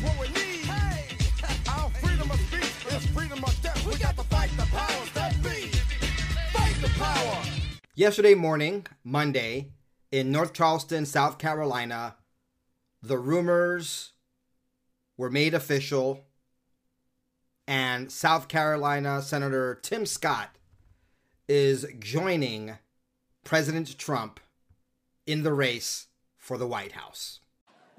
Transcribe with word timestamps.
That's 0.00 0.16
what 0.16 0.28
we 0.28 0.34
need. 0.34 0.64
Hey, 0.64 1.16
our 1.68 1.90
freedom 1.90 2.30
of 2.30 2.40
speech 2.40 2.94
is 2.94 3.06
freedom 3.06 3.44
of 3.44 3.62
death. 3.62 3.86
We 3.86 3.96
got 3.96 4.16
to 4.16 4.22
fight 4.24 4.50
the 4.56 4.64
powers 4.66 5.12
that 5.12 5.34
be. 5.42 5.68
Fight 6.52 6.76
the 6.80 6.88
power. 6.98 7.42
Yesterday 7.94 8.34
morning, 8.34 8.86
Monday, 9.04 9.72
in 10.10 10.32
North 10.32 10.52
Charleston, 10.54 11.04
South 11.04 11.38
Carolina, 11.38 12.16
the 13.02 13.18
rumors 13.18 14.12
were 15.16 15.30
made 15.30 15.52
official, 15.54 16.24
and 17.68 18.10
South 18.10 18.48
Carolina 18.48 19.20
Senator 19.20 19.78
Tim 19.82 20.06
Scott 20.06 20.56
is 21.46 21.86
joining 21.98 22.78
President 23.44 23.98
Trump 23.98 24.40
in 25.26 25.42
the 25.42 25.52
race 25.52 26.06
for 26.38 26.56
the 26.56 26.66
White 26.66 26.92
House. 26.92 27.40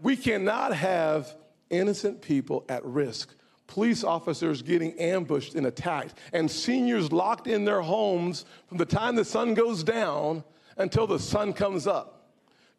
We 0.02 0.16
cannot 0.16 0.74
have 0.74 1.36
innocent 1.72 2.22
people 2.22 2.66
at 2.70 2.86
risk, 2.86 3.34
police 3.68 4.04
officers 4.04 4.62
getting 4.62 4.98
ambushed 5.00 5.56
and 5.56 5.66
attacked, 5.66 6.14
and 6.34 6.50
seniors 6.50 7.12
locked 7.12 7.48
in 7.48 7.66
their 7.66 7.82
homes 7.82 8.46
from 8.68 8.78
the 8.78 8.86
time 8.86 9.16
the 9.16 9.26
sun 9.26 9.54
goes 9.54 9.84
down 9.84 10.44
until 10.78 11.08
the 11.08 11.20
sun 11.20 11.54
comes 11.54 11.88
up. 11.88 12.30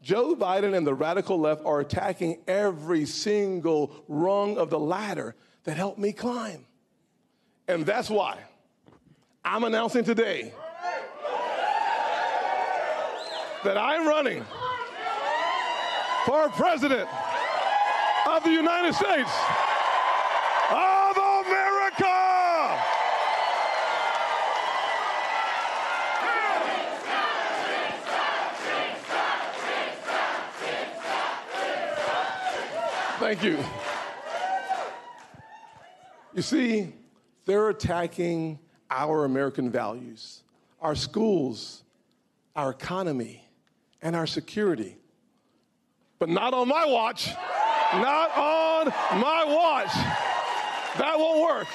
Joe 0.02 0.34
Biden 0.34 0.76
and 0.76 0.86
the 0.86 0.94
radical 0.94 1.38
left 1.38 1.64
are 1.64 1.80
attacking 1.80 2.38
every 2.48 3.06
single 3.06 4.04
rung 4.08 4.58
of 4.58 4.68
the 4.68 4.78
ladder 4.78 5.36
that 5.64 5.76
helped 5.76 5.98
me 5.98 6.12
climb. 6.12 6.66
And 7.68 7.86
that's 7.86 8.10
why 8.10 8.38
I'm 9.44 9.64
announcing 9.64 10.04
today 10.04 10.52
that 13.64 13.78
I'm 13.78 14.08
running 14.08 14.44
for 16.26 16.48
president 16.50 17.08
of 18.32 18.42
the 18.44 18.50
United 18.50 18.94
States 18.94 19.30
of 20.70 21.16
America. 21.18 22.06
Thank 33.18 33.42
you. 33.42 33.58
You 36.34 36.40
see, 36.40 36.94
they're 37.44 37.68
attacking 37.68 38.58
our 38.90 39.26
American 39.26 39.70
values, 39.70 40.42
our 40.80 40.94
schools, 40.94 41.82
our 42.56 42.70
economy, 42.70 43.46
and 44.00 44.16
our 44.16 44.26
security. 44.26 44.96
But 46.18 46.30
not 46.30 46.54
on 46.54 46.68
my 46.68 46.86
watch. 46.86 47.28
Not 47.94 48.36
on 48.36 48.86
my 49.20 49.44
watch. 49.44 49.92
That 50.98 51.18
won't 51.18 51.42
work. 51.42 51.68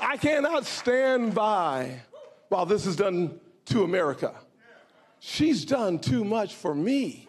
I 0.00 0.16
cannot 0.16 0.64
stand 0.64 1.34
by 1.34 2.00
while 2.48 2.64
this 2.64 2.86
is 2.86 2.96
done 2.96 3.38
to 3.66 3.84
America. 3.84 4.34
She's 5.20 5.64
done 5.64 5.98
too 5.98 6.24
much 6.24 6.54
for 6.54 6.74
me. 6.74 7.28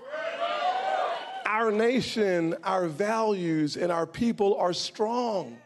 Our 1.46 1.72
nation, 1.72 2.56
our 2.64 2.88
values, 2.88 3.76
and 3.76 3.92
our 3.92 4.06
people 4.06 4.56
are 4.56 4.72
strong, 4.72 5.58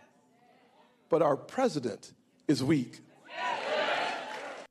but 1.09 1.22
our 1.22 1.36
president 1.36 2.14
is 2.47 2.64
weak. 2.64 3.02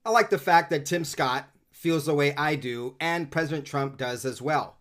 I 0.05 0.11
like 0.11 0.31
the 0.31 0.39
fact 0.39 0.71
that 0.71 0.85
Tim 0.85 1.05
Scott 1.05 1.49
feels 1.71 2.07
the 2.07 2.15
way 2.15 2.35
I 2.35 2.57
do, 2.57 2.97
and 2.99 3.31
President 3.31 3.67
Trump 3.67 3.99
does 3.99 4.25
as 4.25 4.43
well. 4.43 4.79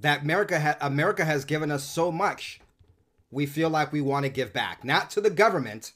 That 0.00 0.22
America, 0.22 0.60
ha- 0.60 0.76
America 0.80 1.24
has 1.24 1.44
given 1.44 1.70
us 1.70 1.84
so 1.84 2.10
much, 2.10 2.60
we 3.30 3.46
feel 3.46 3.70
like 3.70 3.92
we 3.92 4.00
want 4.00 4.24
to 4.24 4.30
give 4.30 4.52
back, 4.52 4.84
not 4.84 5.10
to 5.10 5.20
the 5.20 5.30
government, 5.30 5.92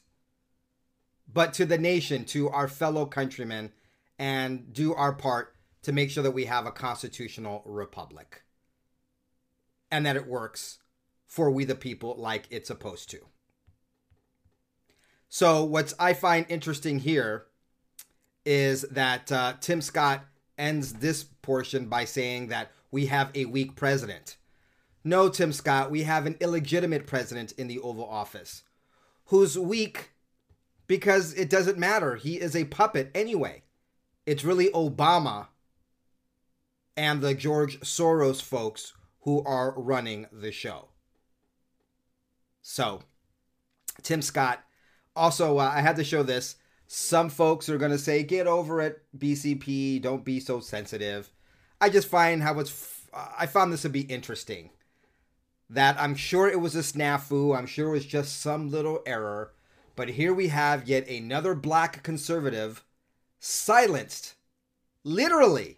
but 1.31 1.53
to 1.53 1.65
the 1.65 1.77
nation, 1.77 2.25
to 2.25 2.49
our 2.49 2.67
fellow 2.67 3.05
countrymen, 3.05 3.71
and 4.17 4.73
do 4.73 4.93
our 4.93 5.13
part 5.13 5.55
to 5.83 5.91
make 5.91 6.09
sure 6.09 6.23
that 6.23 6.31
we 6.31 6.45
have 6.45 6.65
a 6.65 6.71
constitutional 6.71 7.61
republic 7.65 8.43
and 9.91 10.05
that 10.05 10.15
it 10.15 10.27
works 10.27 10.79
for 11.25 11.49
we 11.49 11.63
the 11.63 11.75
people 11.75 12.15
like 12.17 12.47
it's 12.49 12.67
supposed 12.67 13.09
to. 13.11 13.19
So, 15.29 15.63
what 15.63 15.93
I 15.99 16.13
find 16.13 16.45
interesting 16.49 16.99
here 16.99 17.45
is 18.45 18.81
that 18.91 19.31
uh, 19.31 19.53
Tim 19.61 19.81
Scott 19.81 20.25
ends 20.57 20.93
this 20.93 21.23
portion 21.23 21.85
by 21.85 22.05
saying 22.05 22.47
that 22.47 22.71
we 22.91 23.07
have 23.07 23.31
a 23.35 23.45
weak 23.45 23.75
president. 23.75 24.37
No, 25.03 25.29
Tim 25.29 25.53
Scott, 25.53 25.91
we 25.91 26.03
have 26.03 26.25
an 26.25 26.35
illegitimate 26.39 27.07
president 27.07 27.51
in 27.53 27.67
the 27.67 27.79
Oval 27.79 28.07
Office 28.07 28.63
who's 29.29 29.57
weak 29.57 30.11
because 30.87 31.33
it 31.33 31.49
doesn't 31.49 31.77
matter. 31.77 32.15
He 32.15 32.39
is 32.39 32.55
a 32.55 32.65
puppet 32.65 33.11
anyway. 33.13 33.63
It's 34.25 34.43
really 34.43 34.69
Obama 34.71 35.47
and 36.97 37.21
the 37.21 37.33
George 37.33 37.79
Soros 37.81 38.41
folks 38.41 38.93
who 39.21 39.43
are 39.43 39.73
running 39.77 40.25
the 40.31 40.51
show. 40.51 40.89
So, 42.61 43.03
Tim 44.01 44.21
Scott, 44.21 44.63
also, 45.15 45.59
uh, 45.59 45.71
I 45.73 45.81
had 45.81 45.95
to 45.97 46.03
show 46.03 46.23
this. 46.23 46.55
Some 46.87 47.29
folks 47.29 47.69
are 47.69 47.77
going 47.77 47.91
to 47.91 47.99
say, 47.99 48.23
get 48.23 48.47
over 48.47 48.81
it, 48.81 49.03
BCP, 49.17 50.01
don't 50.01 50.25
be 50.25 50.39
so 50.39 50.59
sensitive. 50.59 51.29
I 51.81 51.89
just 51.89 52.07
find 52.07 52.43
how 52.43 52.59
it's, 52.59 52.69
f- 52.71 53.09
I 53.37 53.45
found 53.45 53.71
this 53.71 53.83
to 53.83 53.89
be 53.89 54.01
interesting. 54.01 54.71
That 55.69 55.99
I'm 55.99 56.15
sure 56.15 56.47
it 56.47 56.59
was 56.59 56.75
a 56.75 56.79
snafu, 56.79 57.55
I'm 57.55 57.67
sure 57.67 57.89
it 57.89 57.91
was 57.91 58.05
just 58.05 58.41
some 58.41 58.71
little 58.71 59.01
error, 59.05 59.53
but 59.95 60.09
here 60.09 60.33
we 60.33 60.47
have 60.47 60.87
yet 60.89 61.07
another 61.07 61.53
black 61.53 62.01
conservative 62.01 62.83
silenced, 63.39 64.35
literally, 65.03 65.77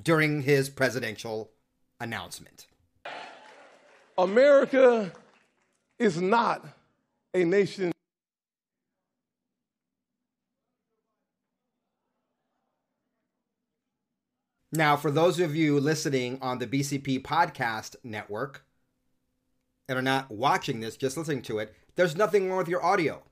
during 0.00 0.42
his 0.42 0.68
presidential 0.68 1.50
announcement. 1.98 2.66
America 4.18 5.12
is 5.98 6.20
not 6.20 6.66
a 7.34 7.44
nation. 7.44 7.92
Now, 14.80 14.96
for 14.96 15.10
those 15.10 15.38
of 15.40 15.54
you 15.54 15.78
listening 15.78 16.38
on 16.40 16.58
the 16.58 16.66
BCP 16.66 17.20
podcast 17.20 17.96
network 18.02 18.64
and 19.86 19.98
are 19.98 20.00
not 20.00 20.30
watching 20.30 20.80
this, 20.80 20.96
just 20.96 21.18
listening 21.18 21.42
to 21.42 21.58
it, 21.58 21.74
there's 21.96 22.16
nothing 22.16 22.48
wrong 22.48 22.56
with 22.56 22.68
your 22.68 22.82
audio. 22.82 23.22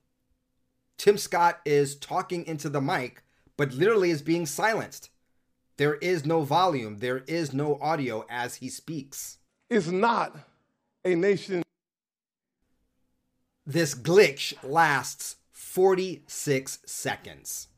Tim 0.99 1.17
Scott 1.17 1.61
is 1.65 1.97
talking 1.97 2.45
into 2.45 2.69
the 2.69 2.83
mic, 2.83 3.23
but 3.57 3.73
literally 3.73 4.11
is 4.11 4.21
being 4.21 4.45
silenced. 4.45 5.09
There 5.79 5.95
is 5.95 6.27
no 6.27 6.43
volume, 6.43 6.99
there 6.99 7.25
is 7.27 7.55
no 7.55 7.79
audio 7.81 8.27
as 8.29 8.57
he 8.57 8.69
speaks. 8.69 9.39
Is 9.71 9.91
not 9.91 10.37
a 11.03 11.15
nation. 11.15 11.63
This 13.65 13.95
glitch 13.95 14.53
lasts 14.63 15.37
46 15.53 16.81
seconds. 16.85 17.69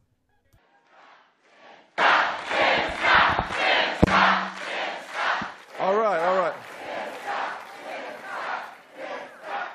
All 5.81 5.97
right, 5.97 6.21
all 6.21 6.37
right. 6.37 6.55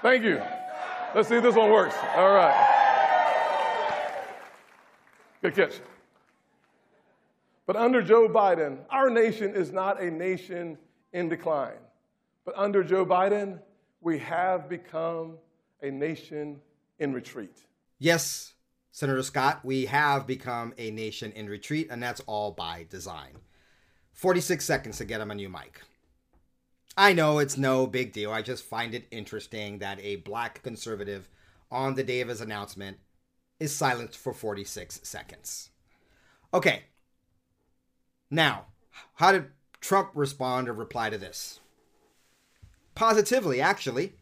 Thank 0.04 0.24
you. 0.24 0.40
Let's 1.16 1.30
see 1.30 1.38
if 1.38 1.42
this 1.42 1.56
one 1.56 1.72
works. 1.72 1.96
All 2.16 2.32
right. 2.32 2.74
Good 5.42 5.56
catch. 5.56 5.82
But 7.66 7.76
under 7.76 8.04
Joe 8.04 8.30
Biden, 8.30 8.78
our 8.92 9.10
nation 9.10 9.56
is 9.56 9.72
not 9.72 10.00
a 10.00 10.12
nation 10.12 10.78
in 11.14 11.28
decline. 11.28 11.80
But 12.46 12.54
under 12.56 12.84
Joe 12.84 13.04
Biden, 13.04 13.60
we 14.00 14.20
have 14.20 14.70
become 14.70 15.40
a 15.82 15.90
nation 15.90 16.62
in 17.00 17.14
retreat. 17.14 17.66
Yes, 17.98 18.54
Senator 18.92 19.24
Scott, 19.24 19.62
we 19.64 19.86
have 19.88 20.28
become 20.28 20.72
a 20.78 20.92
nation 20.92 21.32
in 21.32 21.50
retreat, 21.50 21.88
and 21.90 22.04
that's 22.04 22.22
all 22.28 22.52
by 22.52 22.86
design. 22.92 23.32
46 24.14 24.64
seconds 24.64 24.98
to 25.00 25.06
get 25.06 25.20
him 25.20 25.32
a 25.32 25.36
new 25.36 25.50
mic. 25.50 25.82
I 26.98 27.14
know 27.14 27.40
it's 27.40 27.58
no 27.58 27.88
big 27.88 28.14
deal. 28.14 28.32
I 28.32 28.42
just 28.42 28.64
find 28.64 28.96
it 28.96 29.08
interesting 29.12 29.80
that 29.80 30.00
a 30.02 30.18
black 30.18 30.64
conservative 30.64 31.30
on 31.70 31.96
the 31.96 32.04
day 32.04 32.22
of 32.22 32.30
his 32.30 32.40
announcement 32.40 32.98
is 33.60 33.76
silenced 33.76 34.18
for 34.18 34.34
46 34.34 35.02
seconds. 35.04 35.72
Okay. 36.54 36.84
Now, 38.32 38.68
how 39.16 39.34
did 39.34 39.48
Trump 39.82 40.12
respond 40.14 40.70
or 40.70 40.74
reply 40.74 41.10
to 41.10 41.18
this? 41.18 41.60
Positively, 42.96 43.60
actually. 43.60 44.14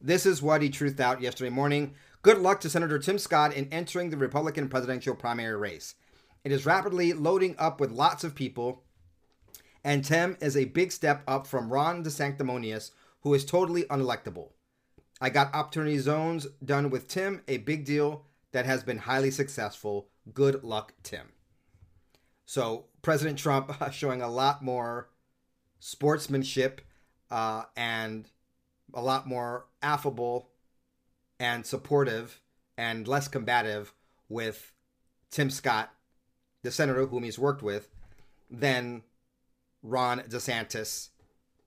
This 0.00 0.26
is 0.26 0.42
what 0.42 0.62
he 0.62 0.70
truthed 0.70 1.00
out 1.00 1.20
yesterday 1.20 1.50
morning. 1.50 1.94
Good 2.22 2.38
luck 2.38 2.60
to 2.60 2.70
Senator 2.70 2.98
Tim 2.98 3.18
Scott 3.18 3.54
in 3.54 3.68
entering 3.72 4.10
the 4.10 4.16
Republican 4.16 4.68
presidential 4.68 5.14
primary 5.14 5.56
race. 5.56 5.96
It 6.44 6.52
is 6.52 6.66
rapidly 6.66 7.12
loading 7.12 7.56
up 7.58 7.80
with 7.80 7.90
lots 7.90 8.22
of 8.22 8.36
people 8.36 8.84
and 9.86 10.04
Tim 10.04 10.36
is 10.40 10.56
a 10.56 10.64
big 10.64 10.90
step 10.90 11.22
up 11.28 11.46
from 11.46 11.72
Ron 11.72 12.02
DeSanctimonious, 12.02 12.90
who 13.20 13.32
is 13.34 13.44
totally 13.44 13.84
unelectable. 13.84 14.48
I 15.20 15.30
got 15.30 15.54
opportunity 15.54 15.96
zones 15.98 16.48
done 16.62 16.90
with 16.90 17.06
Tim, 17.06 17.42
a 17.46 17.58
big 17.58 17.84
deal 17.84 18.24
that 18.50 18.66
has 18.66 18.82
been 18.82 18.98
highly 18.98 19.30
successful. 19.30 20.08
Good 20.34 20.64
luck, 20.64 20.92
Tim. 21.04 21.28
So, 22.44 22.86
President 23.00 23.38
Trump 23.38 23.72
showing 23.92 24.22
a 24.22 24.28
lot 24.28 24.60
more 24.60 25.08
sportsmanship 25.78 26.80
uh, 27.30 27.62
and 27.76 28.28
a 28.92 29.00
lot 29.00 29.28
more 29.28 29.66
affable 29.82 30.48
and 31.38 31.64
supportive 31.64 32.40
and 32.76 33.06
less 33.06 33.28
combative 33.28 33.94
with 34.28 34.72
Tim 35.30 35.48
Scott, 35.48 35.94
the 36.62 36.72
senator 36.72 37.06
whom 37.06 37.22
he's 37.22 37.38
worked 37.38 37.62
with, 37.62 37.88
than 38.50 39.04
Ron 39.86 40.20
DeSantis, 40.20 41.10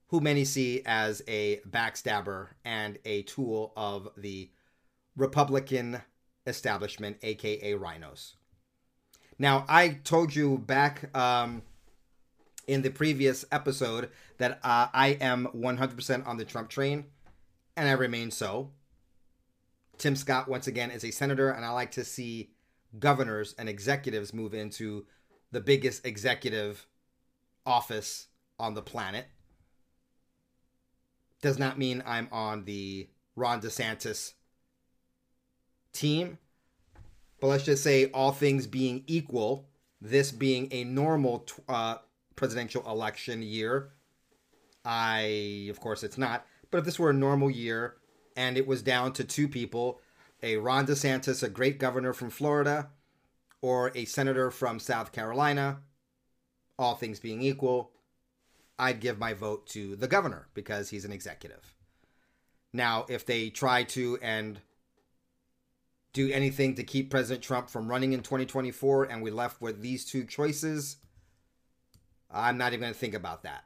who 0.08 0.20
many 0.20 0.44
see 0.44 0.82
as 0.86 1.22
a 1.28 1.62
backstabber 1.70 2.50
and 2.66 2.98
a 3.06 3.24
tool 3.24 3.72
of 3.78 4.10
the 4.18 4.52
Republican 5.16 6.02
establishment, 6.46 7.18
aka 7.24 7.74
rhinos. 7.74 8.36
Now, 9.38 9.66
I 9.70 10.00
told 10.04 10.36
you 10.36 10.58
back 10.58 11.16
um, 11.16 11.62
in 12.68 12.82
the 12.82 12.90
previous 12.90 13.46
episode 13.52 14.10
that 14.38 14.60
uh, 14.64 14.88
I 14.94 15.18
am 15.22 15.48
100% 15.56 16.28
on 16.28 16.38
the 16.38 16.46
Trump 16.46 16.70
train, 16.70 17.06
and 17.78 17.88
I 17.88 17.94
remain 17.94 18.32
so. 18.32 18.72
Tim 19.98 20.16
Scott, 20.16 20.50
once 20.50 20.68
again, 20.68 20.92
is 20.92 21.06
a 21.06 21.12
senator, 21.12 21.50
and 21.50 21.64
I 21.64 21.70
like 21.70 21.92
to 21.92 22.04
see 22.04 22.52
governors 22.98 23.56
and 23.58 23.70
executives 23.70 24.34
move 24.34 24.54
into 24.54 25.06
the 25.52 25.62
biggest 25.62 26.06
executive 26.06 26.86
office 27.70 28.28
on 28.58 28.74
the 28.74 28.82
planet. 28.82 29.28
Does 31.42 31.58
not 31.58 31.78
mean 31.78 32.04
I'm 32.06 32.28
on 32.32 32.66
the 32.66 33.08
Ron 33.36 33.62
DeSantis 33.62 34.34
team. 35.94 36.38
But 37.40 37.48
let's 37.48 37.64
just 37.64 37.84
say, 37.84 38.08
all 38.12 38.34
things 38.34 38.68
being 38.68 39.04
equal, 39.08 39.70
this 40.02 40.32
being 40.32 40.68
a 40.72 40.84
normal 40.84 41.46
uh, 41.70 41.98
presidential 42.36 42.84
election 42.90 43.42
year, 43.42 43.92
I, 44.84 45.68
of 45.70 45.80
course, 45.80 46.04
it's 46.04 46.18
not. 46.18 46.46
But 46.70 46.80
if 46.80 46.86
this 46.86 47.00
were 47.00 47.12
a 47.12 47.14
normal 47.14 47.50
year 47.50 47.96
and 48.36 48.58
it 48.58 48.68
was 48.68 48.82
down 48.82 49.14
to 49.14 49.24
two 49.24 49.48
people, 49.48 50.02
a 50.44 50.58
Ron 50.58 50.86
DeSantis, 50.86 51.44
a 51.44 51.50
great 51.50 51.80
governor 51.80 52.12
from 52.12 52.30
Florida, 52.30 52.90
or 53.62 53.92
a 53.96 54.06
senator 54.06 54.52
from 54.52 54.80
South 54.80 55.12
Carolina, 55.12 55.80
all 56.80 56.96
things 56.96 57.20
being 57.20 57.42
equal, 57.42 57.92
I'd 58.80 59.02
give 59.02 59.20
my 59.20 59.34
vote 59.34 59.68
to 59.68 59.96
the 59.98 60.08
governor 60.08 60.48
because 60.54 60.90
he's 60.90 61.06
an 61.06 61.12
executive. 61.12 61.76
Now, 62.72 63.06
if 63.10 63.26
they 63.26 63.50
try 63.50 63.84
to 63.84 64.18
and 64.22 64.62
do 66.14 66.32
anything 66.32 66.76
to 66.76 66.84
keep 66.84 67.12
President 67.12 67.44
Trump 67.44 67.70
from 67.70 67.90
running 67.90 68.14
in 68.14 68.22
2024 68.22 69.04
and 69.04 69.22
we 69.22 69.30
left 69.30 69.62
with 69.62 69.82
these 69.82 70.06
two 70.06 70.24
choices, 70.24 70.98
I'm 72.32 72.58
not 72.58 72.74
even 72.74 72.82
going 72.82 72.94
to 72.94 73.00
think 73.00 73.14
about 73.14 73.44
that. 73.44 73.66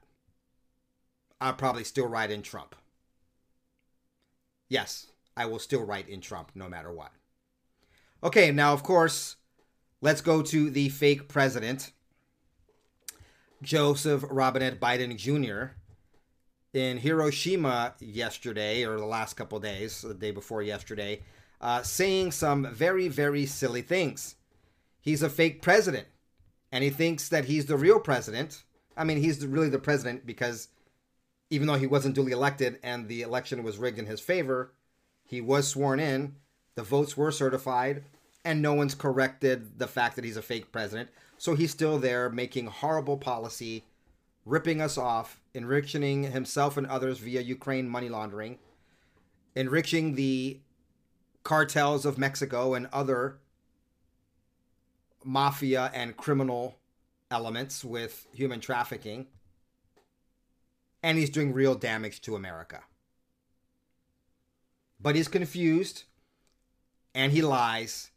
I'll 1.40 1.54
probably 1.54 1.84
still 1.84 2.08
write 2.08 2.32
in 2.32 2.42
Trump. 2.42 2.76
Yes, 4.70 5.08
I 5.38 5.46
will 5.46 5.60
still 5.60 5.84
write 5.84 6.10
in 6.10 6.22
Trump 6.22 6.52
no 6.56 6.68
matter 6.68 6.92
what. 6.92 7.12
Okay, 8.24 8.52
now, 8.52 8.74
of 8.74 8.82
course, 8.82 9.36
let's 10.02 10.22
go 10.22 10.42
to 10.42 10.70
the 10.70 10.90
fake 10.90 11.28
president. 11.28 11.92
Joseph 13.64 14.24
Robinette 14.30 14.80
Biden 14.80 15.16
Jr. 15.18 15.76
in 16.78 16.98
Hiroshima 16.98 17.96
yesterday, 18.00 18.84
or 18.84 18.98
the 18.98 19.06
last 19.06 19.36
couple 19.36 19.60
days, 19.60 20.02
the 20.02 20.14
day 20.14 20.32
before 20.32 20.62
yesterday, 20.62 21.22
uh, 21.62 21.82
saying 21.82 22.32
some 22.32 22.68
very, 22.74 23.08
very 23.08 23.46
silly 23.46 23.82
things. 23.82 24.36
He's 25.00 25.24
a 25.24 25.30
fake 25.30 25.62
president, 25.62 26.08
and 26.72 26.84
he 26.84 26.90
thinks 26.90 27.30
that 27.30 27.46
he's 27.46 27.66
the 27.66 27.78
real 27.78 28.00
president. 28.00 28.64
I 28.96 29.06
mean, 29.06 29.18
he's 29.18 29.46
really 29.46 29.70
the 29.70 29.80
president 29.80 30.26
because 30.26 30.68
even 31.50 31.68
though 31.68 31.76
he 31.76 31.88
wasn't 31.88 32.16
duly 32.16 32.32
elected 32.32 32.80
and 32.84 33.08
the 33.08 33.22
election 33.22 33.64
was 33.64 33.78
rigged 33.78 34.00
in 34.00 34.06
his 34.06 34.20
favor, 34.20 34.74
he 35.24 35.40
was 35.40 35.68
sworn 35.68 36.00
in, 36.00 36.36
the 36.76 36.84
votes 36.84 37.16
were 37.16 37.32
certified, 37.32 38.04
and 38.44 38.62
no 38.62 38.74
one's 38.74 38.96
corrected 38.96 39.80
the 39.80 39.88
fact 39.88 40.16
that 40.16 40.26
he's 40.26 40.38
a 40.38 40.42
fake 40.42 40.72
president. 40.72 41.10
So 41.44 41.56
he's 41.56 41.72
still 41.72 42.00
there 42.00 42.30
making 42.30 42.68
horrible 42.68 43.18
policy, 43.18 43.84
ripping 44.46 44.80
us 44.80 44.98
off, 44.98 45.42
enriching 45.54 46.24
himself 46.24 46.78
and 46.78 46.88
others 46.88 47.20
via 47.20 47.42
Ukraine 47.42 47.90
money 47.90 48.08
laundering, 48.08 48.60
enriching 49.54 50.16
the 50.16 50.62
cartels 51.44 52.06
of 52.06 52.18
Mexico 52.18 52.76
and 52.76 52.88
other 52.94 53.40
mafia 55.26 55.92
and 55.94 56.16
criminal 56.16 56.78
elements 57.30 57.84
with 57.84 58.26
human 58.34 58.62
trafficking. 58.62 59.28
And 61.04 61.18
he's 61.18 61.30
doing 61.30 61.52
real 61.52 61.76
damage 61.76 62.22
to 62.22 62.38
America. 62.38 62.84
But 64.98 65.18
he's 65.18 65.28
confused 65.28 66.04
and 67.14 67.34
he 67.34 67.42
lies 67.42 68.12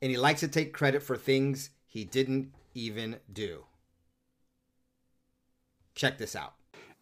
and 0.00 0.10
he 0.10 0.16
likes 0.16 0.40
to 0.40 0.48
take 0.48 0.72
credit 0.72 1.02
for 1.02 1.18
things 1.18 1.68
he 1.86 2.06
didn't 2.06 2.54
even 2.74 3.16
do. 3.32 3.64
Check 5.94 6.18
this 6.18 6.34
out. 6.34 6.54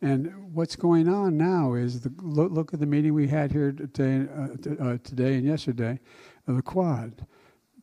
And 0.02 0.54
what's 0.54 0.76
going 0.76 1.08
on 1.08 1.36
now 1.36 1.74
is 1.74 2.00
the 2.00 2.12
look, 2.22 2.50
look 2.52 2.74
at 2.74 2.80
the 2.80 2.86
meeting 2.86 3.12
we 3.12 3.28
had 3.28 3.52
here 3.52 3.72
today, 3.72 4.26
uh, 4.34 4.82
uh, 4.82 4.98
today 5.04 5.34
and 5.34 5.44
yesterday, 5.44 6.00
uh, 6.48 6.54
the 6.54 6.62
Quad. 6.62 7.26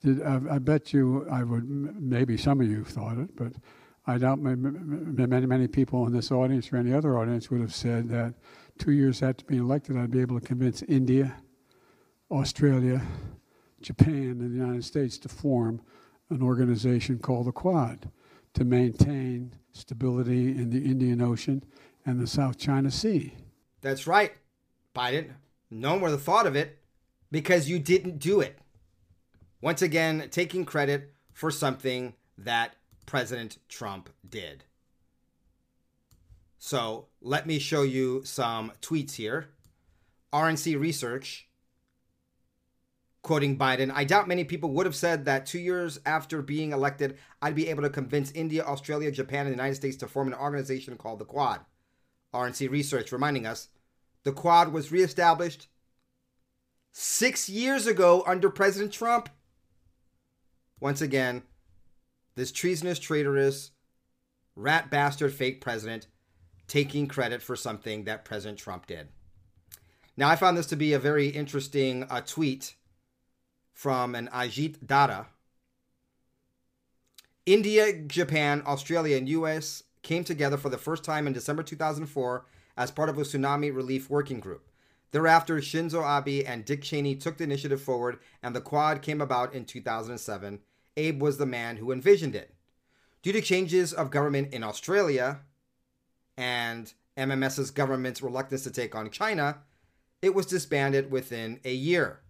Did, 0.04 0.24
I, 0.24 0.40
I, 0.52 0.60
bet 0.60 0.94
you, 0.94 1.28
I 1.30 1.44
would 1.44 1.68
maybe 1.68 2.38
some 2.38 2.62
of 2.62 2.68
you 2.68 2.84
thought 2.84 3.18
it, 3.18 3.36
but 3.36 3.54
I 4.08 4.18
doubt 4.18 4.40
many 4.40 5.46
many 5.46 5.68
people 5.68 6.06
in 6.08 6.14
this 6.14 6.32
audience 6.32 6.72
or 6.72 6.78
any 6.78 6.94
other 6.94 7.18
audience 7.20 7.52
would 7.52 7.62
have 7.62 7.74
said 7.74 8.10
that 8.10 8.34
two 8.78 8.92
years 8.92 9.22
after 9.22 9.44
being 9.46 9.62
elected, 9.62 9.98
I'd 9.98 10.12
be 10.12 10.22
able 10.22 10.40
to 10.40 10.46
convince 10.46 10.82
India, 10.84 11.36
Australia, 12.32 13.02
Japan, 13.82 14.38
and 14.40 14.52
the 14.52 14.58
United 14.58 14.86
States 14.86 15.18
to 15.20 15.30
form 15.30 15.82
an 16.30 16.42
organization 16.42 17.20
called 17.20 17.48
the 17.48 17.52
Quad 17.52 18.12
to 18.54 18.64
maintain 18.64 19.54
stability 19.72 20.48
in 20.48 20.70
the 20.70 20.84
Indian 20.86 21.22
Ocean 21.22 21.64
and 22.06 22.20
the 22.20 22.28
South 22.28 22.58
China 22.58 22.92
Sea. 22.92 23.36
That's 23.82 24.08
right, 24.08 24.34
Biden. 24.96 25.34
No 25.70 26.00
more 26.00 26.10
the 26.10 26.18
thought 26.18 26.48
of 26.48 26.56
it 26.56 26.80
because 27.32 27.70
you 27.70 27.80
didn't 27.80 28.20
do 28.20 28.40
it. 28.40 28.58
Once 29.62 29.82
again, 29.82 30.28
taking 30.32 30.66
credit 30.66 31.14
for 31.34 31.52
something 31.52 32.14
that 32.38 32.76
President 33.06 33.58
Trump 33.70 34.10
did. 34.28 34.64
So 36.58 37.08
let 37.22 37.46
me 37.46 37.60
show 37.60 37.84
you 37.84 38.22
some 38.24 38.72
tweets 38.82 39.16
here. 39.16 39.50
RNC 40.34 40.80
Research 40.80 41.47
quoting 43.28 43.58
Biden, 43.58 43.92
I 43.94 44.06
doubt 44.06 44.28
many 44.28 44.46
people 44.46 44.72
would 44.72 44.86
have 44.86 44.96
said 44.96 45.26
that 45.26 45.46
two 45.46 45.60
years 45.60 46.00
after 46.06 46.42
being 46.42 46.72
elected, 46.72 47.18
I'd 47.42 47.56
be 47.56 47.68
able 47.68 47.84
to 47.84 47.90
convince 47.90 48.32
India, 48.32 48.64
Australia, 48.64 49.12
Japan, 49.12 49.42
and 49.42 49.50
the 49.50 49.58
United 49.58 49.76
States 49.76 49.98
to 49.98 50.08
form 50.08 50.30
an 50.30 50.34
organization 50.34 50.96
called 50.96 51.20
the 51.20 51.26
Quad. 51.26 51.60
RNC 52.34 52.70
Research 52.70 53.12
reminding 53.12 53.46
us 53.46 53.68
the 54.24 54.32
Quad 54.32 54.72
was 54.72 54.92
reestablished 54.92 55.68
six 56.94 57.50
years 57.50 57.86
ago 57.86 58.24
under 58.26 58.50
President 58.50 58.94
Trump. 58.94 59.30
Once 60.80 61.02
again, 61.02 61.44
this 62.36 62.52
treasonous, 62.52 62.98
traitorous, 62.98 63.72
rat 64.56 64.90
bastard 64.90 65.34
fake 65.34 65.60
president 65.60 66.08
taking 66.68 67.08
credit 67.08 67.42
for 67.42 67.56
something 67.56 68.06
that 68.06 68.24
President 68.24 68.58
Trump 68.58 68.88
did. 68.88 69.10
Now, 70.16 70.30
I 70.30 70.38
found 70.38 70.58
this 70.58 70.68
to 70.68 70.76
be 70.78 70.94
a 70.94 71.00
very 71.00 71.28
interesting 71.28 72.04
uh, 72.10 72.22
tweet 72.22 72.76
from 73.78 74.16
an 74.16 74.28
Ajit 74.34 74.76
Dada. 74.84 75.28
India, 77.46 77.94
Japan, 77.94 78.64
Australia, 78.66 79.16
and 79.16 79.30
US 79.30 79.84
came 80.02 80.24
together 80.24 80.58
for 80.58 80.70
the 80.70 80.80
first 80.80 81.04
time 81.04 81.28
in 81.28 81.34
December 81.34 81.62
2004 81.62 82.44
as 82.76 82.90
part 82.90 83.08
of 83.08 83.20
a 83.20 83.22
tsunami 83.22 83.74
relief 83.74 84.10
working 84.10 84.40
group. 84.40 84.68
Thereafter, 85.12 85.58
Shinzo 85.58 86.02
Abe 86.02 86.44
and 86.48 86.66
Dick 86.66 86.82
Cheney 86.82 87.16
took 87.16 87.38
the 87.38 87.44
initiative 87.44 87.80
forward, 87.80 88.18
and 88.42 88.56
the 88.56 88.62
Quad 88.62 89.04
came 89.04 89.22
about 89.22 89.54
in 89.54 89.64
2007. 89.64 90.60
Abe 90.98 91.22
was 91.22 91.38
the 91.38 91.46
man 91.46 91.78
who 91.78 91.92
envisioned 91.92 92.36
it. 92.36 92.56
Due 93.22 93.32
to 93.32 93.42
changes 93.42 93.94
of 93.94 94.10
government 94.10 94.56
in 94.56 94.64
Australia 94.64 95.42
and 96.36 96.92
MMS's 97.16 97.70
government's 97.70 98.24
reluctance 98.24 98.64
to 98.64 98.72
take 98.72 98.96
on 98.96 99.12
China, 99.12 99.60
it 100.24 100.34
was 100.34 100.48
disbanded 100.48 101.12
within 101.12 101.60
a 101.64 101.74
year. 101.74 102.22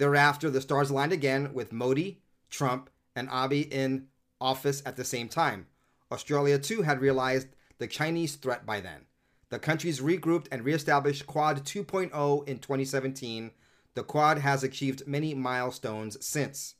Thereafter, 0.00 0.48
the 0.48 0.62
stars 0.62 0.88
aligned 0.88 1.12
again 1.12 1.52
with 1.52 1.74
Modi, 1.74 2.22
Trump, 2.48 2.88
and 3.14 3.28
Abe 3.30 3.70
in 3.70 4.06
office 4.40 4.82
at 4.86 4.96
the 4.96 5.04
same 5.04 5.28
time. 5.28 5.66
Australia, 6.10 6.58
too, 6.58 6.80
had 6.80 7.02
realized 7.02 7.48
the 7.76 7.86
Chinese 7.86 8.36
threat 8.36 8.64
by 8.64 8.80
then. 8.80 9.04
The 9.50 9.58
countries 9.58 10.00
regrouped 10.00 10.46
and 10.50 10.64
reestablished 10.64 11.26
Quad 11.26 11.66
2.0 11.66 12.48
in 12.48 12.58
2017. 12.60 13.50
The 13.92 14.02
Quad 14.02 14.38
has 14.38 14.64
achieved 14.64 15.06
many 15.06 15.34
milestones 15.34 16.16
since. 16.24 16.76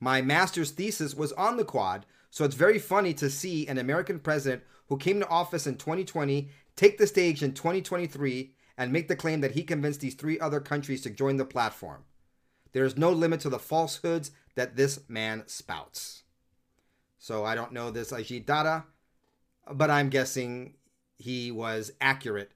My 0.00 0.22
master's 0.22 0.70
thesis 0.70 1.14
was 1.14 1.32
on 1.32 1.58
the 1.58 1.66
Quad, 1.66 2.06
so 2.30 2.46
it's 2.46 2.54
very 2.54 2.78
funny 2.78 3.12
to 3.12 3.28
see 3.28 3.68
an 3.68 3.76
American 3.76 4.20
president 4.20 4.62
who 4.88 4.96
came 4.96 5.20
to 5.20 5.28
office 5.28 5.66
in 5.66 5.76
2020 5.76 6.48
take 6.76 6.96
the 6.96 7.06
stage 7.06 7.42
in 7.42 7.52
2023 7.52 8.54
and 8.78 8.92
make 8.92 9.08
the 9.08 9.16
claim 9.16 9.40
that 9.40 9.52
he 9.52 9.62
convinced 9.62 10.00
these 10.00 10.14
three 10.14 10.38
other 10.38 10.60
countries 10.60 11.02
to 11.02 11.10
join 11.10 11.36
the 11.36 11.44
platform. 11.44 12.04
There 12.72 12.84
is 12.84 12.96
no 12.96 13.10
limit 13.10 13.40
to 13.40 13.48
the 13.48 13.58
falsehoods 13.58 14.32
that 14.54 14.76
this 14.76 15.00
man 15.08 15.44
spouts. 15.46 16.24
So 17.18 17.44
I 17.44 17.54
don't 17.54 17.72
know 17.72 17.90
this 17.90 18.12
Ajit 18.12 18.46
Dada, 18.46 18.84
but 19.72 19.90
I'm 19.90 20.10
guessing 20.10 20.74
he 21.16 21.50
was 21.50 21.92
accurate 22.00 22.52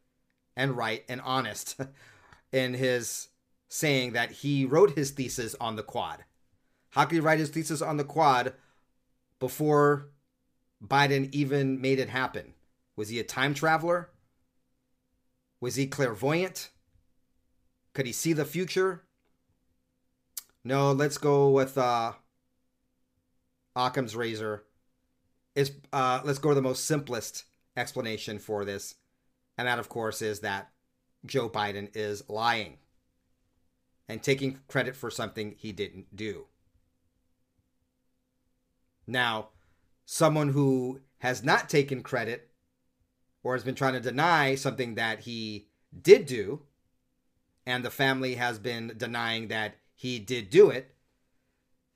and 0.56 0.76
right 0.76 1.04
and 1.08 1.20
honest 1.22 1.80
in 2.52 2.74
his 2.74 3.28
saying 3.68 4.12
that 4.12 4.30
he 4.30 4.64
wrote 4.64 4.96
his 4.96 5.10
thesis 5.10 5.54
on 5.60 5.76
the 5.76 5.82
quad. 5.82 6.24
How 6.90 7.04
could 7.04 7.14
he 7.14 7.20
write 7.20 7.38
his 7.38 7.50
thesis 7.50 7.80
on 7.80 7.96
the 7.96 8.04
quad 8.04 8.54
before 9.38 10.08
Biden 10.84 11.32
even 11.32 11.80
made 11.80 11.98
it 11.98 12.08
happen? 12.08 12.54
Was 12.96 13.08
he 13.08 13.18
a 13.18 13.24
time 13.24 13.54
traveler? 13.54 14.10
Was 15.60 15.76
he 15.76 15.86
clairvoyant? 15.86 16.70
Could 17.92 18.06
he 18.06 18.12
see 18.12 18.32
the 18.32 18.44
future? 18.44 19.04
No, 20.64 20.92
let's 20.92 21.18
go 21.18 21.50
with 21.50 21.76
uh, 21.76 22.12
Occam's 23.76 24.16
razor. 24.16 24.64
Is 25.54 25.72
uh, 25.92 26.20
let's 26.24 26.38
go 26.38 26.50
to 26.50 26.54
the 26.54 26.62
most 26.62 26.84
simplest 26.84 27.44
explanation 27.76 28.38
for 28.38 28.64
this, 28.64 28.94
and 29.58 29.66
that, 29.66 29.78
of 29.78 29.88
course, 29.88 30.22
is 30.22 30.40
that 30.40 30.70
Joe 31.26 31.48
Biden 31.48 31.94
is 31.94 32.22
lying 32.28 32.78
and 34.08 34.22
taking 34.22 34.60
credit 34.68 34.96
for 34.96 35.10
something 35.10 35.54
he 35.56 35.72
didn't 35.72 36.14
do. 36.14 36.46
Now, 39.06 39.48
someone 40.04 40.50
who 40.50 41.00
has 41.18 41.42
not 41.42 41.68
taken 41.68 42.02
credit 42.02 42.49
or 43.42 43.54
has 43.54 43.64
been 43.64 43.74
trying 43.74 43.94
to 43.94 44.00
deny 44.00 44.54
something 44.54 44.94
that 44.94 45.20
he 45.20 45.66
did 46.02 46.26
do, 46.26 46.62
and 47.66 47.84
the 47.84 47.90
family 47.90 48.34
has 48.34 48.58
been 48.58 48.92
denying 48.96 49.48
that 49.48 49.76
he 49.94 50.18
did 50.18 50.50
do 50.50 50.70
it, 50.70 50.94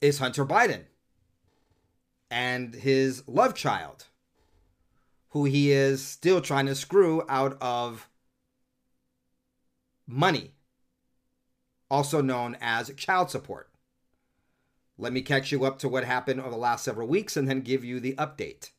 is 0.01 0.19
Hunter 0.19 0.45
Biden 0.45 0.85
and 2.31 2.75
his 2.75 3.23
love 3.27 3.55
child, 3.55 4.07
who 5.31 5.45
he 5.45 5.71
is 5.71 6.05
still 6.05 6.41
trying 6.41 6.67
to 6.67 6.75
screw 6.75 7.23
out 7.29 7.57
of 7.61 8.09
money, 10.07 10.53
also 11.91 12.21
known 12.21 12.57
as 12.61 12.93
child 12.97 13.31
support. 13.31 13.71
Let 14.97 15.13
me 15.13 15.23
catch 15.23 15.51
you 15.51 15.65
up 15.65 15.79
to 15.81 15.89
what 15.89 16.05
happened 16.05 16.41
over 16.41 16.51
the 16.51 16.57
last 16.57 16.85
several 16.85 17.09
weeks 17.09 17.37
and 17.37 17.49
then 17.49 17.63
give 17.63 17.85
you 17.85 17.99
the 17.99 18.15
update. 18.15 18.71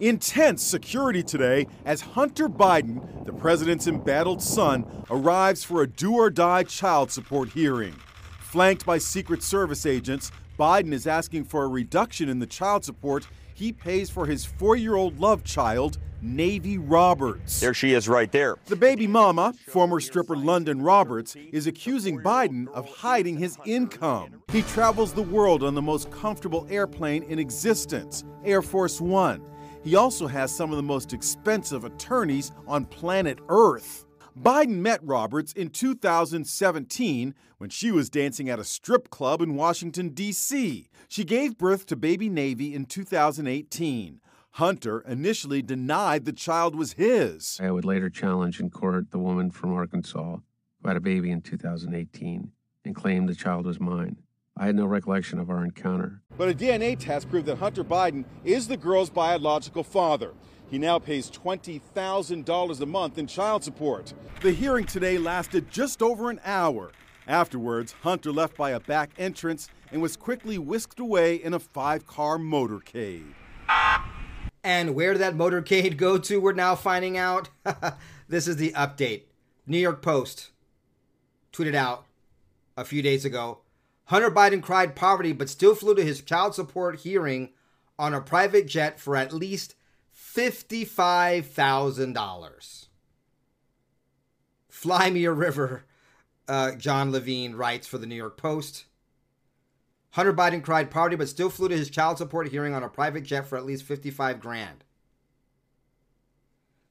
Intense 0.00 0.62
security 0.62 1.22
today 1.22 1.66
as 1.84 2.00
Hunter 2.00 2.48
Biden, 2.48 3.26
the 3.26 3.34
president's 3.34 3.86
embattled 3.86 4.40
son, 4.40 5.04
arrives 5.10 5.62
for 5.62 5.82
a 5.82 5.86
do 5.86 6.14
or 6.14 6.30
die 6.30 6.62
child 6.62 7.10
support 7.10 7.50
hearing. 7.50 7.94
Flanked 8.40 8.86
by 8.86 8.96
Secret 8.96 9.42
Service 9.42 9.84
agents, 9.84 10.32
Biden 10.58 10.92
is 10.92 11.06
asking 11.06 11.44
for 11.44 11.64
a 11.64 11.68
reduction 11.68 12.30
in 12.30 12.38
the 12.38 12.46
child 12.46 12.82
support 12.82 13.28
he 13.52 13.72
pays 13.72 14.08
for 14.08 14.24
his 14.24 14.42
four 14.42 14.74
year 14.74 14.94
old 14.94 15.20
love 15.20 15.44
child, 15.44 15.98
Navy 16.22 16.78
Roberts. 16.78 17.60
There 17.60 17.74
she 17.74 17.92
is 17.92 18.08
right 18.08 18.32
there. 18.32 18.56
The 18.66 18.76
baby 18.76 19.06
mama, 19.06 19.52
former 19.68 20.00
stripper 20.00 20.34
London 20.34 20.80
Roberts, 20.80 21.36
is 21.52 21.66
accusing 21.66 22.20
Biden 22.20 22.68
of 22.68 22.88
hiding 22.88 23.36
his 23.36 23.58
income. 23.66 24.42
He 24.50 24.62
travels 24.62 25.12
the 25.12 25.20
world 25.20 25.62
on 25.62 25.74
the 25.74 25.82
most 25.82 26.10
comfortable 26.10 26.66
airplane 26.70 27.22
in 27.24 27.38
existence, 27.38 28.24
Air 28.46 28.62
Force 28.62 28.98
One. 28.98 29.42
He 29.82 29.96
also 29.96 30.26
has 30.26 30.54
some 30.54 30.70
of 30.70 30.76
the 30.76 30.82
most 30.82 31.12
expensive 31.12 31.84
attorneys 31.84 32.52
on 32.66 32.84
planet 32.84 33.38
Earth. 33.48 34.04
Biden 34.38 34.76
met 34.76 35.00
Roberts 35.02 35.52
in 35.54 35.70
2017 35.70 37.34
when 37.58 37.70
she 37.70 37.90
was 37.90 38.10
dancing 38.10 38.48
at 38.48 38.58
a 38.58 38.64
strip 38.64 39.10
club 39.10 39.40
in 39.40 39.54
Washington, 39.54 40.10
D.C. 40.10 40.88
She 41.08 41.24
gave 41.24 41.58
birth 41.58 41.86
to 41.86 41.96
baby 41.96 42.28
Navy 42.28 42.74
in 42.74 42.84
2018. 42.84 44.20
Hunter 44.52 45.00
initially 45.00 45.62
denied 45.62 46.24
the 46.24 46.32
child 46.32 46.74
was 46.74 46.94
his. 46.94 47.58
I 47.62 47.70
would 47.70 47.84
later 47.84 48.10
challenge 48.10 48.60
in 48.60 48.70
court 48.70 49.10
the 49.10 49.18
woman 49.18 49.50
from 49.50 49.72
Arkansas 49.72 50.38
who 50.82 50.88
had 50.88 50.96
a 50.96 51.00
baby 51.00 51.30
in 51.30 51.40
2018 51.40 52.52
and 52.84 52.94
claimed 52.94 53.28
the 53.28 53.34
child 53.34 53.66
was 53.66 53.80
mine. 53.80 54.16
I 54.60 54.66
had 54.66 54.76
no 54.76 54.84
recollection 54.84 55.38
of 55.38 55.48
our 55.48 55.64
encounter. 55.64 56.20
But 56.36 56.50
a 56.50 56.54
DNA 56.54 56.98
test 56.98 57.30
proved 57.30 57.46
that 57.46 57.56
Hunter 57.56 57.82
Biden 57.82 58.26
is 58.44 58.68
the 58.68 58.76
girl's 58.76 59.08
biological 59.08 59.82
father. 59.82 60.34
He 60.70 60.76
now 60.76 60.98
pays 60.98 61.30
$20,000 61.30 62.80
a 62.80 62.86
month 62.86 63.16
in 63.16 63.26
child 63.26 63.64
support. 63.64 64.12
The 64.42 64.52
hearing 64.52 64.84
today 64.84 65.16
lasted 65.16 65.70
just 65.70 66.02
over 66.02 66.28
an 66.28 66.42
hour. 66.44 66.92
Afterwards, 67.26 67.94
Hunter 68.02 68.32
left 68.32 68.58
by 68.58 68.72
a 68.72 68.80
back 68.80 69.12
entrance 69.16 69.70
and 69.90 70.02
was 70.02 70.14
quickly 70.14 70.58
whisked 70.58 71.00
away 71.00 71.36
in 71.36 71.54
a 71.54 71.58
five 71.58 72.06
car 72.06 72.36
motorcade. 72.36 73.32
And 74.62 74.94
where 74.94 75.14
did 75.14 75.22
that 75.22 75.38
motorcade 75.38 75.96
go 75.96 76.18
to? 76.18 76.38
We're 76.38 76.52
now 76.52 76.74
finding 76.74 77.16
out. 77.16 77.48
this 78.28 78.46
is 78.46 78.56
the 78.56 78.72
update. 78.72 79.22
New 79.66 79.78
York 79.78 80.02
Post 80.02 80.50
tweeted 81.50 81.74
out 81.74 82.04
a 82.76 82.84
few 82.84 83.00
days 83.00 83.24
ago 83.24 83.60
Hunter 84.10 84.30
Biden 84.30 84.60
cried 84.60 84.94
poverty 84.96 85.32
but 85.32 85.48
still 85.48 85.76
flew 85.76 85.94
to 85.94 86.02
his 86.02 86.20
child 86.20 86.56
support 86.56 86.98
hearing 86.98 87.50
on 87.96 88.12
a 88.12 88.20
private 88.20 88.66
jet 88.66 88.98
for 88.98 89.14
at 89.14 89.32
least 89.32 89.76
$55,000. 90.12 92.86
Fly 94.68 95.10
me 95.10 95.24
a 95.24 95.30
river, 95.30 95.84
uh, 96.48 96.72
Jon 96.72 97.12
Levine 97.12 97.54
writes 97.54 97.86
for 97.86 97.98
the 97.98 98.06
New 98.06 98.16
York 98.16 98.36
Post. 98.36 98.86
Hunter 100.10 100.32
Biden 100.32 100.60
cried 100.60 100.90
poverty 100.90 101.14
but 101.14 101.28
still 101.28 101.48
flew 101.48 101.68
to 101.68 101.76
his 101.76 101.88
child 101.88 102.18
support 102.18 102.48
hearing 102.48 102.74
on 102.74 102.82
a 102.82 102.88
private 102.88 103.22
jet 103.22 103.46
for 103.46 103.56
at 103.56 103.64
least 103.64 103.84
55 103.84 104.40
grand. 104.40 104.82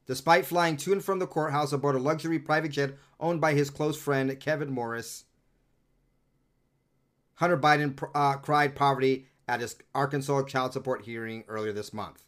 Despite 0.06 0.46
flying 0.46 0.78
to 0.78 0.92
and 0.92 1.04
from 1.04 1.18
the 1.18 1.26
courthouse 1.26 1.74
aboard 1.74 1.96
a 1.96 1.98
luxury 1.98 2.38
private 2.38 2.70
jet 2.70 2.94
owned 3.20 3.42
by 3.42 3.52
his 3.52 3.68
close 3.68 3.98
friend 3.98 4.40
Kevin 4.40 4.70
Morris, 4.70 5.26
Hunter 7.40 7.56
Biden 7.56 7.98
uh, 8.14 8.36
cried 8.36 8.76
poverty 8.76 9.26
at 9.48 9.60
his 9.60 9.76
Arkansas 9.94 10.42
child 10.42 10.74
support 10.74 11.06
hearing 11.06 11.42
earlier 11.48 11.72
this 11.72 11.94
month. 11.94 12.22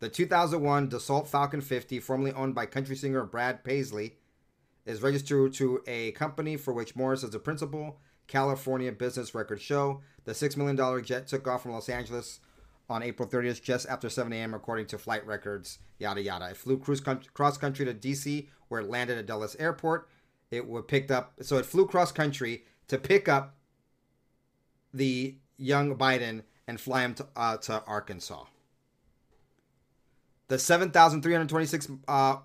The 0.00 0.08
2001 0.08 0.90
Dassault 0.90 1.28
Falcon 1.28 1.60
50, 1.60 2.00
formerly 2.00 2.32
owned 2.32 2.56
by 2.56 2.66
country 2.66 2.96
singer 2.96 3.22
Brad 3.22 3.62
Paisley, 3.62 4.16
is 4.84 5.00
registered 5.00 5.52
to 5.54 5.80
a 5.86 6.10
company 6.12 6.56
for 6.56 6.74
which 6.74 6.96
Morris 6.96 7.22
is 7.22 7.30
the 7.30 7.38
principal. 7.38 8.00
California 8.26 8.90
Business 8.90 9.32
Records 9.32 9.62
show 9.62 10.00
the 10.24 10.32
$6 10.32 10.56
million 10.56 11.04
jet 11.04 11.28
took 11.28 11.46
off 11.46 11.62
from 11.62 11.72
Los 11.72 11.88
Angeles 11.88 12.40
on 12.90 13.04
April 13.04 13.28
30th, 13.28 13.62
just 13.62 13.88
after 13.88 14.08
7 14.10 14.32
a.m., 14.32 14.54
according 14.54 14.86
to 14.86 14.98
flight 14.98 15.24
records, 15.24 15.78
yada 16.00 16.20
yada. 16.20 16.50
It 16.50 16.56
flew 16.56 16.78
cruise 16.78 17.00
con- 17.00 17.22
cross 17.32 17.56
country 17.58 17.84
to 17.84 17.94
D.C., 17.94 18.48
where 18.66 18.80
it 18.80 18.90
landed 18.90 19.18
at 19.18 19.26
Dulles 19.26 19.54
Airport. 19.60 20.08
It 20.50 20.66
was 20.66 20.84
picked 20.88 21.12
up, 21.12 21.34
so 21.42 21.58
it 21.58 21.66
flew 21.66 21.86
cross 21.86 22.10
country 22.10 22.64
to 22.88 22.98
pick 22.98 23.28
up 23.28 23.54
the 24.92 25.36
young 25.56 25.96
Biden 25.96 26.42
and 26.66 26.80
fly 26.80 27.02
him 27.02 27.14
to, 27.14 27.26
uh, 27.36 27.56
to 27.58 27.82
Arkansas. 27.86 28.44
The 30.48 30.58
7,326 30.58 31.88
uh, 32.06 32.36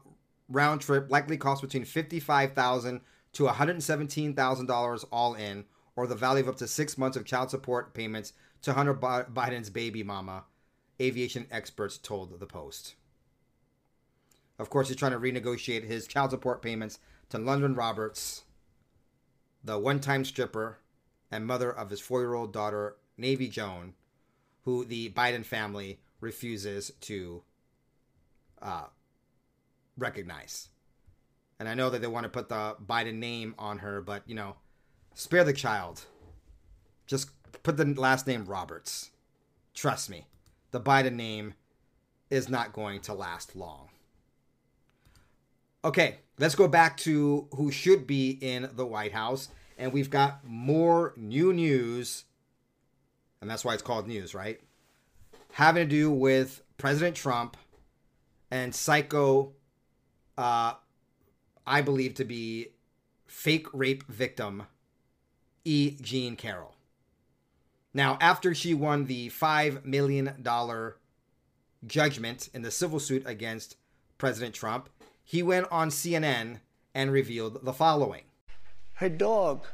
round 0.50 0.82
trip 0.82 1.10
likely 1.10 1.38
cost 1.38 1.62
between 1.62 1.86
55,000 1.86 3.02
to 3.34 3.44
$117,000 3.44 5.06
all 5.12 5.34
in, 5.36 5.66
or 5.96 6.08
the 6.08 6.16
value 6.16 6.44
of 6.44 6.50
up 6.50 6.56
to 6.58 6.68
six 6.68 6.98
months 6.98 7.18
of 7.18 7.26
child 7.26 7.50
support 7.50 7.94
payments 7.94 8.34
to 8.62 8.74
Hunter 8.74 8.94
Biden's 8.94 9.70
baby 9.70 10.04
mama, 10.04 10.46
aviation 11.02 11.48
experts 11.52 11.98
told 11.98 12.40
the 12.40 12.46
Post. 12.46 12.96
Of 14.60 14.70
course, 14.70 14.88
he's 14.88 14.98
trying 14.98 15.12
to 15.12 15.20
renegotiate 15.20 15.84
his 15.84 16.08
child 16.08 16.32
support 16.32 16.62
payments 16.62 17.00
to 17.30 17.38
London 17.38 17.74
Roberts, 17.74 18.44
the 19.64 19.80
one 19.80 20.00
time 20.00 20.24
stripper 20.24 20.78
and 21.34 21.48
mother 21.48 21.72
of 21.72 21.90
his 21.90 22.00
four 22.00 22.22
year 22.22 22.36
old 22.36 22.54
daughter, 22.54 22.96
Navy 23.18 23.48
Joan, 23.48 23.96
who 24.66 24.86
the 24.86 25.10
Biden 25.10 25.44
family 25.44 26.00
refuses 26.22 26.92
to 27.02 27.42
uh, 28.62 28.86
recognize. 29.98 30.70
And 31.60 31.68
I 31.68 31.74
know 31.74 31.90
that 31.90 32.02
they 32.02 32.08
want 32.08 32.26
to 32.26 32.30
put 32.30 32.50
the 32.50 32.76
Biden 32.86 33.16
name 33.16 33.56
on 33.58 33.80
her, 33.80 34.00
but 34.00 34.22
you 34.28 34.36
know, 34.36 34.58
spare 35.16 35.44
the 35.44 35.54
child. 35.54 36.02
Just 37.08 37.32
put 37.64 37.78
the 37.78 37.86
last 37.86 38.28
name 38.28 38.46
Roberts. 38.46 39.10
Trust 39.74 40.12
me, 40.12 40.28
the 40.70 40.80
Biden 40.80 41.14
name 41.14 41.56
is 42.30 42.48
not 42.48 42.74
going 42.74 43.00
to 43.02 43.14
last 43.14 43.56
long. 43.56 43.90
Okay, 45.84 46.18
let's 46.38 46.56
go 46.56 46.68
back 46.68 46.96
to 46.98 47.48
who 47.56 47.72
should 47.72 48.06
be 48.06 48.38
in 48.40 48.70
the 48.76 48.86
White 48.86 49.14
House. 49.14 49.50
And 49.84 49.92
we've 49.92 50.10
got 50.10 50.46
more 50.46 51.12
new 51.18 51.52
news, 51.52 52.24
and 53.42 53.50
that's 53.50 53.66
why 53.66 53.74
it's 53.74 53.84
called 53.84 54.08
news, 54.08 54.34
right? 54.34 54.62
Having 55.52 55.90
to 55.90 55.94
do 55.94 56.10
with 56.10 56.62
President 56.78 57.18
Trump 57.18 57.58
and 58.50 58.74
psycho, 58.74 59.52
uh, 60.38 60.76
I 61.68 61.82
believe 61.82 62.14
to 62.14 62.24
be 62.24 62.70
fake 63.28 63.68
rape 63.74 64.06
victim, 64.08 64.68
E. 65.66 65.98
Jean 66.00 66.38
Carroll. 66.38 66.76
Now, 67.94 68.18
after 68.22 68.56
she 68.56 68.74
won 68.74 69.04
the 69.08 69.32
$5 69.32 69.84
million 69.84 70.46
judgment 71.86 72.50
in 72.54 72.62
the 72.62 72.72
civil 72.72 73.02
suit 73.02 73.24
against 73.26 73.76
President 74.18 74.56
Trump, 74.56 74.88
he 75.26 75.44
went 75.44 75.68
on 75.70 75.90
CNN 75.90 76.62
and 76.96 77.12
revealed 77.12 77.66
the 77.66 77.74
following. 77.74 78.24
Her 78.96 79.10
dog 79.10 79.66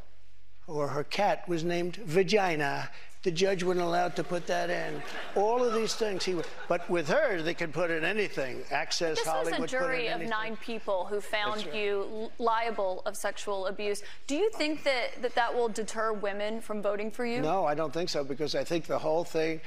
or 0.68 0.90
her 0.90 1.04
cat 1.04 1.48
was 1.48 1.64
named 1.64 1.98
Vagina. 1.98 2.90
The 3.22 3.32
judge 3.32 3.64
wasn't 3.64 3.86
allowed 3.86 4.16
to 4.16 4.24
put 4.24 4.48
that 4.48 4.70
in. 4.70 5.02
All 5.36 5.62
of 5.62 5.74
these 5.74 5.94
things 5.94 6.24
he 6.24 6.36
would, 6.36 6.48
but 6.70 6.90
with 6.90 7.10
her 7.10 7.42
they 7.42 7.54
could 7.54 7.74
put 7.74 7.92
in 7.92 8.06
anything. 8.06 8.64
Access 8.72 9.18
This 9.18 9.28
Hollywood. 9.28 9.60
was 9.60 9.74
a 9.74 9.78
jury 9.78 10.08
of 10.08 10.22
nine 10.22 10.56
people 10.56 11.04
who 11.04 11.20
found 11.20 11.66
right. 11.66 11.76
you 11.76 12.32
liable 12.38 13.02
of 13.06 13.18
sexual 13.18 13.66
abuse. 13.66 14.04
Do 14.28 14.36
you 14.36 14.50
think 14.52 14.84
that, 14.84 15.22
that 15.22 15.36
that 15.36 15.54
will 15.54 15.68
deter 15.68 16.14
women 16.14 16.62
from 16.62 16.82
voting 16.82 17.12
for 17.12 17.26
you? 17.26 17.42
No, 17.42 17.66
I 17.66 17.76
don't 17.76 17.92
think 17.92 18.10
so 18.10 18.24
because 18.24 18.56
I 18.56 18.64
think 18.64 18.86
the 18.86 19.00
whole 19.00 19.26
thing. 19.26 19.60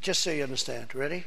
Just 0.00 0.22
so 0.22 0.30
you 0.30 0.44
understand, 0.44 0.94
ready? 0.94 1.24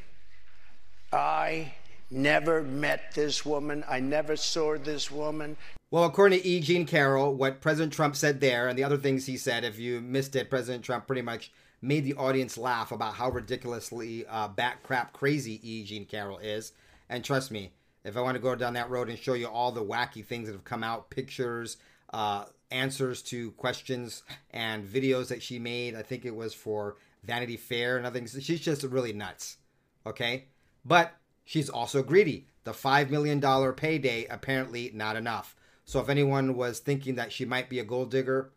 I 1.12 1.74
never 2.12 2.64
met 2.64 3.14
this 3.14 3.46
woman. 3.46 3.84
I 3.88 4.00
never 4.00 4.36
saw 4.36 4.78
this 4.78 5.12
woman. 5.12 5.58
Well, 5.92 6.04
according 6.04 6.40
to 6.40 6.48
E. 6.48 6.60
Jean 6.60 6.86
Carroll, 6.86 7.34
what 7.34 7.62
President 7.62 7.94
Trump 7.94 8.16
said 8.16 8.42
there 8.42 8.68
and 8.68 8.78
the 8.78 8.84
other 8.84 8.98
things 8.98 9.26
he 9.26 9.38
said, 9.38 9.64
if 9.64 9.80
you 9.80 10.02
missed 10.02 10.36
it, 10.36 10.50
President 10.50 10.84
Trump 10.84 11.08
pretty 11.08 11.24
much 11.24 11.52
made 11.82 12.04
the 12.04 12.14
audience 12.14 12.58
laugh 12.58 12.92
about 12.92 13.16
how 13.16 13.30
ridiculously 13.30 14.26
uh, 14.28 14.48
bat 14.48 14.84
crap 14.84 15.14
crazy 15.14 15.60
E. 15.64 15.84
Jean 15.84 16.06
Carroll 16.06 16.38
is. 16.40 16.74
And 17.10 17.24
trust 17.24 17.50
me, 17.52 17.72
if 18.04 18.18
I 18.18 18.22
want 18.22 18.36
to 18.36 18.42
go 18.42 18.56
down 18.56 18.74
that 18.74 18.90
road 18.90 19.10
and 19.10 19.18
show 19.18 19.34
you 19.34 19.48
all 19.48 19.72
the 19.72 19.84
wacky 19.84 20.24
things 20.24 20.48
that 20.48 20.54
have 20.54 20.64
come 20.64 20.84
out, 20.84 21.10
pictures, 21.10 21.78
uh, 22.14 22.46
answers 22.70 23.22
to 23.24 23.52
questions, 23.52 24.24
and 24.52 24.86
videos 24.86 25.30
that 25.30 25.42
she 25.42 25.58
made, 25.58 25.96
I 25.96 26.04
think 26.04 26.26
it 26.26 26.36
was 26.36 26.54
for 26.54 26.98
Vanity 27.24 27.58
Fair 27.58 27.98
and 27.98 28.06
other 28.06 28.20
things. 28.20 28.38
She's 28.44 28.62
just 28.62 28.84
really 28.84 29.14
nuts. 29.14 29.58
Okay? 30.06 30.46
But 30.86 31.14
she's 31.50 31.68
also 31.68 32.04
greedy. 32.04 32.46
The 32.64 32.74
$5 32.74 33.10
million 33.10 33.42
payday, 33.74 34.28
apparently 34.30 34.92
not 34.94 35.16
enough. 35.16 35.56
So 35.84 36.00
if 36.00 36.08
anyone 36.08 36.56
was 36.56 36.78
thinking 36.78 37.16
that 37.16 37.32
she 37.32 37.44
might 37.44 37.70
be 37.70 37.80
a 37.80 37.84
gold 37.84 38.12
digger, 38.12 38.52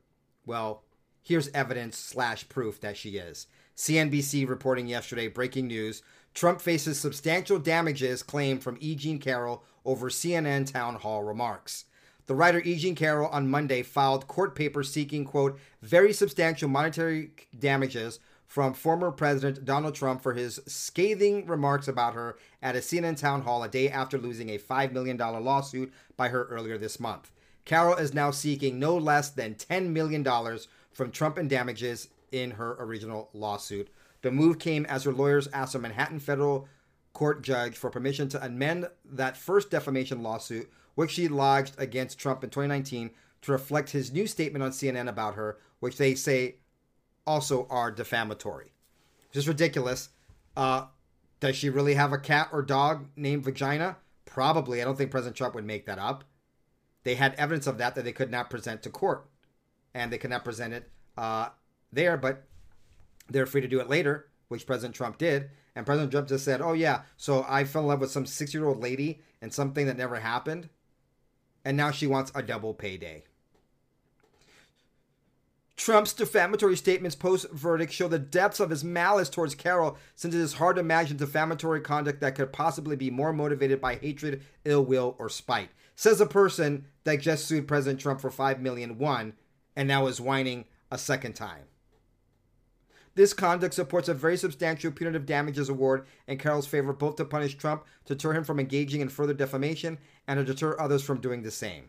well, 0.44 0.82
here's 1.22 1.48
evidence 1.54 1.96
slash 1.96 2.46
proof 2.50 2.82
that 2.82 2.98
she 2.98 3.16
is. 3.16 3.46
CNBC 3.78 4.46
reporting 4.46 4.88
yesterday, 4.88 5.28
breaking 5.28 5.68
news. 5.68 6.02
Trump 6.34 6.60
faces 6.60 7.00
substantial 7.00 7.58
damages 7.58 8.22
claimed 8.22 8.62
from 8.62 8.76
E. 8.78 8.94
Jean 8.94 9.18
Carroll 9.18 9.64
over 9.86 10.10
CNN 10.10 10.70
town 10.70 10.96
hall 10.96 11.22
remarks. 11.22 11.86
The 12.26 12.34
writer 12.34 12.60
E. 12.60 12.76
Jean 12.76 12.94
Carroll 12.94 13.30
on 13.30 13.48
Monday 13.48 13.82
filed 13.82 14.28
court 14.28 14.54
papers 14.54 14.92
seeking, 14.92 15.24
quote, 15.24 15.58
very 15.80 16.12
substantial 16.12 16.68
monetary 16.68 17.30
damages 17.58 18.18
from 18.52 18.74
former 18.74 19.10
President 19.10 19.64
Donald 19.64 19.94
Trump 19.94 20.20
for 20.20 20.34
his 20.34 20.60
scathing 20.66 21.46
remarks 21.46 21.88
about 21.88 22.12
her 22.12 22.36
at 22.60 22.76
a 22.76 22.80
CNN 22.80 23.16
town 23.18 23.40
hall 23.40 23.62
a 23.62 23.68
day 23.68 23.88
after 23.88 24.18
losing 24.18 24.50
a 24.50 24.58
$5 24.58 24.92
million 24.92 25.16
lawsuit 25.16 25.90
by 26.18 26.28
her 26.28 26.44
earlier 26.44 26.76
this 26.76 27.00
month. 27.00 27.32
Carroll 27.64 27.96
is 27.96 28.12
now 28.12 28.30
seeking 28.30 28.78
no 28.78 28.94
less 28.94 29.30
than 29.30 29.54
$10 29.54 29.86
million 29.88 30.22
from 30.92 31.10
Trump 31.10 31.38
in 31.38 31.48
damages 31.48 32.08
in 32.30 32.50
her 32.50 32.76
original 32.78 33.30
lawsuit. 33.32 33.88
The 34.20 34.30
move 34.30 34.58
came 34.58 34.84
as 34.84 35.04
her 35.04 35.14
lawyers 35.14 35.48
asked 35.54 35.74
a 35.74 35.78
Manhattan 35.78 36.20
federal 36.20 36.68
court 37.14 37.40
judge 37.40 37.74
for 37.74 37.88
permission 37.88 38.28
to 38.28 38.44
amend 38.44 38.86
that 39.12 39.38
first 39.38 39.70
defamation 39.70 40.22
lawsuit, 40.22 40.70
which 40.94 41.12
she 41.12 41.26
lodged 41.26 41.74
against 41.78 42.18
Trump 42.18 42.44
in 42.44 42.50
2019, 42.50 43.12
to 43.40 43.52
reflect 43.52 43.92
his 43.92 44.12
new 44.12 44.26
statement 44.26 44.62
on 44.62 44.72
CNN 44.72 45.08
about 45.08 45.36
her, 45.36 45.56
which 45.80 45.96
they 45.96 46.14
say 46.14 46.56
also 47.26 47.66
are 47.70 47.90
defamatory. 47.90 48.72
Just 49.32 49.48
ridiculous. 49.48 50.10
Uh, 50.56 50.86
does 51.40 51.56
she 51.56 51.70
really 51.70 51.94
have 51.94 52.12
a 52.12 52.18
cat 52.18 52.48
or 52.52 52.62
dog 52.62 53.06
named 53.16 53.44
Vagina? 53.44 53.96
Probably. 54.24 54.80
I 54.80 54.84
don't 54.84 54.96
think 54.96 55.10
President 55.10 55.36
Trump 55.36 55.54
would 55.54 55.64
make 55.64 55.86
that 55.86 55.98
up. 55.98 56.24
They 57.04 57.14
had 57.16 57.34
evidence 57.34 57.66
of 57.66 57.78
that 57.78 57.94
that 57.94 58.04
they 58.04 58.12
could 58.12 58.30
not 58.30 58.50
present 58.50 58.82
to 58.82 58.90
court, 58.90 59.26
and 59.94 60.12
they 60.12 60.18
could 60.18 60.30
not 60.30 60.44
present 60.44 60.72
it 60.72 60.88
uh, 61.18 61.48
there, 61.92 62.16
but 62.16 62.44
they're 63.28 63.46
free 63.46 63.60
to 63.60 63.68
do 63.68 63.80
it 63.80 63.88
later, 63.88 64.28
which 64.48 64.66
President 64.66 64.94
Trump 64.94 65.18
did. 65.18 65.50
And 65.74 65.86
President 65.86 66.12
Trump 66.12 66.28
just 66.28 66.44
said, 66.44 66.60
"Oh 66.60 66.74
yeah, 66.74 67.02
so 67.16 67.44
I 67.48 67.64
fell 67.64 67.82
in 67.82 67.88
love 67.88 68.00
with 68.00 68.10
some 68.10 68.26
six-year-old 68.26 68.80
lady 68.80 69.20
and 69.40 69.52
something 69.52 69.86
that 69.86 69.96
never 69.96 70.16
happened, 70.16 70.68
and 71.64 71.76
now 71.76 71.90
she 71.90 72.06
wants 72.06 72.30
a 72.34 72.42
double 72.42 72.74
payday." 72.74 73.24
Trump's 75.76 76.12
defamatory 76.12 76.76
statements 76.76 77.16
post 77.16 77.50
verdict 77.50 77.92
show 77.92 78.06
the 78.06 78.18
depths 78.18 78.60
of 78.60 78.70
his 78.70 78.84
malice 78.84 79.28
towards 79.28 79.54
Carroll, 79.54 79.96
since 80.14 80.34
it 80.34 80.40
is 80.40 80.54
hard 80.54 80.76
to 80.76 80.80
imagine 80.80 81.16
defamatory 81.16 81.80
conduct 81.80 82.20
that 82.20 82.34
could 82.34 82.52
possibly 82.52 82.94
be 82.94 83.10
more 83.10 83.32
motivated 83.32 83.80
by 83.80 83.96
hatred, 83.96 84.42
ill 84.64 84.84
will, 84.84 85.16
or 85.18 85.28
spite. 85.28 85.70
Says 85.96 86.20
a 86.20 86.26
person 86.26 86.86
that 87.04 87.20
just 87.20 87.46
sued 87.46 87.66
President 87.66 88.00
Trump 88.00 88.20
for 88.20 88.30
five 88.30 88.60
million 88.60 88.98
one, 88.98 89.32
and 89.74 89.88
now 89.88 90.06
is 90.06 90.20
whining 90.20 90.66
a 90.90 90.98
second 90.98 91.34
time. 91.34 91.64
This 93.14 93.34
conduct 93.34 93.74
supports 93.74 94.08
a 94.08 94.14
very 94.14 94.36
substantial 94.36 94.90
punitive 94.90 95.26
damages 95.26 95.68
award 95.68 96.06
in 96.26 96.38
Carroll's 96.38 96.66
favor, 96.66 96.92
both 96.92 97.16
to 97.16 97.24
punish 97.24 97.56
Trump, 97.56 97.84
to 98.06 98.14
deter 98.14 98.32
him 98.32 98.44
from 98.44 98.58
engaging 98.58 99.00
in 99.00 99.08
further 99.08 99.34
defamation, 99.34 99.98
and 100.26 100.38
to 100.38 100.44
deter 100.44 100.78
others 100.78 101.02
from 101.02 101.20
doing 101.20 101.42
the 101.42 101.50
same. 101.50 101.88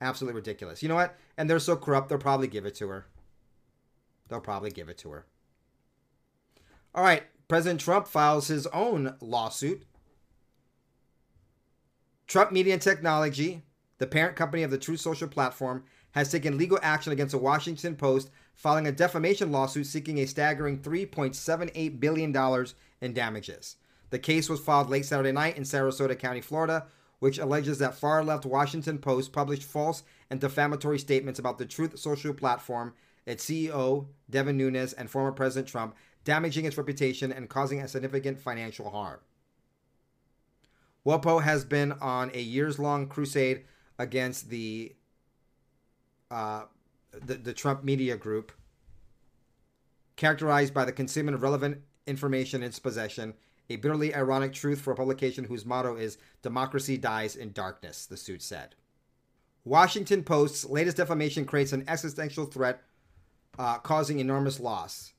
Absolutely 0.00 0.36
ridiculous. 0.36 0.82
You 0.82 0.88
know 0.88 0.94
what? 0.94 1.16
And 1.36 1.48
they're 1.48 1.58
so 1.58 1.76
corrupt, 1.76 2.08
they'll 2.08 2.18
probably 2.18 2.48
give 2.48 2.64
it 2.64 2.74
to 2.76 2.88
her. 2.88 3.06
They'll 4.28 4.40
probably 4.40 4.70
give 4.70 4.88
it 4.88 4.98
to 4.98 5.10
her. 5.10 5.26
All 6.94 7.04
right, 7.04 7.24
President 7.48 7.80
Trump 7.80 8.06
files 8.06 8.48
his 8.48 8.66
own 8.68 9.16
lawsuit. 9.20 9.82
Trump 12.26 12.52
Media 12.52 12.74
and 12.74 12.82
Technology, 12.82 13.62
the 13.98 14.06
parent 14.06 14.36
company 14.36 14.62
of 14.62 14.70
the 14.70 14.78
Truth 14.78 15.00
Social 15.00 15.28
platform, 15.28 15.84
has 16.12 16.30
taken 16.30 16.56
legal 16.56 16.78
action 16.82 17.12
against 17.12 17.32
the 17.32 17.38
Washington 17.38 17.96
Post, 17.96 18.30
filing 18.54 18.86
a 18.86 18.92
defamation 18.92 19.52
lawsuit 19.52 19.86
seeking 19.86 20.18
a 20.18 20.26
staggering 20.26 20.78
$3.78 20.78 22.00
billion 22.00 22.66
in 23.00 23.12
damages. 23.12 23.76
The 24.10 24.18
case 24.18 24.48
was 24.48 24.60
filed 24.60 24.90
late 24.90 25.06
Saturday 25.06 25.32
night 25.32 25.56
in 25.56 25.62
Sarasota 25.62 26.18
County, 26.18 26.40
Florida, 26.40 26.86
which 27.20 27.38
alleges 27.38 27.78
that 27.78 27.94
far 27.94 28.24
left 28.24 28.44
Washington 28.44 28.98
Post 28.98 29.32
published 29.32 29.62
false 29.62 30.02
and 30.28 30.40
defamatory 30.40 30.98
statements 30.98 31.38
about 31.38 31.58
the 31.58 31.66
Truth 31.66 31.98
Social 31.98 32.34
platform, 32.34 32.94
its 33.26 33.44
CEO, 33.44 34.06
Devin 34.28 34.56
Nunes, 34.56 34.94
and 34.94 35.08
former 35.08 35.30
President 35.30 35.68
Trump, 35.68 35.94
damaging 36.24 36.64
its 36.64 36.76
reputation 36.76 37.30
and 37.30 37.48
causing 37.48 37.80
a 37.80 37.88
significant 37.88 38.40
financial 38.40 38.90
harm. 38.90 39.20
WaPo 41.06 41.42
has 41.42 41.64
been 41.64 41.92
on 41.92 42.30
a 42.34 42.40
years 42.40 42.78
long 42.78 43.06
crusade 43.06 43.64
against 43.98 44.48
the, 44.50 44.94
uh, 46.30 46.64
the, 47.12 47.34
the 47.34 47.52
Trump 47.52 47.84
media 47.84 48.16
group, 48.16 48.52
characterized 50.16 50.72
by 50.74 50.84
the 50.84 50.92
concealment 50.92 51.34
of 51.34 51.42
relevant 51.42 51.82
information 52.06 52.62
in 52.62 52.68
its 52.68 52.78
possession 52.78 53.34
a 53.70 53.76
bitterly 53.76 54.14
ironic 54.14 54.52
truth 54.52 54.80
for 54.80 54.92
a 54.92 54.96
publication 54.96 55.44
whose 55.44 55.64
motto 55.64 55.96
is 55.96 56.18
Democracy 56.42 56.98
Dies 56.98 57.36
in 57.36 57.52
Darkness, 57.52 58.04
the 58.04 58.16
suit 58.16 58.42
said. 58.42 58.74
Washington 59.64 60.24
Post's 60.24 60.64
latest 60.64 60.96
defamation 60.96 61.44
creates 61.44 61.72
an 61.72 61.84
existential 61.86 62.46
threat, 62.46 62.82
uh, 63.58 63.78
causing 63.78 64.18
enormous 64.18 64.58
loss. 64.58 65.12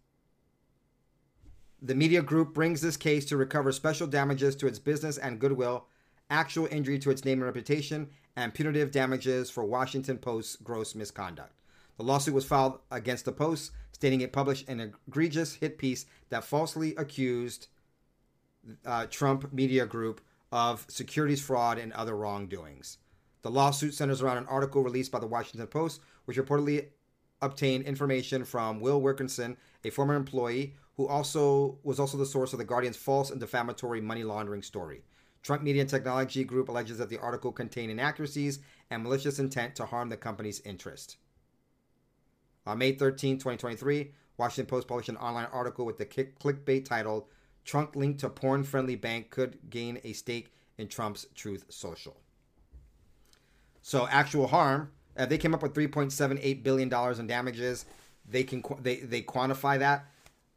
The 1.81 1.95
media 1.95 2.21
group 2.21 2.53
brings 2.53 2.81
this 2.81 2.97
case 2.97 3.25
to 3.25 3.37
recover 3.37 3.71
special 3.71 4.05
damages 4.05 4.55
to 4.57 4.67
its 4.67 4.79
business 4.79 5.17
and 5.17 5.39
goodwill, 5.39 5.85
actual 6.29 6.67
injury 6.69 6.99
to 6.99 7.09
its 7.09 7.23
name 7.23 7.39
and 7.39 7.45
reputation, 7.45 8.09
and 8.35 8.53
punitive 8.53 8.91
damages 8.91 9.49
for 9.49 9.63
Washington 9.63 10.17
Post's 10.17 10.57
gross 10.57 10.93
misconduct. 10.93 11.53
The 11.97 12.03
lawsuit 12.03 12.33
was 12.33 12.45
filed 12.45 12.79
against 12.91 13.25
the 13.25 13.31
Post, 13.31 13.71
stating 13.91 14.21
it 14.21 14.33
published 14.33 14.67
an 14.67 14.93
egregious 15.07 15.55
hit 15.55 15.77
piece 15.77 16.05
that 16.29 16.43
falsely 16.43 16.95
accused 16.95 17.67
uh, 18.85 19.05
Trump 19.09 19.51
Media 19.53 19.85
Group 19.85 20.21
of 20.51 20.85
securities 20.89 21.41
fraud 21.41 21.77
and 21.77 21.93
other 21.93 22.15
wrongdoings. 22.15 22.97
The 23.41 23.51
lawsuit 23.51 23.93
centers 23.93 24.21
around 24.21 24.37
an 24.37 24.45
article 24.47 24.83
released 24.83 25.11
by 25.11 25.19
the 25.19 25.27
Washington 25.27 25.67
Post, 25.67 26.01
which 26.25 26.37
reportedly 26.37 26.87
obtained 27.41 27.85
information 27.85 28.45
from 28.45 28.79
Will 28.79 29.01
Wilkinson, 29.01 29.57
a 29.83 29.89
former 29.89 30.15
employee 30.15 30.75
who 30.97 31.07
also 31.07 31.79
was 31.83 31.99
also 31.99 32.17
the 32.17 32.25
source 32.25 32.53
of 32.53 32.59
the 32.59 32.65
Guardian's 32.65 32.97
false 32.97 33.31
and 33.31 33.39
defamatory 33.39 34.01
money 34.01 34.23
laundering 34.23 34.61
story. 34.61 35.03
Trump 35.41 35.63
Media 35.63 35.81
and 35.81 35.89
Technology 35.89 36.43
Group 36.43 36.69
alleges 36.69 36.99
that 36.99 37.09
the 37.09 37.17
article 37.17 37.51
contained 37.51 37.91
inaccuracies 37.91 38.59
and 38.91 39.01
malicious 39.01 39.39
intent 39.39 39.75
to 39.75 39.85
harm 39.87 40.09
the 40.09 40.17
company's 40.17 40.59
interest. 40.61 41.17
On 42.67 42.77
May 42.77 42.91
13, 42.91 43.37
2023, 43.37 44.11
Washington 44.37 44.69
Post 44.69 44.87
published 44.87 45.09
an 45.09 45.17
online 45.17 45.47
article 45.51 45.85
with 45.85 45.97
the 45.97 46.05
clickbait 46.05 46.85
titled 46.85 47.25
Trump 47.65 47.95
linked 47.95 48.19
to 48.21 48.29
porn 48.29 48.63
friendly 48.63 48.95
bank 48.95 49.29
could 49.29 49.57
gain 49.69 49.99
a 50.03 50.13
stake 50.13 50.51
in 50.77 50.87
Trump's 50.87 51.25
Truth 51.35 51.65
Social. 51.69 52.17
So, 53.81 54.07
actual 54.07 54.47
harm, 54.47 54.91
uh, 55.17 55.25
they 55.25 55.37
came 55.37 55.53
up 55.53 55.63
with 55.63 55.73
$3.78 55.73 56.63
billion 56.63 56.93
in 57.19 57.27
damages. 57.27 57.85
They 58.27 58.43
can 58.43 58.63
they, 58.79 58.97
they 58.97 59.21
quantify 59.21 59.79
that. 59.79 60.05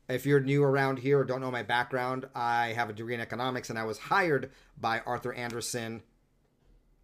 If 0.08 0.26
you're 0.26 0.40
new 0.40 0.62
around 0.62 0.98
here 0.98 1.18
or 1.18 1.24
don't 1.24 1.40
know 1.40 1.50
my 1.50 1.62
background, 1.62 2.26
I 2.34 2.74
have 2.76 2.90
a 2.90 2.92
degree 2.92 3.14
in 3.14 3.20
economics 3.20 3.70
and 3.70 3.78
I 3.78 3.84
was 3.84 3.98
hired 3.98 4.50
by 4.78 5.00
Arthur 5.00 5.32
Andersen. 5.32 6.02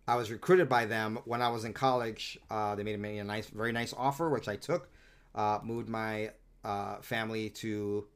I 0.06 0.16
was 0.16 0.30
recruited 0.30 0.68
by 0.68 0.84
them 0.84 1.18
when 1.24 1.40
I 1.40 1.48
was 1.48 1.64
in 1.64 1.72
college. 1.72 2.38
Uh, 2.50 2.74
they 2.74 2.82
made 2.82 3.00
me 3.00 3.18
a 3.18 3.24
nice, 3.24 3.46
very 3.48 3.72
nice 3.72 3.94
offer, 3.96 4.28
which 4.28 4.48
I 4.48 4.56
took. 4.56 4.90
Uh, 5.34 5.60
moved 5.62 5.88
my 5.88 6.32
uh, 6.64 6.96
family 6.96 7.48
to 7.50 8.06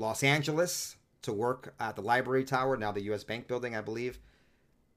Los 0.00 0.22
Angeles 0.22 0.96
to 1.22 1.32
work 1.32 1.74
at 1.78 1.94
the 1.94 2.02
Library 2.02 2.44
Tower, 2.44 2.76
now 2.76 2.90
the 2.90 3.02
U.S. 3.02 3.22
Bank 3.22 3.46
Building, 3.46 3.76
I 3.76 3.82
believe, 3.82 4.18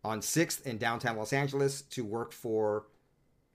on 0.03 0.21
6th 0.21 0.65
in 0.65 0.77
downtown 0.77 1.17
Los 1.17 1.33
Angeles 1.33 1.81
to 1.81 2.05
work 2.05 2.31
for 2.31 2.85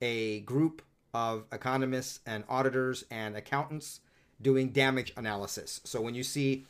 a 0.02 0.40
group 0.40 0.82
of 1.14 1.44
economists 1.50 2.20
and 2.26 2.44
auditors 2.48 3.04
and 3.10 3.34
accountants 3.34 4.00
doing 4.40 4.68
damage 4.68 5.12
analysis. 5.16 5.80
So 5.84 6.02
when 6.02 6.14
you 6.14 6.22
see, 6.22 6.66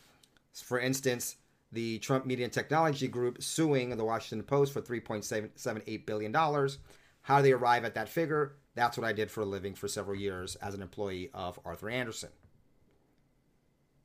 for 0.55 0.79
instance, 0.79 1.37
the 1.73 1.99
Trump 1.99 2.25
Media 2.25 2.45
and 2.45 2.53
Technology 2.53 3.09
Group 3.09 3.43
suing 3.43 3.91
the 3.91 4.05
Washington 4.05 4.47
Post 4.47 4.73
for 4.73 4.81
$3.78 4.81 6.07
billion, 6.07 6.33
how 6.33 7.39
do 7.39 7.43
they 7.43 7.53
arrive 7.53 7.85
at 7.85 7.95
that 7.95 8.09
figure? 8.09 8.53
That's 8.77 8.97
what 8.97 9.07
I 9.07 9.13
did 9.13 9.31
for 9.31 9.41
a 9.41 9.45
living 9.45 9.75
for 9.75 9.89
several 9.89 10.17
years 10.17 10.55
as 10.57 10.73
an 10.73 10.83
employee 10.83 11.31
of 11.35 11.59
Arthur 11.65 11.91
Andersen. 11.91 12.31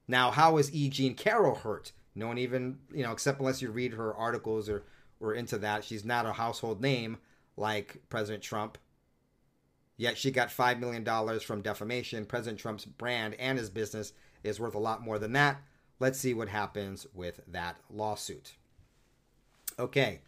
Now, 0.07 0.31
how 0.31 0.57
is 0.57 0.73
E. 0.73 0.89
Jean 0.89 1.15
Carroll 1.15 1.55
hurt? 1.55 1.91
No 2.15 2.27
one 2.27 2.37
even, 2.37 2.79
you 2.93 3.03
know, 3.03 3.11
except 3.11 3.39
unless 3.39 3.61
you 3.61 3.71
read 3.71 3.93
her 3.93 4.13
articles 4.13 4.69
or, 4.69 4.83
or 5.19 5.33
into 5.33 5.57
that, 5.59 5.83
she's 5.83 6.05
not 6.05 6.25
a 6.25 6.33
household 6.33 6.81
name 6.81 7.17
like 7.57 8.01
President 8.09 8.43
Trump. 8.43 8.77
Yet 9.97 10.17
she 10.17 10.31
got 10.31 10.49
$5 10.49 10.79
million 10.79 11.39
from 11.39 11.61
defamation. 11.61 12.25
President 12.25 12.59
Trump's 12.59 12.85
brand 12.85 13.35
and 13.35 13.57
his 13.57 13.69
business 13.69 14.13
is 14.43 14.59
worth 14.59 14.75
a 14.75 14.79
lot 14.79 15.01
more 15.01 15.19
than 15.19 15.33
that. 15.33 15.61
Let's 15.99 16.19
see 16.19 16.33
what 16.33 16.49
happens 16.49 17.07
with 17.13 17.39
that 17.47 17.77
lawsuit. 17.89 18.53
Okay. 19.79 20.21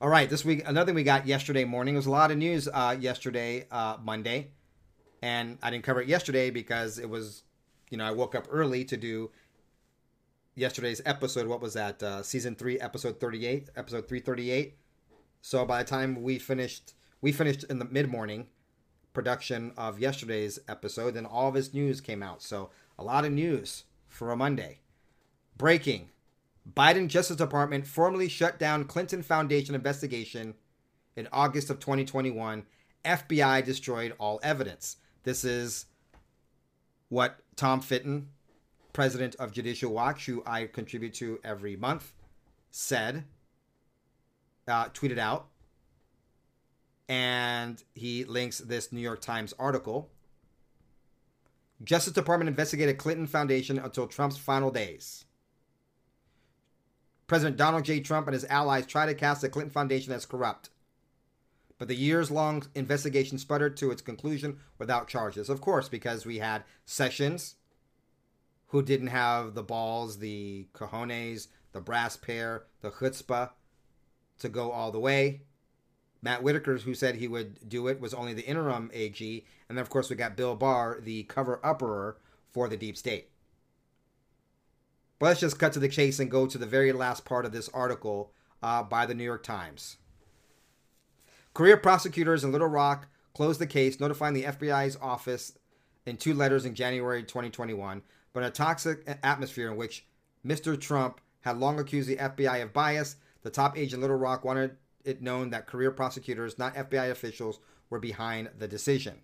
All 0.00 0.08
right. 0.08 0.30
This 0.30 0.44
week, 0.44 0.62
another 0.66 0.86
thing 0.86 0.94
we 0.94 1.02
got 1.02 1.26
yesterday 1.26 1.64
morning 1.64 1.96
was 1.96 2.06
a 2.06 2.10
lot 2.10 2.30
of 2.30 2.38
news 2.38 2.68
uh, 2.72 2.96
yesterday, 2.98 3.66
uh, 3.70 3.96
Monday. 4.02 4.52
And 5.20 5.58
I 5.62 5.70
didn't 5.70 5.84
cover 5.84 6.00
it 6.00 6.08
yesterday 6.08 6.50
because 6.50 6.98
it 6.98 7.10
was 7.10 7.42
you 7.90 7.98
know, 7.98 8.04
I 8.04 8.10
woke 8.10 8.34
up 8.34 8.46
early 8.50 8.84
to 8.84 8.96
do 8.96 9.30
yesterday's 10.54 11.00
episode. 11.06 11.46
What 11.46 11.60
was 11.60 11.74
that? 11.74 12.02
Uh, 12.02 12.22
season 12.22 12.54
three, 12.54 12.78
episode 12.80 13.20
thirty-eight, 13.20 13.70
episode 13.76 14.08
three 14.08 14.20
thirty-eight. 14.20 14.76
So 15.40 15.64
by 15.64 15.82
the 15.82 15.88
time 15.88 16.22
we 16.22 16.38
finished, 16.38 16.94
we 17.20 17.32
finished 17.32 17.64
in 17.64 17.78
the 17.78 17.84
mid-morning 17.84 18.48
production 19.12 19.72
of 19.76 20.00
yesterday's 20.00 20.58
episode, 20.68 21.16
and 21.16 21.26
all 21.26 21.48
of 21.48 21.54
his 21.54 21.72
news 21.72 22.00
came 22.00 22.22
out. 22.22 22.42
So 22.42 22.70
a 22.98 23.04
lot 23.04 23.24
of 23.24 23.32
news 23.32 23.84
for 24.08 24.30
a 24.30 24.36
Monday. 24.36 24.80
Breaking: 25.56 26.10
Biden 26.70 27.08
Justice 27.08 27.36
Department 27.36 27.86
formally 27.86 28.28
shut 28.28 28.58
down 28.58 28.84
Clinton 28.84 29.22
Foundation 29.22 29.74
investigation 29.74 30.54
in 31.16 31.28
August 31.32 31.70
of 31.70 31.80
2021. 31.80 32.64
FBI 33.04 33.64
destroyed 33.64 34.12
all 34.18 34.40
evidence. 34.42 34.96
This 35.22 35.44
is 35.44 35.86
what 37.08 37.40
Tom 37.56 37.80
Fitton, 37.80 38.28
president 38.92 39.34
of 39.36 39.52
Judicial 39.52 39.92
Watch, 39.92 40.26
who 40.26 40.42
I 40.46 40.66
contribute 40.66 41.14
to 41.14 41.40
every 41.44 41.76
month, 41.76 42.12
said, 42.70 43.24
uh, 44.66 44.88
tweeted 44.90 45.18
out, 45.18 45.48
and 47.08 47.82
he 47.94 48.24
links 48.24 48.58
this 48.58 48.92
New 48.92 49.00
York 49.00 49.20
Times 49.20 49.54
article. 49.58 50.10
Justice 51.82 52.12
Department 52.12 52.48
investigated 52.48 52.98
Clinton 52.98 53.26
Foundation 53.26 53.78
until 53.78 54.06
Trump's 54.06 54.36
final 54.36 54.70
days. 54.70 55.24
President 57.26 57.56
Donald 57.56 57.84
J. 57.84 58.00
Trump 58.00 58.26
and 58.26 58.34
his 58.34 58.44
allies 58.46 58.86
tried 58.86 59.06
to 59.06 59.14
cast 59.14 59.42
the 59.42 59.48
Clinton 59.48 59.70
Foundation 59.70 60.12
as 60.12 60.26
corrupt 60.26 60.70
but 61.78 61.88
the 61.88 61.94
years 61.94 62.30
long 62.30 62.64
investigation 62.74 63.38
sputtered 63.38 63.76
to 63.76 63.90
its 63.90 64.02
conclusion 64.02 64.58
without 64.78 65.08
charges. 65.08 65.48
Of 65.48 65.60
course, 65.60 65.88
because 65.88 66.26
we 66.26 66.38
had 66.38 66.64
Sessions, 66.84 67.54
who 68.68 68.82
didn't 68.82 69.08
have 69.08 69.54
the 69.54 69.62
balls, 69.62 70.18
the 70.18 70.66
cojones, 70.74 71.48
the 71.72 71.80
brass 71.80 72.16
pair, 72.16 72.64
the 72.80 72.90
chutzpah 72.90 73.50
to 74.38 74.48
go 74.48 74.70
all 74.70 74.90
the 74.90 75.00
way. 75.00 75.42
Matt 76.20 76.42
Whitaker, 76.42 76.78
who 76.78 76.94
said 76.94 77.16
he 77.16 77.28
would 77.28 77.68
do 77.68 77.86
it, 77.86 78.00
was 78.00 78.12
only 78.12 78.34
the 78.34 78.44
interim 78.44 78.90
AG. 78.92 79.46
And 79.68 79.78
then, 79.78 79.82
of 79.82 79.90
course, 79.90 80.10
we 80.10 80.16
got 80.16 80.36
Bill 80.36 80.56
Barr, 80.56 80.98
the 81.00 81.22
cover 81.24 81.60
upperer 81.62 82.14
for 82.50 82.68
the 82.68 82.76
deep 82.76 82.96
state. 82.96 83.30
But 85.18 85.26
let's 85.26 85.40
just 85.40 85.58
cut 85.58 85.72
to 85.74 85.78
the 85.78 85.88
chase 85.88 86.18
and 86.18 86.30
go 86.30 86.46
to 86.46 86.58
the 86.58 86.66
very 86.66 86.92
last 86.92 87.24
part 87.24 87.44
of 87.44 87.52
this 87.52 87.68
article 87.70 88.32
uh, 88.62 88.82
by 88.82 89.06
the 89.06 89.14
New 89.14 89.24
York 89.24 89.42
Times. 89.42 89.96
Career 91.58 91.76
prosecutors 91.76 92.44
in 92.44 92.52
Little 92.52 92.68
Rock 92.68 93.08
closed 93.34 93.60
the 93.60 93.66
case, 93.66 93.98
notifying 93.98 94.32
the 94.32 94.44
FBI's 94.44 94.96
office 95.02 95.58
in 96.06 96.16
two 96.16 96.32
letters 96.32 96.64
in 96.64 96.72
January 96.72 97.24
2021. 97.24 98.00
But 98.32 98.44
in 98.44 98.48
a 98.48 98.52
toxic 98.52 99.02
atmosphere 99.24 99.68
in 99.68 99.76
which 99.76 100.06
Mr. 100.46 100.80
Trump 100.80 101.20
had 101.40 101.58
long 101.58 101.80
accused 101.80 102.08
the 102.08 102.14
FBI 102.14 102.62
of 102.62 102.72
bias, 102.72 103.16
the 103.42 103.50
top 103.50 103.76
agent 103.76 103.94
in 103.94 104.00
Little 104.02 104.16
Rock 104.16 104.44
wanted 104.44 104.76
it 105.04 105.20
known 105.20 105.50
that 105.50 105.66
career 105.66 105.90
prosecutors, 105.90 106.60
not 106.60 106.76
FBI 106.76 107.10
officials, 107.10 107.58
were 107.90 107.98
behind 107.98 108.50
the 108.56 108.68
decision. 108.68 109.22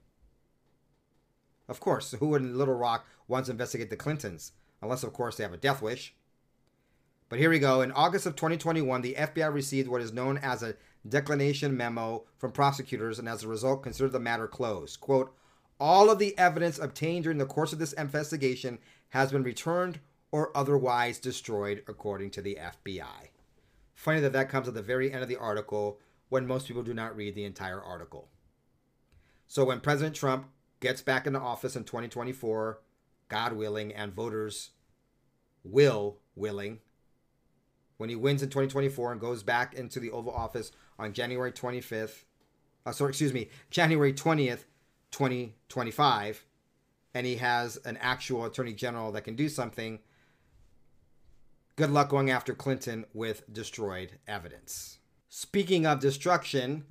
Of 1.68 1.78
course, 1.78 2.16
who 2.18 2.34
in 2.34 2.58
Little 2.58 2.74
Rock 2.74 3.06
wants 3.28 3.46
to 3.46 3.52
investigate 3.52 3.90
the 3.90 3.96
Clintons? 3.96 4.50
Unless, 4.82 5.04
of 5.04 5.12
course, 5.12 5.36
they 5.36 5.44
have 5.44 5.52
a 5.52 5.56
death 5.56 5.80
wish. 5.80 6.16
But 7.28 7.38
here 7.38 7.50
we 7.50 7.60
go. 7.60 7.80
In 7.80 7.92
August 7.92 8.26
of 8.26 8.34
2021, 8.34 9.02
the 9.02 9.14
FBI 9.14 9.54
received 9.54 9.86
what 9.86 10.02
is 10.02 10.12
known 10.12 10.36
as 10.38 10.64
a 10.64 10.74
declination 11.08 11.76
memo 11.76 12.24
from 12.38 12.52
prosecutors 12.52 13.18
and 13.18 13.28
as 13.28 13.44
a 13.44 13.48
result 13.48 13.82
considered 13.82 14.12
the 14.12 14.20
matter 14.20 14.46
closed. 14.46 15.00
Quote, 15.00 15.34
all 15.78 16.10
of 16.10 16.18
the 16.18 16.36
evidence 16.38 16.78
obtained 16.78 17.24
during 17.24 17.38
the 17.38 17.46
course 17.46 17.72
of 17.72 17.78
this 17.78 17.92
investigation 17.94 18.78
has 19.10 19.32
been 19.32 19.42
returned 19.42 20.00
or 20.30 20.56
otherwise 20.56 21.18
destroyed, 21.18 21.82
according 21.86 22.30
to 22.30 22.42
the 22.42 22.58
FBI. 22.60 23.28
Funny 23.94 24.20
that 24.20 24.32
that 24.32 24.48
comes 24.48 24.66
at 24.66 24.74
the 24.74 24.82
very 24.82 25.12
end 25.12 25.22
of 25.22 25.28
the 25.28 25.36
article 25.36 26.00
when 26.28 26.46
most 26.46 26.66
people 26.66 26.82
do 26.82 26.94
not 26.94 27.16
read 27.16 27.34
the 27.34 27.44
entire 27.44 27.80
article. 27.80 28.28
So 29.46 29.64
when 29.64 29.80
President 29.80 30.16
Trump 30.16 30.46
gets 30.80 31.02
back 31.02 31.26
into 31.26 31.38
office 31.38 31.76
in 31.76 31.84
2024, 31.84 32.80
God 33.28 33.52
willing, 33.52 33.92
and 33.92 34.12
voters 34.12 34.70
will 35.62 36.18
willing, 36.34 36.80
when 37.96 38.10
he 38.10 38.16
wins 38.16 38.42
in 38.42 38.48
2024 38.48 39.12
and 39.12 39.20
goes 39.20 39.42
back 39.42 39.74
into 39.74 40.00
the 40.00 40.10
Oval 40.10 40.34
Office 40.34 40.72
on 40.98 41.12
January 41.12 41.52
25th, 41.52 42.24
uh, 42.86 42.92
sorry, 42.92 43.10
excuse 43.10 43.32
me, 43.32 43.48
January 43.70 44.12
20th, 44.12 44.64
2025, 45.10 46.44
and 47.14 47.26
he 47.26 47.36
has 47.36 47.76
an 47.84 47.96
actual 47.98 48.44
attorney 48.44 48.72
general 48.74 49.12
that 49.12 49.22
can 49.22 49.36
do 49.36 49.48
something, 49.48 50.00
good 51.76 51.90
luck 51.90 52.08
going 52.08 52.30
after 52.30 52.54
Clinton 52.54 53.04
with 53.14 53.52
destroyed 53.52 54.18
evidence. 54.26 54.98
Speaking 55.28 55.86
of 55.86 56.00
destruction, 56.00 56.84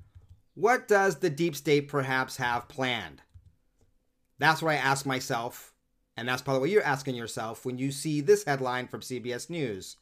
what 0.54 0.88
does 0.88 1.16
the 1.16 1.30
deep 1.30 1.56
state 1.56 1.88
perhaps 1.88 2.36
have 2.36 2.68
planned? 2.68 3.22
That's 4.38 4.62
what 4.62 4.72
I 4.72 4.76
ask 4.76 5.06
myself, 5.06 5.72
and 6.16 6.28
that's 6.28 6.42
probably 6.42 6.60
what 6.60 6.70
you're 6.70 6.82
asking 6.82 7.14
yourself 7.14 7.64
when 7.64 7.78
you 7.78 7.90
see 7.90 8.20
this 8.20 8.44
headline 8.44 8.88
from 8.88 9.00
CBS 9.00 9.48
News 9.48 9.96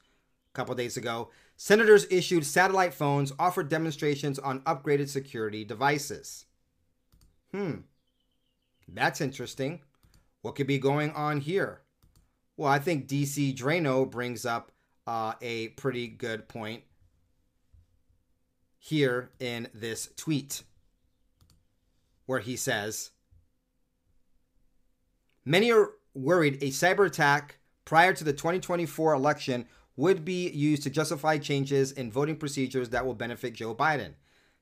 a 0.53 0.57
couple 0.57 0.75
days 0.75 0.97
ago 0.97 1.31
senators 1.63 2.09
issued 2.11 2.45
satellite 2.45 2.93
phones, 2.93 3.33
offered 3.39 3.69
demonstrations 3.69 4.37
on 4.37 4.59
upgraded 4.63 5.09
security 5.09 5.65
devices. 5.65 6.47
Hmm, 7.53 7.83
that's 8.89 9.21
interesting. 9.21 9.81
What 10.41 10.57
could 10.57 10.67
be 10.67 10.81
going 10.81 11.13
on 11.13 11.41
here? 11.41 11.83
Well, 12.57 12.69
I 12.69 12.81
think 12.81 13.07
DC 13.07 13.57
Draino 13.57 14.11
brings 14.11 14.45
up 14.45 14.73
uh, 15.07 15.35
a 15.41 15.69
pretty 15.69 16.09
good 16.09 16.49
point 16.49 16.83
here 18.77 19.31
in 19.39 19.69
this 19.73 20.09
tweet 20.17 20.65
where 22.27 22.41
he 22.41 22.57
says 22.57 23.11
Many 25.45 25.71
are 25.71 25.91
worried 26.13 26.55
a 26.55 26.71
cyber 26.71 27.07
attack 27.07 27.59
prior 27.85 28.13
to 28.15 28.25
the 28.25 28.33
2024 28.33 29.15
election 29.15 29.69
would 29.97 30.25
be 30.25 30.49
used 30.51 30.83
to 30.83 30.91
justify 30.91 31.39
changes 31.39 31.93
in 31.93 32.11
voting 32.11 32.37
procedures 32.37 32.91
that 32.91 33.05
will 33.05 33.15
benefit 33.15 33.53
Joe 33.53 33.75
Biden. 33.75 34.15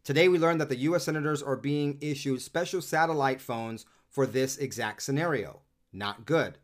Today, 0.02 0.28
we 0.28 0.38
learned 0.38 0.60
that 0.60 0.68
the 0.68 0.76
U.S. 0.76 1.04
senators 1.04 1.42
are 1.42 1.56
being 1.56 1.98
issued 2.00 2.42
special 2.42 2.80
satellite 2.80 3.40
phones 3.40 3.86
for 4.08 4.26
this 4.26 4.56
exact 4.56 5.02
scenario. 5.02 5.60
Not 5.92 6.24
good. 6.24 6.58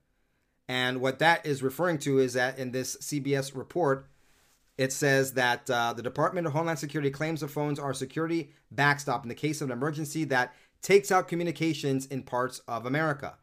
And 0.68 1.00
what 1.00 1.18
that 1.20 1.46
is 1.46 1.62
referring 1.62 1.98
to 1.98 2.18
is 2.18 2.32
that 2.32 2.58
in 2.58 2.72
this 2.72 2.96
CBS 2.96 3.56
report, 3.56 4.08
it 4.76 4.92
says 4.92 5.34
that 5.34 5.70
uh, 5.70 5.92
the 5.92 6.02
Department 6.02 6.46
of 6.46 6.52
Homeland 6.52 6.78
Security 6.78 7.10
claims 7.10 7.40
the 7.40 7.48
phones 7.48 7.78
are 7.78 7.94
security 7.94 8.50
backstop 8.70 9.22
in 9.22 9.28
the 9.28 9.34
case 9.34 9.60
of 9.60 9.68
an 9.68 9.72
emergency 9.72 10.24
that 10.24 10.54
takes 10.82 11.10
out 11.10 11.28
communications 11.28 12.06
in 12.06 12.22
parts 12.22 12.60
of 12.68 12.84
America. 12.84 13.36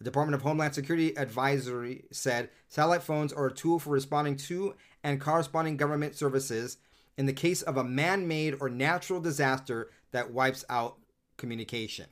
The 0.00 0.04
Department 0.04 0.34
of 0.34 0.40
Homeland 0.40 0.74
Security 0.74 1.16
advisory 1.18 2.04
said 2.10 2.48
satellite 2.70 3.02
phones 3.02 3.34
are 3.34 3.48
a 3.48 3.52
tool 3.52 3.78
for 3.78 3.90
responding 3.90 4.36
to 4.36 4.74
and 5.04 5.20
corresponding 5.20 5.76
government 5.76 6.14
services 6.14 6.78
in 7.18 7.26
the 7.26 7.34
case 7.34 7.60
of 7.60 7.76
a 7.76 7.84
man 7.84 8.26
made 8.26 8.56
or 8.60 8.70
natural 8.70 9.20
disaster 9.20 9.90
that 10.12 10.32
wipes 10.32 10.64
out 10.70 10.96
communication. 11.36 12.06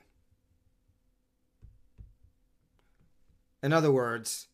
In 3.63 3.73
other 3.73 3.91
words, 3.91 4.49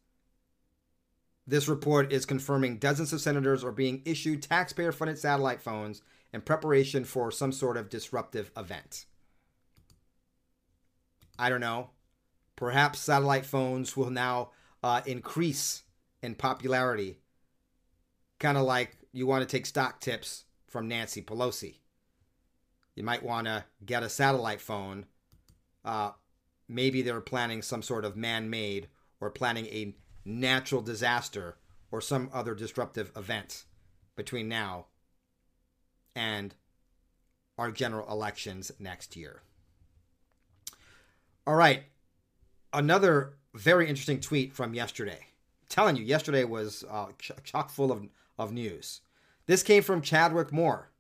this 1.45 1.67
report 1.67 2.13
is 2.13 2.25
confirming 2.25 2.79
dozens 2.79 3.13
of 3.13 3.21
senators 3.21 3.65
are 3.65 3.73
being 3.73 4.01
issued 4.05 4.43
taxpayer 4.43 4.93
funded 4.93 5.19
satellite 5.19 5.61
phones 5.61 6.03
in 6.33 6.41
preparation 6.41 7.05
for 7.05 7.33
some 7.33 7.51
sort 7.51 7.77
of 7.77 7.91
disruptive 7.91 8.53
event. 8.57 9.07
I 11.37 11.49
don't 11.49 11.61
know. 11.61 11.91
Perhaps 12.57 13.01
satellite 13.01 13.47
phones 13.47 13.97
will 13.97 14.11
now 14.11 14.51
uh, 14.83 15.01
increase 15.07 15.83
in 16.23 16.35
popularity. 16.35 17.19
Kind 18.39 18.57
of 18.57 18.65
like 18.65 18.97
you 19.13 19.27
want 19.27 19.49
to 19.49 19.57
take 19.57 19.67
stock 19.67 20.01
tips 20.01 20.45
from 20.69 20.89
Nancy 20.89 21.23
Pelosi. 21.23 21.77
You 22.95 23.03
might 23.03 23.23
want 23.23 23.47
to 23.47 23.65
get 23.85 24.03
a 24.03 24.09
satellite 24.09 24.61
phone. 24.61 25.07
Uh, 25.85 26.13
maybe 26.69 27.03
they're 27.03 27.21
planning 27.21 27.63
some 27.63 27.83
sort 27.83 28.05
of 28.05 28.17
man 28.17 28.49
made 28.51 28.89
or 29.21 29.31
planning 29.31 29.67
a 29.67 29.95
natural 30.25 30.81
disaster 30.81 31.59
or 31.91 32.01
some 32.01 32.31
other 32.33 32.55
disruptive 32.55 33.11
event 33.17 33.65
between 34.17 34.49
now 34.49 34.87
and 36.15 36.55
our 37.59 37.71
general 37.71 38.11
elections 38.11 38.73
next 38.79 39.17
year. 39.17 39.43
All 41.47 41.55
right. 41.55 41.85
Another 42.75 43.35
very 43.55 43.89
interesting 43.89 44.21
tweet 44.21 44.53
from 44.53 44.75
yesterday. 44.75 45.21
I'm 45.21 45.69
telling 45.69 45.97
you, 45.97 46.03
yesterday 46.03 46.43
was 46.43 46.85
uh, 46.91 47.07
chock 47.45 47.71
full 47.71 47.93
of, 47.93 48.09
of 48.37 48.53
news. 48.53 49.01
This 49.47 49.63
came 49.63 49.85
from 49.85 50.03
Chadwick 50.03 50.53
Moore, 50.53 50.91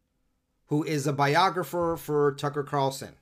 who 0.66 0.84
is 0.84 1.06
a 1.08 1.12
biographer 1.12 1.96
for 1.98 2.32
Tucker 2.32 2.62
Carlson. 2.62 3.16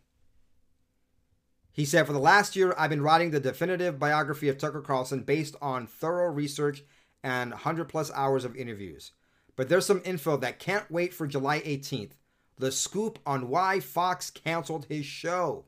He 1.73 1.87
said, 1.87 2.07
For 2.07 2.13
the 2.13 2.19
last 2.19 2.55
year, 2.55 2.75
I've 2.77 2.91
been 2.91 3.01
writing 3.01 3.31
the 3.31 3.41
definitive 3.41 3.99
biography 3.99 4.51
of 4.51 4.59
Tucker 4.59 4.83
Carlson 4.83 5.21
based 5.23 5.57
on 5.63 5.87
thorough 5.87 6.31
research 6.31 6.85
and 7.25 7.53
100 7.53 7.87
plus 7.87 8.13
hours 8.13 8.45
of 8.45 8.55
interviews. 8.55 9.13
But 9.57 9.71
there's 9.71 9.87
some 9.87 10.03
info 10.05 10.37
that 10.37 10.59
can't 10.59 10.91
wait 10.91 11.15
for 11.15 11.27
July 11.27 11.61
18th 11.61 12.13
the 12.59 12.71
scoop 12.71 13.19
on 13.27 13.49
why 13.49 13.81
Fox 13.81 14.31
canceled 14.31 14.87
his 14.89 15.07
show. 15.07 15.65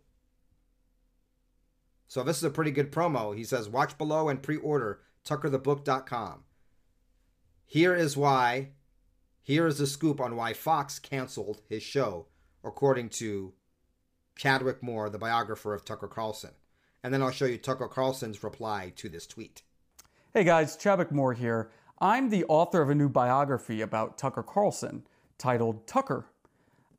So 2.15 2.23
this 2.23 2.37
is 2.37 2.45
a 2.45 2.51
pretty 2.51 2.71
good 2.71 2.93
promo. 2.93 3.37
He 3.37 3.43
says, 3.43 3.69
Watch 3.69 3.99
below 3.99 4.29
and 4.29 4.41
pre 4.41 4.57
order 4.57 5.01
tuckerthebook.com. 5.27 6.45
Here 7.67 7.93
is 7.93 8.17
why, 8.17 8.69
here 9.43 9.67
is 9.67 9.79
the 9.79 9.89
scoop 9.89 10.21
on 10.21 10.37
why 10.37 10.53
Fox 10.53 11.01
canceled 11.01 11.63
his 11.69 11.83
show, 11.83 12.27
according 12.63 13.09
to 13.09 13.53
Chadwick 14.37 14.81
Moore, 14.81 15.11
the 15.11 15.19
biographer 15.19 15.75
of 15.75 15.85
Tucker 15.85 16.07
Carlson. 16.07 16.53
And 17.03 17.13
then 17.13 17.21
I'll 17.21 17.33
show 17.33 17.47
you 17.47 17.59
Tucker 17.59 17.89
Carlson's 17.89 18.45
reply 18.45 18.93
to 18.95 19.09
this 19.09 19.27
tweet. 19.27 19.65
Hey 20.33 20.45
guys, 20.45 20.77
Chadwick 20.77 21.11
Moore 21.11 21.33
here. 21.33 21.73
I'm 21.99 22.31
the 22.31 22.45
author 22.45 22.81
of 22.81 22.91
a 22.91 22.95
new 22.95 23.09
biography 23.09 23.81
about 23.81 24.19
Tucker 24.19 24.45
Carlson 24.45 25.05
titled 25.37 25.89
Tucker. 25.89 26.27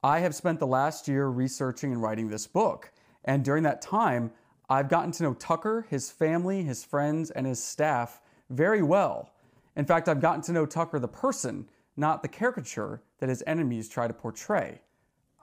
I 0.04 0.19
have 0.19 0.36
spent 0.36 0.60
the 0.60 0.67
last 0.67 1.08
year 1.08 1.28
researching 1.28 1.93
and 1.93 2.01
writing 2.01 2.28
this 2.28 2.47
book, 2.47 2.91
and 3.23 3.45
during 3.45 3.63
that 3.63 3.82
time, 3.82 4.32
I've 4.69 4.89
gotten 4.89 5.12
to 5.13 5.23
know 5.23 5.34
Tucker, 5.34 5.86
his 5.89 6.12
family, 6.12 6.63
his 6.63 6.84
friends, 6.84 7.32
and 7.32 7.45
his 7.45 7.63
staff 7.63 8.19
very 8.49 8.82
well. 8.82 9.32
In 9.75 9.86
fact, 9.86 10.08
I've 10.10 10.21
gotten 10.21 10.41
to 10.43 10.51
know 10.51 10.65
Tucker 10.65 10.99
the 10.99 11.08
person, 11.08 11.67
not 11.97 12.21
the 12.21 12.28
caricature 12.28 13.01
that 13.19 13.30
his 13.30 13.43
enemies 13.45 13.89
try 13.89 14.08
to 14.08 14.13
portray. 14.13 14.82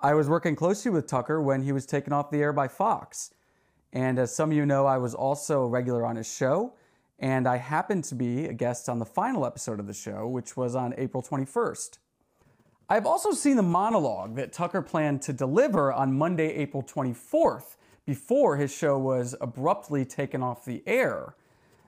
I 0.03 0.15
was 0.15 0.29
working 0.29 0.57
closely 0.57 0.91
with 0.91 1.07
Tucker 1.07 1.41
when 1.41 1.63
he 1.63 1.73
was 1.73 1.87
taken 1.87 2.13
off 2.13 2.31
the 2.31 2.41
air 2.41 2.53
by 2.53 2.67
Fox. 2.67 3.33
And 3.93 4.19
as 4.19 4.35
some 4.35 4.51
of 4.51 4.57
you 4.57 4.67
know, 4.67 4.87
I 4.87 4.99
was 4.99 5.15
also 5.15 5.63
a 5.63 5.69
regular 5.69 6.05
on 6.05 6.17
his 6.17 6.33
show, 6.33 6.75
and 7.19 7.47
I 7.47 7.59
happened 7.59 8.05
to 8.05 8.17
be 8.17 8.47
a 8.47 8.53
guest 8.53 8.89
on 8.89 8.99
the 8.99 9.05
final 9.05 9.47
episode 9.47 9.79
of 9.79 9.87
the 9.87 9.95
show, 9.95 10.27
which 10.27 10.57
was 10.57 10.75
on 10.75 10.95
April 10.97 11.23
21st. 11.23 11.99
I've 12.89 13.07
also 13.07 13.31
seen 13.31 13.57
the 13.57 13.63
monologue 13.63 14.35
that 14.37 14.53
Tucker 14.53 14.83
planned 14.83 15.23
to 15.23 15.33
deliver 15.33 15.93
on 15.93 16.13
Monday, 16.13 16.49
April 16.55 16.83
24th, 16.83 17.77
before 18.07 18.57
his 18.57 18.75
show 18.75 18.99
was 18.99 19.35
abruptly 19.41 20.05
taken 20.05 20.43
off 20.43 20.65
the 20.65 20.83
air. 20.87 21.35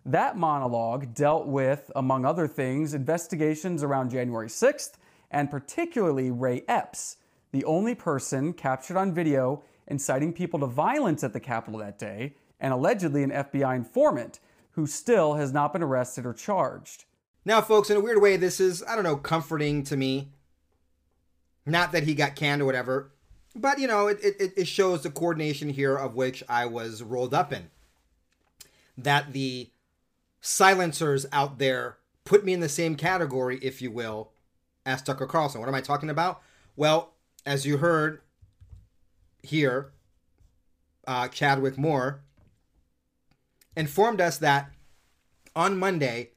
That 0.06 0.36
monologue 0.36 1.14
dealt 1.14 1.46
with, 1.46 1.90
among 1.96 2.24
other 2.24 2.46
things, 2.46 2.94
investigations 2.94 3.82
around 3.82 4.10
January 4.10 4.48
6th, 4.48 4.92
and 5.30 5.50
particularly 5.50 6.30
Ray 6.30 6.62
Epps 6.68 7.16
the 7.54 7.64
only 7.66 7.94
person 7.94 8.52
captured 8.52 8.96
on 8.96 9.14
video 9.14 9.62
inciting 9.86 10.32
people 10.32 10.58
to 10.58 10.66
violence 10.66 11.22
at 11.22 11.32
the 11.32 11.38
Capitol 11.38 11.78
that 11.78 12.00
day, 12.00 12.34
and 12.58 12.72
allegedly 12.72 13.22
an 13.22 13.30
FBI 13.30 13.76
informant 13.76 14.40
who 14.72 14.88
still 14.88 15.34
has 15.34 15.52
not 15.52 15.72
been 15.72 15.82
arrested 15.82 16.26
or 16.26 16.32
charged. 16.32 17.04
Now, 17.44 17.60
folks, 17.60 17.90
in 17.90 17.96
a 17.96 18.00
weird 18.00 18.20
way, 18.20 18.36
this 18.36 18.58
is, 18.58 18.82
I 18.88 18.96
don't 18.96 19.04
know, 19.04 19.16
comforting 19.16 19.84
to 19.84 19.96
me. 19.96 20.32
Not 21.64 21.92
that 21.92 22.02
he 22.02 22.14
got 22.14 22.34
canned 22.34 22.60
or 22.60 22.64
whatever, 22.64 23.12
but, 23.54 23.78
you 23.78 23.86
know, 23.86 24.08
it, 24.08 24.18
it, 24.22 24.52
it 24.56 24.68
shows 24.68 25.02
the 25.02 25.10
coordination 25.10 25.68
here 25.70 25.96
of 25.96 26.14
which 26.14 26.42
I 26.48 26.66
was 26.66 27.02
rolled 27.02 27.34
up 27.34 27.52
in. 27.52 27.70
That 28.96 29.32
the 29.32 29.70
silencers 30.40 31.26
out 31.32 31.58
there 31.58 31.96
put 32.24 32.44
me 32.44 32.52
in 32.52 32.60
the 32.60 32.68
same 32.68 32.96
category, 32.96 33.58
if 33.62 33.80
you 33.82 33.90
will, 33.90 34.30
as 34.86 35.02
Tucker 35.02 35.26
Carlson. 35.26 35.60
What 35.60 35.68
am 35.68 35.74
I 35.74 35.80
talking 35.80 36.10
about? 36.10 36.42
Well, 36.76 37.12
as 37.46 37.66
you 37.66 37.78
heard 37.78 38.20
here, 39.42 39.92
uh, 41.06 41.28
Chadwick 41.28 41.76
Moore 41.76 42.22
informed 43.76 44.20
us 44.20 44.38
that 44.38 44.70
on 45.54 45.78
Monday, 45.78 46.30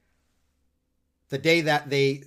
the 1.28 1.38
day 1.38 1.60
that 1.60 1.90
they 1.90 2.22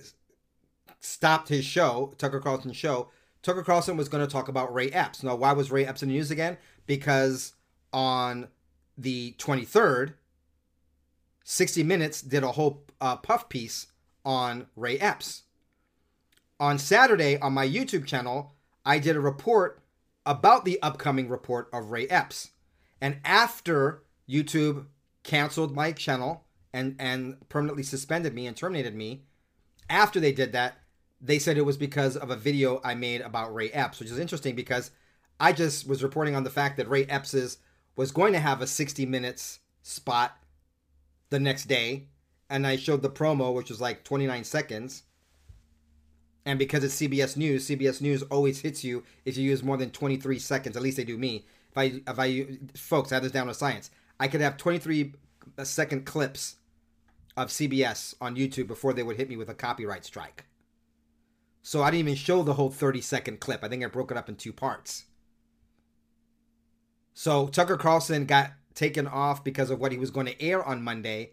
stopped 1.00 1.48
his 1.48 1.64
show, 1.64 2.14
Tucker 2.18 2.40
Carlson's 2.40 2.76
show, 2.76 3.08
Tucker 3.42 3.62
Carlson 3.62 3.96
was 3.96 4.08
going 4.08 4.24
to 4.24 4.32
talk 4.32 4.48
about 4.48 4.72
Ray 4.72 4.88
Epps. 4.90 5.22
Now, 5.22 5.34
why 5.34 5.52
was 5.52 5.70
Ray 5.70 5.84
Epps 5.84 6.02
in 6.02 6.08
the 6.08 6.14
news 6.14 6.30
again? 6.30 6.58
Because 6.86 7.54
on 7.92 8.48
the 8.96 9.34
23rd, 9.38 10.14
60 11.44 11.82
Minutes 11.82 12.22
did 12.22 12.44
a 12.44 12.52
whole 12.52 12.84
uh, 13.00 13.16
puff 13.16 13.48
piece 13.48 13.88
on 14.24 14.66
Ray 14.76 14.98
Epps. 14.98 15.42
On 16.60 16.78
Saturday, 16.78 17.38
on 17.38 17.52
my 17.52 17.66
YouTube 17.66 18.06
channel, 18.06 18.54
I 18.84 19.00
did 19.00 19.16
a 19.16 19.20
report 19.20 19.82
about 20.24 20.64
the 20.64 20.80
upcoming 20.80 21.28
report 21.28 21.68
of 21.72 21.90
Ray 21.90 22.06
Epps. 22.06 22.52
And 23.00 23.18
after 23.24 24.04
YouTube 24.28 24.86
canceled 25.24 25.74
my 25.74 25.90
channel 25.90 26.44
and, 26.72 26.94
and 27.00 27.48
permanently 27.48 27.82
suspended 27.82 28.32
me 28.32 28.46
and 28.46 28.56
terminated 28.56 28.94
me, 28.94 29.24
after 29.90 30.20
they 30.20 30.30
did 30.30 30.52
that, 30.52 30.78
they 31.22 31.38
said 31.38 31.56
it 31.56 31.64
was 31.64 31.76
because 31.76 32.16
of 32.16 32.30
a 32.30 32.36
video 32.36 32.80
I 32.82 32.94
made 32.94 33.20
about 33.20 33.54
Ray 33.54 33.70
Epps, 33.70 34.00
which 34.00 34.10
is 34.10 34.18
interesting 34.18 34.56
because 34.56 34.90
I 35.38 35.52
just 35.52 35.88
was 35.88 36.02
reporting 36.02 36.34
on 36.34 36.42
the 36.42 36.50
fact 36.50 36.76
that 36.76 36.90
Ray 36.90 37.04
Epps 37.04 37.58
was 37.94 38.10
going 38.10 38.32
to 38.32 38.40
have 38.40 38.60
a 38.60 38.66
60 38.66 39.06
minutes 39.06 39.60
spot 39.82 40.36
the 41.30 41.38
next 41.38 41.66
day. 41.66 42.08
And 42.50 42.66
I 42.66 42.76
showed 42.76 43.02
the 43.02 43.08
promo, 43.08 43.54
which 43.54 43.70
was 43.70 43.80
like 43.80 44.04
29 44.04 44.44
seconds. 44.44 45.04
And 46.44 46.58
because 46.58 46.82
it's 46.82 47.00
CBS 47.00 47.36
News, 47.36 47.68
CBS 47.68 48.00
News 48.00 48.22
always 48.24 48.60
hits 48.60 48.82
you 48.82 49.04
if 49.24 49.36
you 49.36 49.44
use 49.44 49.62
more 49.62 49.76
than 49.76 49.90
23 49.90 50.38
seconds. 50.40 50.76
At 50.76 50.82
least 50.82 50.96
they 50.96 51.04
do 51.04 51.16
me. 51.16 51.46
If 51.70 51.78
I, 51.78 51.84
if 52.06 52.18
I, 52.18 52.58
folks, 52.74 53.12
I 53.12 53.16
have 53.16 53.22
this 53.22 53.32
down 53.32 53.46
to 53.46 53.54
science. 53.54 53.90
I 54.18 54.28
could 54.28 54.40
have 54.40 54.56
23 54.56 55.14
uh, 55.56 55.64
second 55.64 56.04
clips 56.04 56.56
of 57.36 57.48
CBS 57.48 58.14
on 58.20 58.36
YouTube 58.36 58.66
before 58.66 58.92
they 58.92 59.02
would 59.02 59.16
hit 59.16 59.28
me 59.28 59.36
with 59.36 59.48
a 59.48 59.54
copyright 59.54 60.04
strike. 60.04 60.44
So 61.62 61.82
I 61.82 61.90
didn't 61.90 62.08
even 62.08 62.14
show 62.16 62.42
the 62.42 62.54
whole 62.54 62.70
30 62.70 63.00
second 63.00 63.40
clip. 63.40 63.62
I 63.62 63.68
think 63.68 63.84
I 63.84 63.86
broke 63.86 64.10
it 64.10 64.16
up 64.16 64.28
in 64.28 64.36
two 64.36 64.52
parts. 64.52 65.04
So 67.14 67.46
Tucker 67.46 67.76
Carlson 67.76 68.26
got 68.26 68.52
taken 68.74 69.06
off 69.06 69.44
because 69.44 69.70
of 69.70 69.78
what 69.78 69.92
he 69.92 69.98
was 69.98 70.10
going 70.10 70.26
to 70.26 70.42
air 70.42 70.64
on 70.64 70.82
Monday 70.82 71.32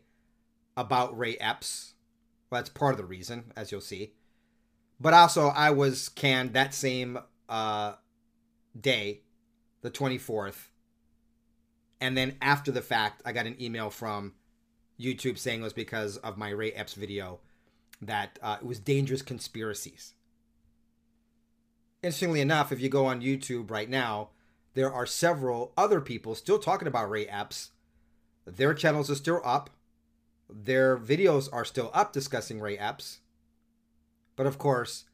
about 0.77 1.17
Ray 1.17 1.35
Epps 1.37 1.93
Well, 2.49 2.61
that's 2.61 2.69
part 2.69 2.93
of 2.93 2.97
the 2.97 3.05
reason, 3.05 3.51
as 3.55 3.71
you'll 3.71 3.81
see. 3.81 4.13
But 4.99 5.13
also, 5.13 5.47
I 5.47 5.71
was 5.71 6.09
canned 6.09 6.53
that 6.53 6.73
same 6.73 7.17
uh, 7.47 7.93
day, 8.79 9.21
the 9.81 9.89
24th. 9.89 10.67
And 12.01 12.17
then 12.17 12.35
after 12.41 12.71
the 12.71 12.81
fact, 12.81 13.21
I 13.25 13.31
got 13.31 13.47
an 13.47 13.61
email 13.61 13.89
from 13.89 14.33
YouTube 14.99 15.37
saying 15.37 15.61
it 15.61 15.63
was 15.63 15.73
because 15.73 16.17
of 16.17 16.37
my 16.37 16.49
Ray 16.49 16.71
Epps 16.71 16.93
video 16.93 17.39
that 18.01 18.39
uh, 18.41 18.57
it 18.61 18.65
was 18.65 18.79
dangerous 18.79 19.21
conspiracies. 19.21 20.13
Interestingly 22.01 22.39
enough, 22.39 22.71
if 22.71 22.79
you 22.79 22.87
go 22.87 23.05
on 23.05 23.21
YouTube 23.21 23.69
right 23.69 23.89
now, 23.89 24.29
there 24.73 24.91
are 24.91 25.05
several 25.05 25.73
other 25.75 25.99
people 25.99 26.33
still 26.33 26.59
talking 26.59 26.87
about 26.87 27.09
Ray 27.09 27.25
Epps. 27.25 27.71
Their 28.45 28.73
channels 28.73 29.11
are 29.11 29.15
still 29.15 29.41
up. 29.43 29.69
Their 30.49 30.97
videos 30.97 31.49
are 31.51 31.65
still 31.65 31.91
up 31.93 32.13
discussing 32.13 32.61
Ray 32.61 32.77
Epps. 32.77 33.19
But 34.37 34.47
of 34.47 34.57
course, 34.57 35.05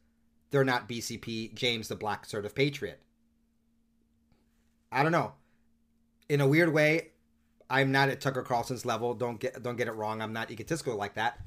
they're 0.51 0.63
not 0.63 0.87
BCP 0.87 1.55
James 1.55 1.87
the 1.87 1.95
Black 1.95 2.25
Sort 2.25 2.45
of 2.45 2.53
Patriot. 2.53 3.01
I 4.91 5.01
don't 5.01 5.11
know. 5.11 5.33
In 6.29 6.39
a 6.39 6.47
weird 6.47 6.71
way, 6.71 7.09
I'm 7.67 7.91
not 7.91 8.09
at 8.09 8.21
Tucker 8.21 8.43
Carlson's 8.43 8.85
level. 8.85 9.15
Don't 9.15 9.39
get 9.39 9.63
don't 9.63 9.75
get 9.75 9.87
it 9.87 9.93
wrong. 9.93 10.21
I'm 10.21 10.33
not 10.33 10.51
egotistical 10.51 10.95
like 10.95 11.15
that. 11.15 11.39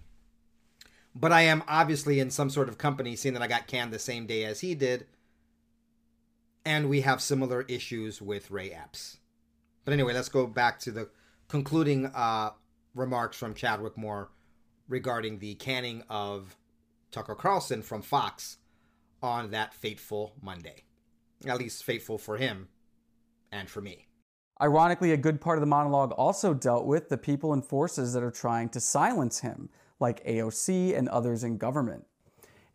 But 1.15 1.33
I 1.33 1.43
am 1.43 1.63
obviously 1.69 2.19
in 2.19 2.31
some 2.31 2.51
sort 2.51 2.69
of 2.69 2.77
company, 2.77 3.15
seeing 3.15 3.35
that 3.35 3.43
I 3.43 3.47
got 3.47 3.69
canned 3.69 3.93
the 3.93 3.99
same 3.99 4.27
day 4.27 4.45
as 4.45 4.61
he 4.61 4.75
did. 4.75 5.07
And 6.65 6.89
we 6.89 7.01
have 7.03 7.21
similar 7.21 7.63
issues 7.63 8.21
with 8.21 8.51
Ray 8.51 8.71
Epps. 8.71 9.19
But 9.85 9.95
anyway, 9.95 10.13
let's 10.13 10.29
go 10.29 10.47
back 10.47 10.79
to 10.81 10.91
the 10.91 11.09
concluding 11.49 12.07
uh, 12.07 12.51
remarks 12.95 13.37
from 13.37 13.55
Chadwick 13.55 13.97
Moore 13.97 14.31
regarding 14.89 15.39
the 15.39 15.55
canning 15.55 16.03
of 16.11 16.57
Tucker 17.11 17.35
Carlson 17.35 17.83
from 17.83 18.03
Fox 18.03 18.59
on 19.23 19.51
that 19.51 19.75
fateful 19.75 20.35
Monday. 20.43 20.85
At 21.47 21.59
least 21.59 21.85
fateful 21.85 22.19
for 22.19 22.37
him 22.37 22.69
and 23.53 23.69
for 23.71 23.81
me. 23.81 24.09
Ironically, 24.61 25.13
a 25.13 25.17
good 25.17 25.41
part 25.41 25.57
of 25.57 25.61
the 25.61 25.67
monologue 25.67 26.13
also 26.13 26.53
dealt 26.53 26.85
with 26.85 27.09
the 27.09 27.19
people 27.19 27.53
and 27.53 27.65
forces 27.65 28.13
that 28.13 28.25
are 28.25 28.31
trying 28.31 28.69
to 28.71 28.81
silence 28.81 29.41
him, 29.41 29.69
like 30.01 30.25
AOC 30.27 30.97
and 30.97 31.09
others 31.09 31.45
in 31.45 31.59
government. 31.59 32.05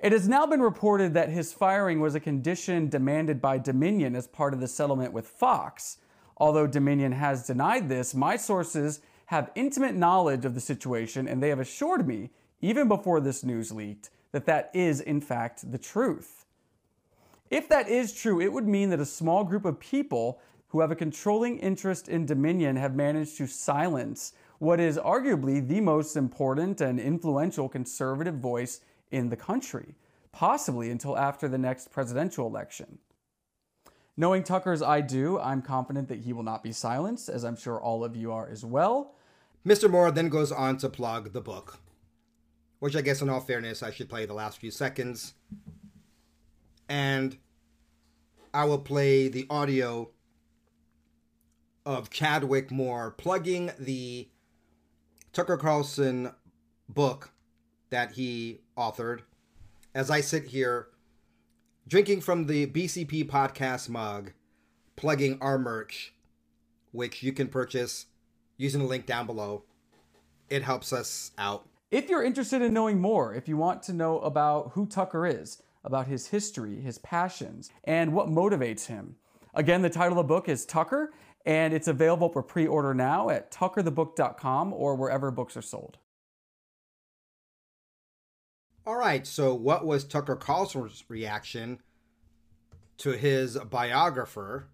It 0.04 0.12
has 0.12 0.28
now 0.28 0.46
been 0.46 0.62
reported 0.62 1.14
that 1.14 1.30
his 1.30 1.54
firing 1.54 2.02
was 2.02 2.14
a 2.14 2.20
condition 2.20 2.90
demanded 2.90 3.42
by 3.42 3.58
Dominion 3.58 4.18
as 4.18 4.28
part 4.28 4.54
of 4.54 4.60
the 4.60 4.68
settlement 4.68 5.14
with 5.14 5.26
Fox. 5.26 6.00
Although 6.36 6.68
Dominion 6.68 7.14
has 7.14 7.48
denied 7.48 7.88
this, 7.88 8.14
my 8.14 8.36
sources 8.36 9.00
have 9.28 9.50
intimate 9.56 9.96
knowledge 9.96 10.44
of 10.44 10.56
the 10.56 10.60
situation 10.60 11.26
and 11.26 11.42
they 11.42 11.48
have 11.48 11.62
assured 11.62 12.06
me, 12.06 12.32
even 12.60 12.90
before 12.90 13.22
this 13.22 13.46
news 13.46 13.72
leaked, 13.72 14.10
that 14.34 14.46
that 14.46 14.72
is 14.74 15.00
in 15.00 15.22
fact 15.22 15.72
the 15.72 15.78
truth. 15.78 16.44
If 17.50 17.70
that 17.70 17.88
is 17.88 18.12
true, 18.12 18.42
it 18.42 18.52
would 18.52 18.68
mean 18.68 18.90
that 18.90 19.00
a 19.00 19.06
small 19.06 19.46
group 19.46 19.64
of 19.64 19.80
people 19.80 20.42
who 20.68 20.82
have 20.82 20.92
a 20.92 20.98
controlling 20.98 21.60
interest 21.60 22.10
in 22.10 22.26
Dominion 22.26 22.76
have 22.76 22.94
managed 22.94 23.38
to 23.38 23.48
silence 23.48 24.34
what 24.60 24.82
is 24.82 24.98
arguably 24.98 25.66
the 25.66 25.80
most 25.80 26.18
important 26.18 26.82
and 26.82 27.00
influential 27.00 27.70
conservative 27.70 28.36
voice 28.36 28.82
in 29.14 29.30
the 29.30 29.38
country, 29.38 29.96
possibly 30.32 30.90
until 30.90 31.18
after 31.18 31.48
the 31.48 31.58
next 31.58 31.92
presidential 31.92 32.48
election. 32.48 32.98
Knowing 34.18 34.44
Tucker 34.44 34.72
as 34.72 34.82
I 34.82 35.02
do, 35.02 35.40
I'm 35.40 35.62
confident 35.62 36.08
that 36.10 36.22
he 36.22 36.34
will 36.34 36.44
not 36.44 36.64
be 36.64 36.72
silenced, 36.72 37.30
as 37.30 37.44
I'm 37.44 37.56
sure 37.56 37.80
all 37.80 38.04
of 38.04 38.16
you 38.16 38.32
are 38.32 38.50
as 38.50 38.66
well. 38.66 39.16
Mr. 39.66 39.90
Moore 39.90 40.12
then 40.12 40.30
goes 40.30 40.52
on 40.52 40.78
to 40.78 40.90
plug 40.90 41.32
the 41.32 41.42
book, 41.42 41.80
which 42.80 42.96
I 42.96 43.02
guess, 43.02 43.22
in 43.22 43.30
all 43.30 43.40
fairness, 43.40 43.82
I 43.82 43.92
should 43.92 44.10
play 44.10 44.26
the 44.26 44.34
last 44.34 44.60
few 44.60 44.72
seconds. 44.72 45.34
And 46.90 47.38
I 48.54 48.66
will 48.66 48.80
play 48.80 49.28
the 49.28 49.48
audio 49.50 50.10
of 51.86 52.10
Chadwick 52.10 52.72
Moore 52.72 53.12
plugging 53.12 53.72
the 53.80 54.30
Tucker 55.34 55.58
Carlson 55.58 56.32
book 56.90 57.33
that 57.94 58.14
he 58.14 58.60
authored 58.76 59.20
as 59.94 60.10
I 60.10 60.20
sit 60.20 60.46
here 60.46 60.88
drinking 61.88 62.22
from 62.22 62.48
the 62.48 62.66
BCP 62.66 63.30
podcast 63.30 63.88
mug, 63.88 64.32
plugging 64.96 65.38
our 65.42 65.60
merch, 65.60 66.12
which 66.92 67.22
you 67.22 67.32
can 67.32 67.50
purchase 67.50 68.08
using 68.58 68.82
the 68.82 68.88
link 68.88 69.06
down 69.06 69.28
below. 69.28 69.64
It 70.50 70.64
helps 70.64 70.92
us 70.92 71.34
out. 71.38 71.68
If 71.92 72.10
you're 72.10 72.24
interested 72.24 72.64
in 72.64 72.74
knowing 72.74 73.00
more, 73.00 73.36
if 73.36 73.48
you 73.48 73.58
want 73.58 73.84
to 73.84 73.94
know 73.94 74.20
about 74.22 74.72
who 74.74 74.88
Tucker 74.88 75.28
is, 75.28 75.62
about 75.84 76.08
his 76.08 76.28
history, 76.28 76.82
his 76.82 76.98
passions, 76.98 77.70
and 77.84 78.12
what 78.12 78.28
motivates 78.28 78.88
him, 78.88 79.18
again, 79.54 79.84
the 79.84 79.90
title 79.92 80.20
of 80.20 80.26
the 80.26 80.34
book 80.34 80.50
is 80.50 80.66
Tucker, 80.66 81.14
and 81.46 81.76
it's 81.76 81.88
available 81.88 82.30
for 82.30 82.42
pre 82.42 82.66
order 82.66 82.96
now 82.96 83.30
at 83.30 83.52
tuckerthebook.com 83.52 84.74
or 84.74 84.96
wherever 84.96 85.30
books 85.30 85.56
are 85.56 85.62
sold. 85.62 86.00
All 88.86 88.98
right, 88.98 89.26
so 89.26 89.56
what 89.56 89.86
was 89.86 90.04
Tucker 90.04 90.36
Carlson's 90.36 91.06
reaction 91.08 91.80
to 92.98 93.12
his 93.12 93.58
biographer, 93.58 94.68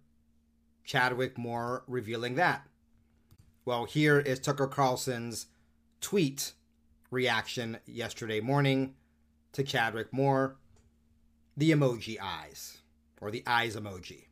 Chadwick 0.84 1.38
Moore, 1.38 1.84
revealing 1.86 2.34
that? 2.34 2.66
Well, 3.64 3.84
here 3.84 4.18
is 4.18 4.40
Tucker 4.40 4.66
Carlson's 4.66 5.46
tweet 6.00 6.54
reaction 7.10 7.78
yesterday 7.86 8.40
morning 8.40 8.94
to 9.52 9.62
Chadwick 9.62 10.12
Moore 10.12 10.56
the 11.56 11.70
emoji 11.70 12.16
eyes, 12.20 12.78
or 13.20 13.30
the 13.30 13.42
eyes 13.46 13.76
emoji. 13.76 14.24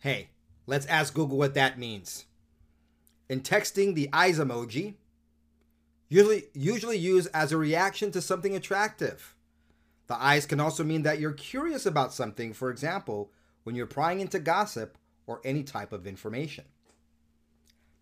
Hey, 0.00 0.28
let's 0.66 0.84
ask 0.86 1.14
Google 1.14 1.38
what 1.38 1.54
that 1.54 1.78
means. 1.78 2.26
In 3.30 3.40
texting, 3.40 3.94
the 3.94 4.10
eyes 4.12 4.38
emoji 4.38 4.96
usually 6.14 6.44
usually 6.54 6.98
used 6.98 7.28
as 7.34 7.50
a 7.50 7.56
reaction 7.56 8.12
to 8.12 8.22
something 8.22 8.54
attractive. 8.54 9.34
The 10.06 10.14
eyes 10.22 10.46
can 10.46 10.60
also 10.60 10.84
mean 10.84 11.02
that 11.02 11.18
you're 11.18 11.32
curious 11.32 11.86
about 11.86 12.12
something, 12.12 12.52
for 12.52 12.70
example, 12.70 13.32
when 13.64 13.74
you're 13.74 13.86
prying 13.86 14.20
into 14.20 14.38
gossip 14.38 14.96
or 15.26 15.40
any 15.44 15.64
type 15.64 15.92
of 15.92 16.06
information. 16.06 16.66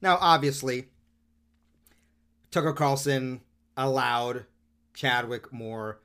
Now, 0.03 0.19
obviously, 0.21 0.89
Tucker 2.51 2.73
Carlson 2.75 3.41
allowed 3.77 4.45
Chadwick 4.93 5.51
Moore 5.51 6.01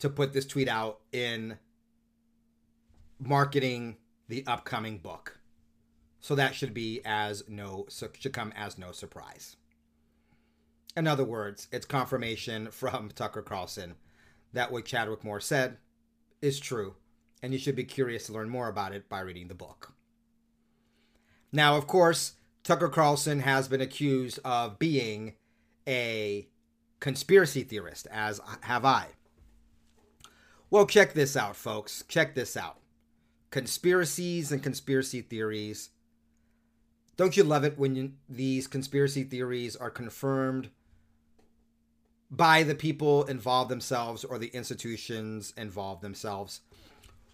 to 0.00 0.08
put 0.08 0.32
this 0.32 0.46
tweet 0.46 0.68
out 0.68 1.00
in 1.12 1.58
marketing 3.20 3.96
the 4.28 4.44
upcoming 4.46 4.98
book. 4.98 5.38
So 6.20 6.34
that 6.34 6.56
should 6.56 6.74
be 6.74 7.00
as 7.04 7.44
no 7.48 7.86
should 7.88 8.32
come 8.32 8.52
as 8.56 8.76
no 8.76 8.90
surprise. 8.90 9.56
In 10.96 11.06
other 11.06 11.24
words, 11.24 11.68
it's 11.70 11.84
confirmation 11.84 12.70
from 12.70 13.10
Tucker 13.10 13.42
Carlson 13.42 13.96
that 14.54 14.72
what 14.72 14.86
Chadwick 14.86 15.22
Moore 15.22 15.40
said 15.40 15.76
is 16.40 16.58
true, 16.58 16.94
and 17.42 17.52
you 17.52 17.58
should 17.58 17.76
be 17.76 17.84
curious 17.84 18.26
to 18.26 18.32
learn 18.32 18.48
more 18.48 18.68
about 18.68 18.94
it 18.94 19.06
by 19.06 19.20
reading 19.20 19.48
the 19.48 19.54
book. 19.54 19.92
Now, 21.52 21.76
of 21.76 21.86
course, 21.86 22.32
Tucker 22.64 22.88
Carlson 22.88 23.40
has 23.40 23.68
been 23.68 23.82
accused 23.82 24.38
of 24.42 24.78
being 24.78 25.34
a 25.86 26.48
conspiracy 26.98 27.62
theorist, 27.62 28.06
as 28.10 28.40
have 28.62 28.86
I. 28.86 29.08
Well, 30.70 30.86
check 30.86 31.12
this 31.12 31.36
out, 31.36 31.56
folks. 31.56 32.04
Check 32.08 32.34
this 32.34 32.56
out 32.56 32.78
conspiracies 33.50 34.50
and 34.50 34.62
conspiracy 34.62 35.20
theories. 35.20 35.90
Don't 37.16 37.36
you 37.36 37.44
love 37.44 37.64
it 37.64 37.78
when 37.78 37.94
you, 37.94 38.12
these 38.28 38.66
conspiracy 38.66 39.24
theories 39.24 39.76
are 39.76 39.88
confirmed 39.88 40.70
by 42.30 42.62
the 42.62 42.74
people 42.74 43.24
involved 43.24 43.70
themselves 43.70 44.24
or 44.24 44.38
the 44.38 44.48
institutions 44.48 45.52
involved 45.56 46.02
themselves? 46.02 46.60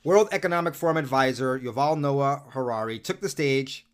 World 0.05 0.29
Economic 0.33 0.75
Forum 0.75 0.97
advisor 0.97 1.59
Yuval 1.59 1.99
Noah 1.99 2.43
Harari 2.51 2.99
took 2.99 3.21
the 3.21 3.29
stage 3.29 3.87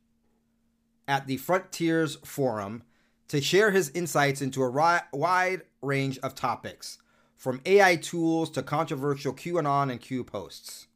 at 1.06 1.26
the 1.26 1.36
Frontiers 1.36 2.16
Forum 2.24 2.82
to 3.28 3.40
share 3.40 3.70
his 3.70 3.90
insights 3.90 4.40
into 4.40 4.62
a 4.62 4.68
ri- 4.68 5.06
wide 5.12 5.62
range 5.82 6.18
of 6.18 6.34
topics, 6.34 6.98
from 7.36 7.60
AI 7.66 7.96
tools 7.96 8.50
to 8.50 8.62
controversial 8.62 9.34
QAnon 9.34 9.90
and 9.90 10.00
Q 10.00 10.24
posts. 10.24 10.86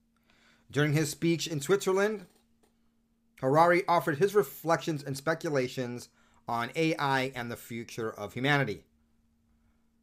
During 0.70 0.94
his 0.94 1.10
speech 1.10 1.46
in 1.46 1.60
Switzerland, 1.60 2.26
Harari 3.40 3.82
offered 3.86 4.18
his 4.18 4.34
reflections 4.34 5.02
and 5.02 5.16
speculations 5.16 6.08
on 6.48 6.70
AI 6.74 7.32
and 7.34 7.50
the 7.50 7.56
future 7.56 8.10
of 8.10 8.32
humanity. 8.32 8.84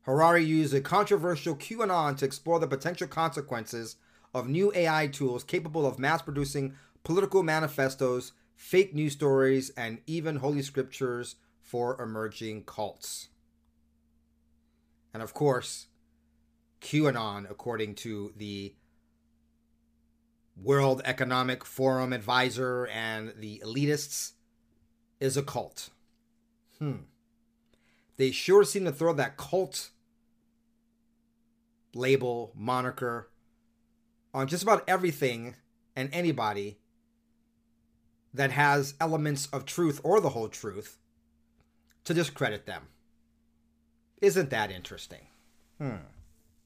Harari 0.09 0.43
used 0.43 0.73
a 0.73 0.81
controversial 0.81 1.55
QAnon 1.55 2.17
to 2.17 2.25
explore 2.25 2.59
the 2.59 2.65
potential 2.65 3.07
consequences 3.07 3.95
of 4.33 4.49
new 4.49 4.71
AI 4.73 5.05
tools 5.05 5.43
capable 5.43 5.85
of 5.85 5.99
mass 5.99 6.23
producing 6.23 6.73
political 7.03 7.43
manifestos, 7.43 8.31
fake 8.55 8.95
news 8.95 9.13
stories, 9.13 9.69
and 9.77 10.01
even 10.07 10.37
holy 10.37 10.63
scriptures 10.63 11.35
for 11.61 12.01
emerging 12.01 12.63
cults. 12.63 13.27
And 15.13 15.21
of 15.21 15.35
course, 15.35 15.85
QAnon, 16.81 17.47
according 17.47 17.93
to 17.95 18.33
the 18.35 18.73
World 20.59 21.03
Economic 21.05 21.63
Forum 21.63 22.13
advisor 22.13 22.87
and 22.87 23.35
the 23.37 23.61
elitists, 23.63 24.31
is 25.19 25.37
a 25.37 25.43
cult. 25.43 25.91
Hmm. 26.79 27.03
They 28.17 28.31
sure 28.31 28.63
seem 28.63 28.85
to 28.85 28.91
throw 28.91 29.13
that 29.13 29.37
cult 29.37 29.91
label, 31.93 32.51
moniker 32.55 33.29
on 34.33 34.47
just 34.47 34.63
about 34.63 34.83
everything 34.87 35.55
and 35.95 36.09
anybody 36.13 36.77
that 38.33 38.51
has 38.51 38.93
elements 39.01 39.47
of 39.47 39.65
truth 39.65 39.99
or 40.03 40.21
the 40.21 40.29
whole 40.29 40.49
truth 40.49 40.97
to 42.03 42.13
discredit 42.13 42.65
them. 42.65 42.83
Isn't 44.21 44.49
that 44.51 44.71
interesting? 44.71 45.27
Hmm. 45.79 46.03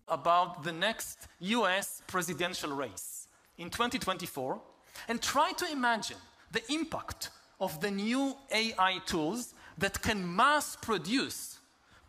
About 0.07 0.63
the 0.63 0.71
next 0.71 1.27
US 1.39 2.01
presidential 2.07 2.71
race 2.71 3.27
in 3.57 3.69
2024 3.69 4.61
and 5.07 5.21
try 5.21 5.53
to 5.53 5.71
imagine 5.71 6.17
the 6.51 6.61
impact 6.71 7.29
of 7.59 7.79
the 7.79 7.89
new 7.89 8.35
AI 8.51 8.99
tools 9.05 9.53
that 9.77 10.01
can 10.01 10.35
mass 10.35 10.75
produce 10.75 11.59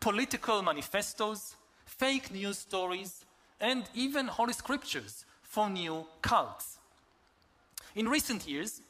political 0.01 0.62
manifestos, 0.62 1.57
fake 1.99 2.32
news 2.32 2.59
stories, 2.59 3.24
and 3.61 3.84
even 3.95 4.26
holy 4.26 4.53
scriptures 4.53 5.24
for 5.42 5.68
new 5.70 6.07
cults. 6.22 6.78
In 7.95 8.09
recent 8.09 8.47
years, 8.49 8.80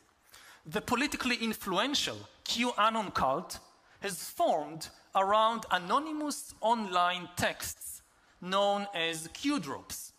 the 0.66 0.80
politically 0.80 1.36
influential 1.36 2.16
QAnon 2.44 3.12
cult 3.12 3.58
has 4.00 4.30
formed 4.30 4.88
around 5.14 5.66
anonymous 5.70 6.54
online 6.60 7.28
texts 7.36 8.02
known 8.40 8.86
as 8.94 9.28
Q 9.32 9.60
drops. 9.60 10.12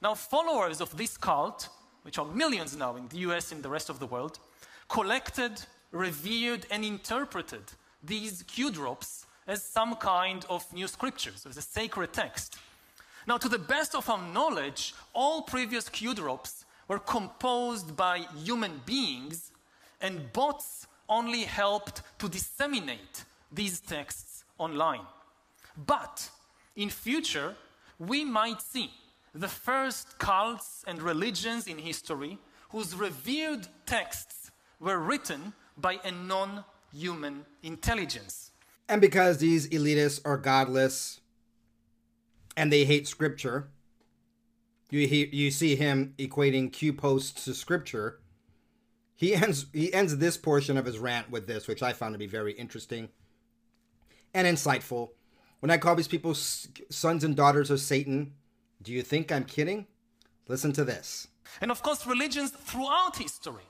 Now, 0.00 0.14
followers 0.14 0.80
of 0.80 0.96
this 0.96 1.16
cult, 1.16 1.68
which 2.02 2.18
are 2.18 2.24
millions 2.24 2.76
now 2.76 2.96
in 2.96 3.08
the 3.08 3.18
US 3.18 3.52
and 3.52 3.62
the 3.62 3.68
rest 3.68 3.88
of 3.88 3.98
the 3.98 4.06
world, 4.06 4.38
collected, 4.88 5.62
revered, 5.90 6.66
and 6.70 6.84
interpreted 6.84 7.64
these 8.02 8.42
Q 8.44 8.70
drops 8.70 9.26
as 9.46 9.62
some 9.62 9.96
kind 9.96 10.44
of 10.48 10.70
new 10.72 10.86
scriptures, 10.86 11.46
as 11.48 11.56
a 11.56 11.62
sacred 11.62 12.12
text. 12.12 12.58
Now, 13.26 13.38
to 13.38 13.48
the 13.48 13.58
best 13.58 13.94
of 13.94 14.08
our 14.08 14.20
knowledge, 14.32 14.94
all 15.12 15.42
previous 15.42 15.88
Q 15.88 16.14
drops 16.14 16.64
were 16.88 16.98
composed 16.98 17.96
by 17.96 18.26
human 18.44 18.80
beings, 18.84 19.52
and 20.00 20.32
bots 20.32 20.86
only 21.08 21.42
helped 21.42 22.02
to 22.18 22.28
disseminate 22.28 23.24
these 23.50 23.80
texts 23.80 24.44
online. 24.58 25.06
But 25.86 26.28
in 26.76 26.90
future, 26.90 27.54
we 27.98 28.24
might 28.24 28.60
see 28.60 28.90
the 29.34 29.48
first 29.48 30.18
cults 30.18 30.84
and 30.86 31.00
religions 31.00 31.66
in 31.66 31.78
history 31.78 32.38
whose 32.70 32.94
revered 32.94 33.66
texts 33.86 34.50
were 34.80 34.98
written 34.98 35.52
by 35.76 35.98
a 36.04 36.10
non 36.10 36.64
human 36.92 37.44
intelligence. 37.62 38.51
And 38.88 39.00
because 39.00 39.38
these 39.38 39.68
elitists 39.68 40.20
are 40.24 40.36
godless 40.36 41.20
and 42.56 42.72
they 42.72 42.84
hate 42.84 43.08
scripture, 43.08 43.68
you, 44.90 45.06
he, 45.06 45.26
you 45.32 45.50
see 45.50 45.74
him 45.74 46.14
equating 46.18 46.70
Q 46.72 46.92
posts 46.92 47.44
to 47.44 47.54
scripture. 47.54 48.20
He 49.14 49.34
ends 49.34 49.66
he 49.72 49.92
ends 49.94 50.18
this 50.18 50.36
portion 50.36 50.76
of 50.76 50.84
his 50.84 50.98
rant 50.98 51.30
with 51.30 51.46
this, 51.46 51.66
which 51.66 51.82
I 51.82 51.92
found 51.92 52.14
to 52.14 52.18
be 52.18 52.26
very 52.26 52.52
interesting 52.52 53.08
and 54.34 54.46
insightful. 54.46 55.10
When 55.60 55.70
I 55.70 55.78
call 55.78 55.94
these 55.94 56.08
people 56.08 56.34
sons 56.34 57.22
and 57.24 57.36
daughters 57.36 57.70
of 57.70 57.80
Satan, 57.80 58.32
do 58.82 58.92
you 58.92 59.02
think 59.02 59.30
I'm 59.30 59.44
kidding? 59.44 59.86
Listen 60.48 60.72
to 60.72 60.84
this. 60.84 61.28
And 61.60 61.70
of 61.70 61.82
course, 61.82 62.06
religions 62.06 62.50
throughout 62.50 63.16
history 63.16 63.62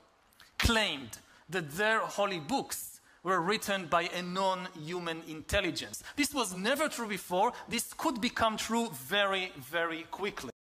claimed 0.57 1.19
that 1.49 1.71
their 1.71 1.99
holy 1.99 2.39
books 2.39 2.92
were 3.23 3.39
written 3.41 3.87
by 3.87 4.03
a 4.03 4.21
non 4.21 4.67
human 4.85 5.21
intelligence. 5.27 6.03
This 6.15 6.33
was 6.33 6.55
never 6.55 6.89
true 6.89 7.07
before. 7.07 7.53
This 7.69 7.93
could 7.93 8.21
become 8.21 8.57
true 8.57 8.89
very, 8.91 9.51
very 9.57 10.03
quickly. 10.11 10.51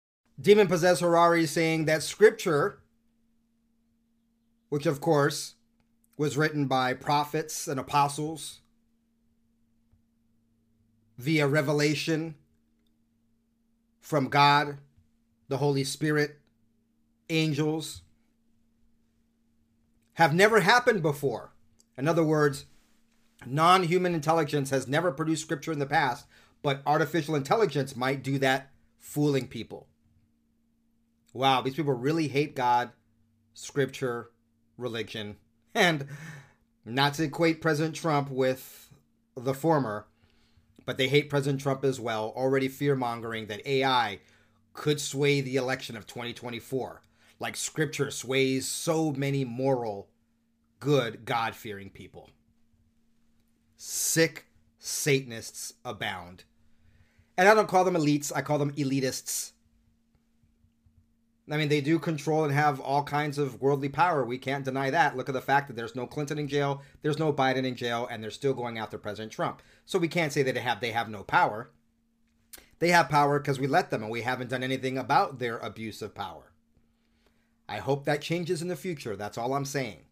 Demon 0.41 0.69
possessed 0.69 1.01
Harari 1.01 1.47
saying 1.47 1.85
that 1.85 2.03
scripture, 2.03 2.79
which 4.69 4.87
of 4.87 5.01
course 5.01 5.55
was 6.17 6.37
written 6.37 6.67
by 6.67 6.95
prophets 6.95 7.67
and 7.67 7.79
apostles 7.79 8.61
via 11.19 11.47
revelation 11.47 12.35
from 14.01 14.29
God, 14.29 14.79
the 15.49 15.59
Holy 15.59 15.85
Spirit, 15.85 16.39
angels, 17.31 18.03
have 20.15 20.35
never 20.35 20.61
happened 20.61 21.03
before. 21.03 21.53
In 21.97 22.09
other 22.09 22.25
words, 22.25 22.67
non 23.47 23.85
human 23.85 24.15
intelligence 24.15 24.71
has 24.71 24.89
never 24.89 25.11
produced 25.13 25.43
scripture 25.43 25.73
in 25.73 25.79
the 25.79 25.87
past, 25.87 26.27
but 26.63 26.83
artificial 26.87 27.35
intelligence 27.35 27.97
might 27.97 28.23
do 28.23 28.39
that, 28.39 28.71
fooling 28.99 29.49
people. 29.49 29.89
Wow, 31.33 31.63
these 31.63 31.75
people 31.75 31.95
really 31.95 32.29
hate 32.29 32.55
God, 32.55 32.91
scripture, 33.55 34.31
religion, 34.77 35.37
and 35.75 36.07
not 36.85 37.15
to 37.15 37.25
equate 37.25 37.61
President 37.61 37.95
Trump 37.95 38.31
with 38.31 38.91
the 39.37 39.55
former, 39.55 40.07
but 40.85 40.99
they 40.99 41.09
hate 41.09 41.31
President 41.31 41.61
Trump 41.61 41.85
as 41.85 42.01
well, 42.01 42.33
already 42.37 42.69
fear 42.69 42.95
mongering 42.95 43.47
that 43.47 43.67
AI 43.67 44.21
could 44.73 45.01
sway 45.01 45.41
the 45.41 45.57
election 45.57 45.97
of 45.97 46.07
2024, 46.07 47.03
like 47.39 47.57
scripture 47.57 48.11
sways 48.11 48.67
so 48.67 49.13
many 49.13 49.45
moral, 49.45 50.09
good, 50.83 51.25
God 51.25 51.55
fearing 51.55 51.91
people. 51.91 52.29
Sick 53.77 54.47
Satanists 54.79 55.75
abound. 55.85 56.43
And 57.39 57.49
I 57.49 57.55
don't 57.55 57.69
call 57.69 57.85
them 57.85 57.95
elites, 57.95 58.33
I 58.35 58.43
call 58.43 58.59
them 58.59 58.73
elitists. 58.73 59.53
I 61.51 61.57
mean, 61.57 61.69
they 61.69 61.81
do 61.81 61.99
control 61.99 62.45
and 62.45 62.53
have 62.53 62.81
all 62.81 63.05
kinds 63.05 63.39
of 63.39 63.61
worldly 63.61 63.89
power. 63.89 64.25
We 64.25 64.39
can't 64.39 64.65
deny 64.65 64.91
that. 64.91 65.17
Look 65.17 65.29
at 65.29 65.35
the 65.35 65.41
fact 65.41 65.69
that 65.69 65.77
there's 65.77 65.95
no 65.95 66.07
Clinton 66.07 66.39
in 66.39 66.49
jail, 66.49 66.83
there's 67.03 67.19
no 67.19 67.33
Biden 67.33 67.65
in 67.65 67.77
jail, 67.77 68.09
and 68.11 68.23
they're 68.23 68.31
still 68.31 68.55
going 68.55 68.79
after 68.79 68.99
President 68.99 69.33
Trump. 69.33 69.63
So 69.85 70.01
we 70.01 70.09
can't 70.09 70.33
say 70.33 70.43
that 70.43 70.55
they 70.55 70.61
have 70.61 70.81
they 70.81 70.91
have 70.91 71.09
no 71.09 71.23
power. 71.23 71.71
They 72.81 72.89
have 72.89 73.09
power 73.09 73.39
because 73.39 73.61
we 73.61 73.69
let 73.69 73.91
them, 73.91 74.03
and 74.03 74.11
we 74.11 74.23
haven't 74.23 74.51
done 74.51 74.65
anything 74.65 74.99
about 74.99 75.39
their 75.39 75.59
abuse 75.59 76.03
of 76.03 76.15
power. 76.15 76.53
I 77.69 77.79
hope 77.79 78.05
that 78.05 78.21
changes 78.21 78.63
in 78.63 78.69
the 78.69 78.77
future. 78.77 79.15
That's 79.15 79.39
all 79.39 79.55
I'm 79.55 79.65
saying. 79.65 80.07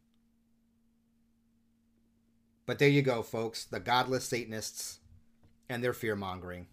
But 2.71 2.79
there 2.79 2.89
you 2.89 3.03
go, 3.03 3.23
folks. 3.23 3.65
The 3.65 3.81
godless 3.81 4.27
Satanists 4.27 5.01
and 5.69 5.83
their 5.83 5.93
fear 5.93 6.15
mongering. 6.15 6.69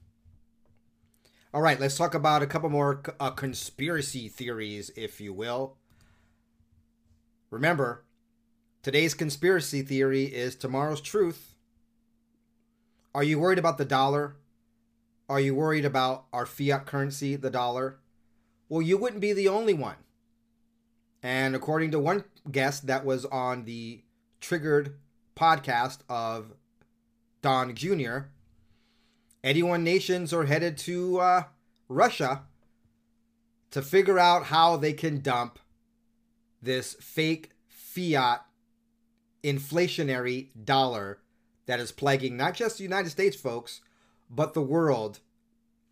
All 1.51 1.63
right, 1.63 1.79
let's 1.79 1.97
talk 1.97 2.13
about 2.13 2.43
a 2.43 2.45
couple 2.45 2.69
more 2.69 3.01
uh, 3.19 3.31
conspiracy 3.31 4.27
theories, 4.27 4.91
if 4.95 5.19
you 5.19 5.33
will. 5.33 5.77
Remember, 7.49 8.05
today's 8.83 9.15
conspiracy 9.15 9.81
theory 9.81 10.25
is 10.25 10.53
tomorrow's 10.53 11.01
truth. 11.01 11.55
Are 13.15 13.23
you 13.23 13.39
worried 13.39 13.57
about 13.57 13.79
the 13.79 13.83
dollar? 13.83 14.35
Are 15.27 15.39
you 15.39 15.55
worried 15.55 15.83
about 15.83 16.25
our 16.31 16.45
fiat 16.45 16.85
currency, 16.85 17.35
the 17.35 17.49
dollar? 17.49 17.97
Well, 18.69 18.83
you 18.83 18.99
wouldn't 18.99 19.21
be 19.21 19.33
the 19.33 19.47
only 19.47 19.73
one. 19.73 19.97
And 21.23 21.55
according 21.55 21.89
to 21.89 21.97
one 21.97 22.23
guest 22.51 22.85
that 22.85 23.03
was 23.03 23.25
on 23.25 23.65
the 23.65 24.03
Triggered 24.39 24.93
podcast 25.37 25.99
of 26.09 26.53
Don 27.41 27.75
Jr., 27.75 28.19
81 29.43 29.83
nations 29.83 30.33
are 30.33 30.45
headed 30.45 30.77
to 30.79 31.19
uh, 31.19 31.43
Russia 31.87 32.43
to 33.71 33.81
figure 33.81 34.19
out 34.19 34.45
how 34.45 34.75
they 34.75 34.93
can 34.93 35.21
dump 35.21 35.59
this 36.61 36.95
fake 36.95 37.51
fiat 37.67 38.41
inflationary 39.43 40.49
dollar 40.65 41.19
that 41.67 41.79
is 41.79 41.91
plaguing 41.91 42.35
not 42.35 42.53
just 42.53 42.77
the 42.77 42.83
United 42.83 43.09
States, 43.09 43.35
folks, 43.35 43.81
but 44.29 44.53
the 44.53 44.61
world 44.61 45.19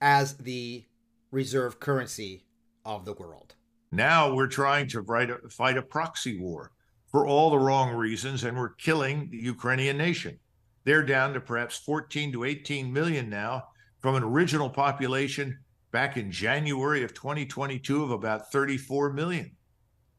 as 0.02 0.38
the 0.38 0.84
reserve 1.32 1.80
currency 1.80 2.44
of 2.84 3.06
the 3.06 3.14
world. 3.14 3.56
Now 3.92 4.34
we're 4.34 4.48
trying 4.48 4.88
to 4.90 5.00
a, 5.00 5.50
fight 5.50 5.78
a 5.78 5.82
proxy 5.82 6.38
war 6.38 6.72
for 7.16 7.26
all 7.26 7.50
the 7.50 7.58
wrong 7.58 7.96
reasons, 7.96 8.44
and 8.44 8.58
we're 8.58 8.74
killing 8.74 9.30
the 9.32 9.38
Ukrainian 9.38 9.98
nation. 9.98 10.38
They're 10.84 11.02
down 11.02 11.34
to 11.34 11.40
perhaps 11.40 11.78
14 11.78 12.34
to 12.34 12.44
18 12.44 12.92
million 12.92 13.30
now 13.30 13.70
from 14.00 14.16
an 14.16 14.24
original 14.24 14.70
population 14.70 15.58
back 15.92 16.18
in 16.18 16.30
January 16.30 17.06
of 17.06 17.14
2022 17.14 18.04
of 18.04 18.12
about 18.12 18.52
34 18.52 19.14
million. 19.14 19.56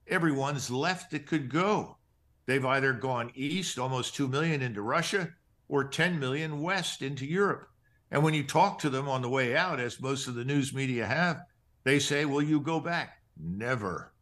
Everyone's 0.09 0.71
left 0.71 1.11
that 1.11 1.27
could 1.27 1.51
go. 1.51 1.99
They've 2.47 2.65
either 2.65 2.95
gone 2.95 3.31
east, 3.35 3.79
almost 3.79 4.15
2 4.15 4.27
million 4.27 4.63
into 4.63 4.81
Russia, 4.81 5.29
or 5.69 5.85
10 5.85 6.19
million 6.19 6.63
west 6.63 7.03
into 7.03 7.27
Europe. 7.27 7.69
And 8.11 8.23
when 8.23 8.33
you 8.33 8.43
talk 8.43 8.79
to 8.79 8.89
them 8.89 9.07
on 9.07 9.21
the 9.21 9.29
way 9.29 9.55
out, 9.55 9.81
as 9.81 10.01
most 10.01 10.29
of 10.29 10.35
the 10.35 10.47
news 10.47 10.73
media 10.73 11.05
have, 11.05 11.43
they 11.85 11.99
say, 11.99 12.25
Will 12.25 12.41
you 12.41 12.59
go 12.59 12.81
back? 12.81 13.19
Never. 13.39 14.15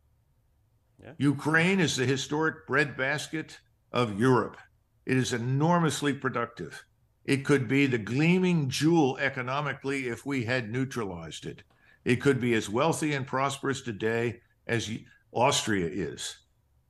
Yeah. 1.04 1.12
Ukraine 1.18 1.80
is 1.80 1.96
the 1.96 2.06
historic 2.06 2.66
breadbasket 2.66 3.60
of 3.92 4.18
Europe. 4.18 4.56
It 5.04 5.16
is 5.16 5.32
enormously 5.32 6.14
productive. 6.14 6.84
It 7.24 7.44
could 7.44 7.68
be 7.68 7.86
the 7.86 7.98
gleaming 7.98 8.68
jewel 8.68 9.18
economically 9.18 10.08
if 10.08 10.24
we 10.24 10.44
had 10.44 10.70
neutralized 10.70 11.46
it. 11.46 11.62
It 12.04 12.16
could 12.16 12.40
be 12.40 12.54
as 12.54 12.68
wealthy 12.68 13.14
and 13.14 13.26
prosperous 13.26 13.80
today 13.82 14.40
as 14.66 14.90
Austria 15.32 15.88
is. 15.88 16.38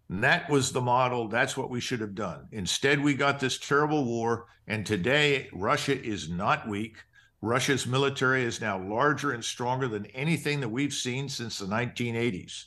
And 0.08 0.22
that 0.22 0.50
was 0.50 0.70
the 0.70 0.80
model. 0.80 1.28
That's 1.28 1.56
what 1.56 1.70
we 1.70 1.80
should 1.80 2.00
have 2.00 2.14
done. 2.14 2.48
Instead, 2.52 3.00
we 3.00 3.14
got 3.14 3.40
this 3.40 3.58
terrible 3.58 4.04
war. 4.04 4.46
And 4.66 4.84
today, 4.84 5.48
Russia 5.52 6.00
is 6.00 6.28
not 6.28 6.68
weak. 6.68 6.98
Russia's 7.40 7.86
military 7.86 8.44
is 8.44 8.60
now 8.60 8.78
larger 8.78 9.32
and 9.32 9.44
stronger 9.44 9.88
than 9.88 10.06
anything 10.06 10.60
that 10.60 10.68
we've 10.68 10.94
seen 10.94 11.28
since 11.28 11.58
the 11.58 11.66
1980s. 11.66 12.64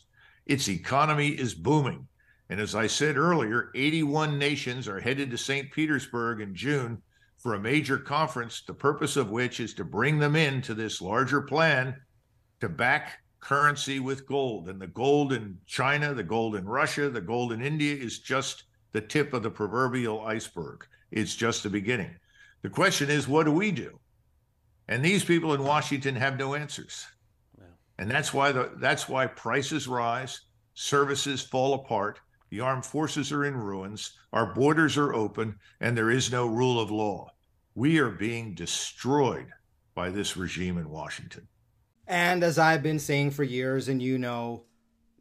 Its 0.47 0.69
economy 0.69 1.27
is 1.27 1.53
booming. 1.53 2.07
And 2.49 2.61
as 2.61 2.73
I 2.73 2.87
said 2.87 3.17
earlier, 3.17 3.69
81 3.75 4.39
nations 4.39 4.87
are 4.87 5.01
headed 5.01 5.29
to 5.31 5.37
St. 5.37 5.69
Petersburg 5.71 6.39
in 6.39 6.55
June 6.55 7.01
for 7.37 7.53
a 7.53 7.59
major 7.59 7.97
conference, 7.97 8.63
the 8.65 8.73
purpose 8.73 9.17
of 9.17 9.29
which 9.29 9.59
is 9.59 9.73
to 9.73 9.83
bring 9.83 10.17
them 10.17 10.37
into 10.37 10.73
this 10.73 11.01
larger 11.01 11.41
plan 11.41 11.95
to 12.61 12.69
back 12.69 13.19
currency 13.41 13.99
with 13.99 14.25
gold. 14.25 14.69
And 14.69 14.81
the 14.81 14.87
gold 14.87 15.33
in 15.33 15.57
China, 15.67 16.13
the 16.13 16.23
gold 16.23 16.55
in 16.55 16.65
Russia, 16.65 17.09
the 17.09 17.21
gold 17.21 17.51
in 17.51 17.61
India 17.61 17.93
is 17.93 18.19
just 18.19 18.63
the 18.93 19.01
tip 19.01 19.33
of 19.33 19.43
the 19.43 19.51
proverbial 19.51 20.21
iceberg. 20.21 20.85
It's 21.11 21.35
just 21.35 21.63
the 21.63 21.69
beginning. 21.69 22.15
The 22.61 22.69
question 22.69 23.09
is, 23.09 23.27
what 23.27 23.45
do 23.45 23.51
we 23.51 23.71
do? 23.71 23.99
And 24.87 25.03
these 25.03 25.25
people 25.25 25.53
in 25.53 25.63
Washington 25.63 26.15
have 26.15 26.39
no 26.39 26.55
answers. 26.55 27.05
And 27.99 28.09
that's 28.09 28.33
why 28.33 28.51
the 28.51 28.71
that's 28.79 29.09
why 29.09 29.27
prices 29.27 29.87
rise, 29.87 30.41
services 30.73 31.41
fall 31.41 31.73
apart, 31.73 32.19
the 32.49 32.59
armed 32.59 32.85
forces 32.85 33.31
are 33.31 33.45
in 33.45 33.55
ruins, 33.55 34.13
our 34.33 34.53
borders 34.53 34.97
are 34.97 35.13
open, 35.13 35.57
and 35.79 35.97
there 35.97 36.11
is 36.11 36.31
no 36.31 36.47
rule 36.47 36.79
of 36.79 36.91
law. 36.91 37.29
We 37.75 37.99
are 37.99 38.09
being 38.09 38.53
destroyed 38.53 39.47
by 39.95 40.09
this 40.09 40.37
regime 40.37 40.77
in 40.77 40.89
Washington. 40.89 41.47
And 42.07 42.43
as 42.43 42.57
I've 42.57 42.83
been 42.83 42.99
saying 42.99 43.31
for 43.31 43.43
years, 43.43 43.89
and 43.89 44.01
you 44.01 44.17
know, 44.17 44.63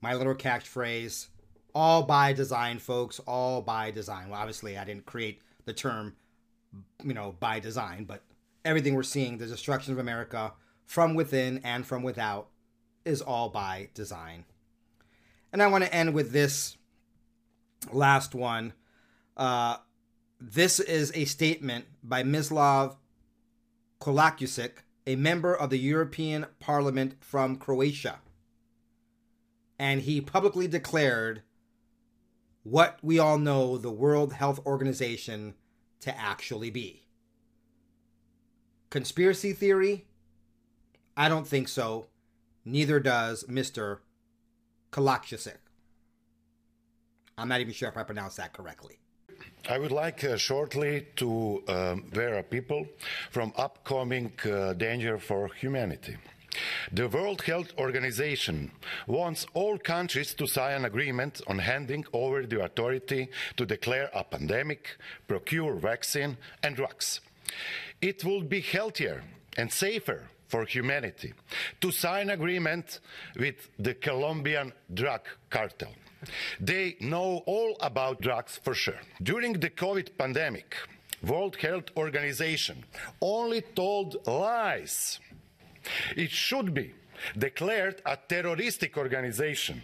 my 0.01 0.15
little 0.15 0.35
catchphrase, 0.35 1.29
all 1.75 2.05
by 2.05 2.33
design, 2.33 2.79
folks, 2.79 3.19
all 3.21 3.61
by 3.61 3.91
design. 3.91 4.31
Well, 4.31 4.41
obviously, 4.41 4.79
I 4.79 4.85
didn't 4.85 5.05
create 5.05 5.41
the 5.65 5.73
term, 5.73 6.15
you 7.05 7.13
know, 7.13 7.35
by 7.41 7.59
design, 7.59 8.05
but 8.05 8.23
everything 8.65 8.95
we're 8.95 9.03
seeing, 9.03 9.37
the 9.37 9.47
destruction 9.47 9.93
of 9.93 9.99
America 9.99 10.53
from 10.85 11.15
within 11.15 11.61
and 11.65 11.85
from 11.85 12.03
without, 12.03 12.49
is 13.07 13.23
all 13.23 13.49
by 13.49 13.89
design. 13.95 14.45
And 15.53 15.63
I 15.63 15.69
want 15.69 15.85
to 15.85 15.95
end 15.95 16.13
with 16.13 16.33
this 16.33 16.77
last 17.93 18.35
one. 18.35 18.73
Uh, 19.37 19.77
this 20.41 20.81
is 20.81 21.13
a 21.15 21.25
statement 21.25 21.87
by 22.03 22.23
Mislav 22.23 22.97
Kolakusic, 24.01 24.83
a 25.07 25.17
member 25.17 25.55
of 25.55 25.71
the 25.71 25.79
European 25.79 26.47
Parliament 26.61 27.15
from 27.21 27.57
Croatia. 27.57 28.19
And 29.79 30.03
he 30.03 30.21
publicly 30.21 30.67
declared 30.67 31.43
what 32.63 32.99
we 33.03 33.19
all 33.19 33.39
know 33.39 33.79
the 33.79 33.91
World 33.91 34.33
Health 34.33 34.61
Organization 34.67 35.55
to 36.01 36.19
actually 36.19 36.71
be. 36.71 37.07
Conspiracy 38.91 39.53
theory? 39.53 40.07
I 41.17 41.29
don't 41.29 41.47
think 41.47 41.69
so. 41.69 42.09
Neither 42.69 42.99
does 42.99 43.45
Mr. 43.45 43.99
Kalakshisik. 44.91 45.59
I'm 47.39 47.49
not 47.49 47.61
even 47.61 47.73
sure 47.73 47.89
if 47.89 47.97
I 47.97 48.03
pronounced 48.03 48.39
that 48.39 48.53
correctly. 48.53 48.99
I 49.69 49.79
would 49.79 49.93
like 49.93 50.25
uh, 50.25 50.37
shortly 50.37 51.07
to 51.17 51.63
um, 51.69 52.11
warn 52.13 52.43
people 52.45 52.87
from 53.31 53.53
upcoming 53.57 54.33
uh, 54.45 54.73
danger 54.73 55.19
for 55.19 55.49
humanity. 55.55 56.17
The 56.91 57.09
World 57.09 57.43
Health 57.43 57.73
Organization 57.79 58.73
wants 59.07 59.47
all 59.55 59.79
countries 59.79 60.35
to 60.35 60.47
sign 60.49 60.77
an 60.77 60.85
agreement 60.87 61.43
on 61.47 61.61
handing 61.61 62.05
over 62.13 62.47
the 62.47 62.65
authority 62.65 63.29
to 63.57 63.65
declare 63.65 64.11
a 64.13 64.25
pandemic, 64.25 64.97
procure 65.29 65.75
vaccine 65.75 66.37
and 66.65 66.75
drugs. 66.75 67.21
It 68.01 68.25
would 68.25 68.49
be 68.49 68.61
healthier 68.61 69.23
and 69.57 69.71
safer 69.71 70.31
for 70.49 70.65
humanity 70.65 71.35
to 71.81 71.91
sign 71.91 72.31
agreement 72.31 73.01
with 73.39 73.69
the 73.79 73.95
Colombian 73.95 74.73
drug 74.93 75.23
cartel. 75.51 75.93
They 76.61 76.97
know 77.01 77.43
all 77.47 77.77
about 77.81 78.21
drugs 78.21 78.59
for 78.63 78.75
sure. 78.75 79.01
During 79.23 79.55
the 79.55 79.71
COVID 79.71 80.17
pandemic, 80.17 80.77
World 81.23 81.57
Health 81.57 81.91
Organization 81.97 82.85
only 83.21 83.61
told 83.61 84.27
lies. 84.27 85.21
It 86.17 86.31
should 86.31 86.75
be 86.75 86.95
declared 87.37 88.03
a 88.05 88.17
terroristic 88.29 88.97
organization. 88.97 89.83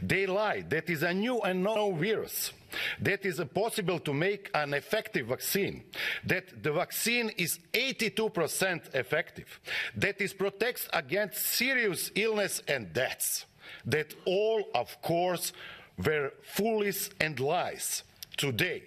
They 0.00 0.26
lie 0.26 0.62
That 0.68 0.88
is 0.90 1.02
a 1.02 1.12
new 1.12 1.40
and 1.40 1.62
known 1.62 1.98
virus. 1.98 2.52
That 3.00 3.24
is 3.24 3.40
possible 3.54 3.98
to 4.00 4.12
make 4.12 4.50
an 4.54 4.74
effective 4.74 5.26
vaccine. 5.28 5.84
That 6.24 6.62
the 6.62 6.72
vaccine 6.72 7.30
is 7.36 7.58
82% 7.72 8.94
effective. 8.94 9.60
That 9.96 10.20
it 10.20 10.38
protects 10.38 10.88
against 10.92 11.44
serious 11.44 12.10
illness 12.14 12.62
and 12.68 12.92
deaths. 12.92 13.46
That 13.84 14.14
all, 14.24 14.64
of 14.74 15.00
course, 15.02 15.52
were 16.04 16.32
foolish 16.42 17.10
and 17.20 17.38
lies. 17.40 18.02
Today, 18.36 18.84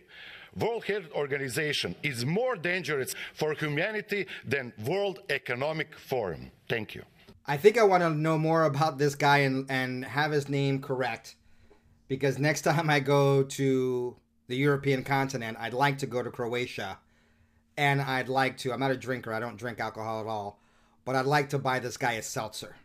World 0.55 0.83
Health 0.85 1.11
Organization 1.15 1.95
is 2.03 2.25
more 2.25 2.55
dangerous 2.55 3.15
for 3.33 3.53
humanity 3.53 4.27
than 4.45 4.73
World 4.85 5.19
Economic 5.29 5.95
Forum. 5.97 6.51
Thank 6.67 6.95
you. 6.95 7.03
I 7.45 7.57
think 7.57 7.77
I 7.77 7.83
want 7.83 8.03
to 8.03 8.09
know 8.09 8.37
more 8.37 8.63
about 8.63 8.97
this 8.97 9.15
guy 9.15 9.39
and, 9.39 9.65
and 9.69 10.05
have 10.05 10.31
his 10.31 10.49
name 10.49 10.81
correct. 10.81 11.35
Because 12.07 12.39
next 12.39 12.61
time 12.61 12.89
I 12.89 12.99
go 12.99 13.43
to 13.43 14.15
the 14.47 14.55
European 14.55 15.03
continent, 15.03 15.57
I'd 15.59 15.73
like 15.73 15.99
to 15.99 16.07
go 16.07 16.23
to 16.23 16.31
Croatia. 16.31 16.99
And 17.77 18.01
I'd 18.01 18.29
like 18.29 18.57
to, 18.57 18.73
I'm 18.73 18.79
not 18.79 18.91
a 18.91 18.97
drinker, 18.97 19.31
I 19.31 19.39
don't 19.39 19.57
drink 19.57 19.79
alcohol 19.79 20.19
at 20.19 20.27
all, 20.27 20.59
but 21.05 21.15
I'd 21.15 21.25
like 21.25 21.49
to 21.51 21.59
buy 21.59 21.79
this 21.79 21.97
guy 21.97 22.13
a 22.13 22.21
seltzer 22.21 22.75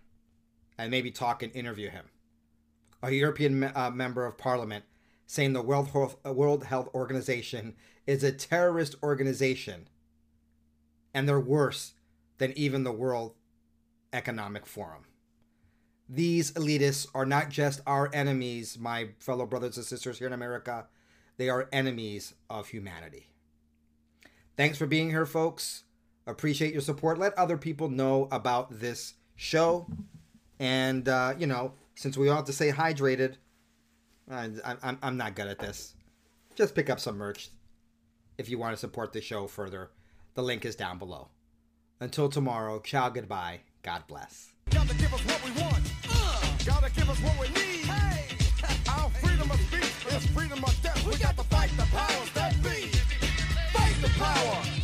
and 0.79 0.91
maybe 0.91 1.11
talk 1.11 1.43
and 1.43 1.55
interview 1.55 1.91
him. 1.91 2.07
A 3.03 3.11
European 3.11 3.65
uh, 3.75 3.91
member 3.91 4.25
of 4.25 4.39
parliament, 4.39 4.85
saying 5.27 5.53
the 5.53 5.63
World 5.63 5.89
Health, 5.89 6.17
World 6.25 6.65
Health 6.65 6.89
Organization 6.95 7.75
is 8.07 8.23
a 8.23 8.33
terrorist 8.33 8.95
organization. 9.03 9.89
And 11.13 11.29
they're 11.29 11.41
worse 11.41 11.95
than 12.39 12.57
even 12.57 12.85
the 12.85 12.93
World 12.93 13.35
Economic 14.15 14.65
Forum. 14.65 15.05
These 16.09 16.53
elitists 16.53 17.07
are 17.15 17.27
not 17.27 17.51
just 17.51 17.81
our 17.87 18.11
enemies, 18.15 18.79
my 18.79 19.09
fellow 19.19 19.47
brothers 19.47 19.77
and 19.77 19.85
sisters 19.85 20.19
here 20.19 20.27
in 20.27 20.33
America, 20.33 20.87
they 21.37 21.49
are 21.49 21.69
enemies 21.73 22.35
of 22.49 22.69
humanity. 22.69 23.27
Thanks 24.57 24.79
for 24.79 24.87
being 24.87 25.11
here, 25.11 25.27
folks. 25.27 25.85
Appreciate 26.27 26.73
your 26.73 26.83
support. 26.83 27.19
Let 27.19 27.37
other 27.37 27.59
people 27.59 27.89
know 27.89 28.29
about 28.31 28.81
this 28.81 29.15
show. 29.35 29.87
And, 30.61 31.09
uh, 31.09 31.35
you 31.39 31.47
know, 31.47 31.73
since 31.97 32.17
we 32.17 32.29
all 32.29 32.37
have 32.37 32.45
to 32.47 32.53
stay 32.53 32.71
hydrated, 32.71 33.35
I, 34.31 34.51
I'm, 34.83 34.99
I'm 35.03 35.17
not 35.17 35.35
good 35.35 35.49
at 35.49 35.59
this. 35.59 35.95
Just 36.55 36.75
pick 36.75 36.89
up 36.89 37.01
some 37.01 37.17
merch 37.17 37.51
if 38.39 38.49
you 38.49 38.59
want 38.59 38.75
to 38.75 38.81
support 38.81 39.13
the 39.13 39.21
show 39.21 39.47
further. 39.47 39.91
The 40.35 40.43
link 40.43 40.65
is 40.65 40.77
down 40.77 40.99
below. 40.99 41.29
Until 42.01 42.29
tomorrow, 42.29 42.81
ciao, 42.81 43.09
goodbye. 43.09 43.61
God 43.85 44.03
bless. 44.09 44.51
Gotta 44.71 44.95
give 44.97 45.13
us 45.13 45.21
what 45.27 45.45
we 45.45 45.51
want. 45.61 45.85
Uh. 46.09 46.41
Gotta 46.65 46.91
give 46.93 47.11
us 47.11 47.21
what 47.21 47.39
we 47.39 47.49
need. 47.49 47.85
Hey. 47.85 48.35
Our 48.89 49.11
freedom 49.11 49.51
of 49.51 49.61
speech 49.61 50.15
is 50.15 50.27
freedom 50.29 50.65
of 50.65 50.75
death. 50.83 51.05
We, 51.05 51.13
we 51.13 51.19
got, 51.19 51.37
got 51.37 51.45
to 51.45 51.51
fight 51.51 51.71
the 51.77 51.85
powers 51.93 52.31
that 52.33 52.55
be. 52.63 52.89
Fight 53.75 53.95
the 54.01 54.09
power. 54.19 54.84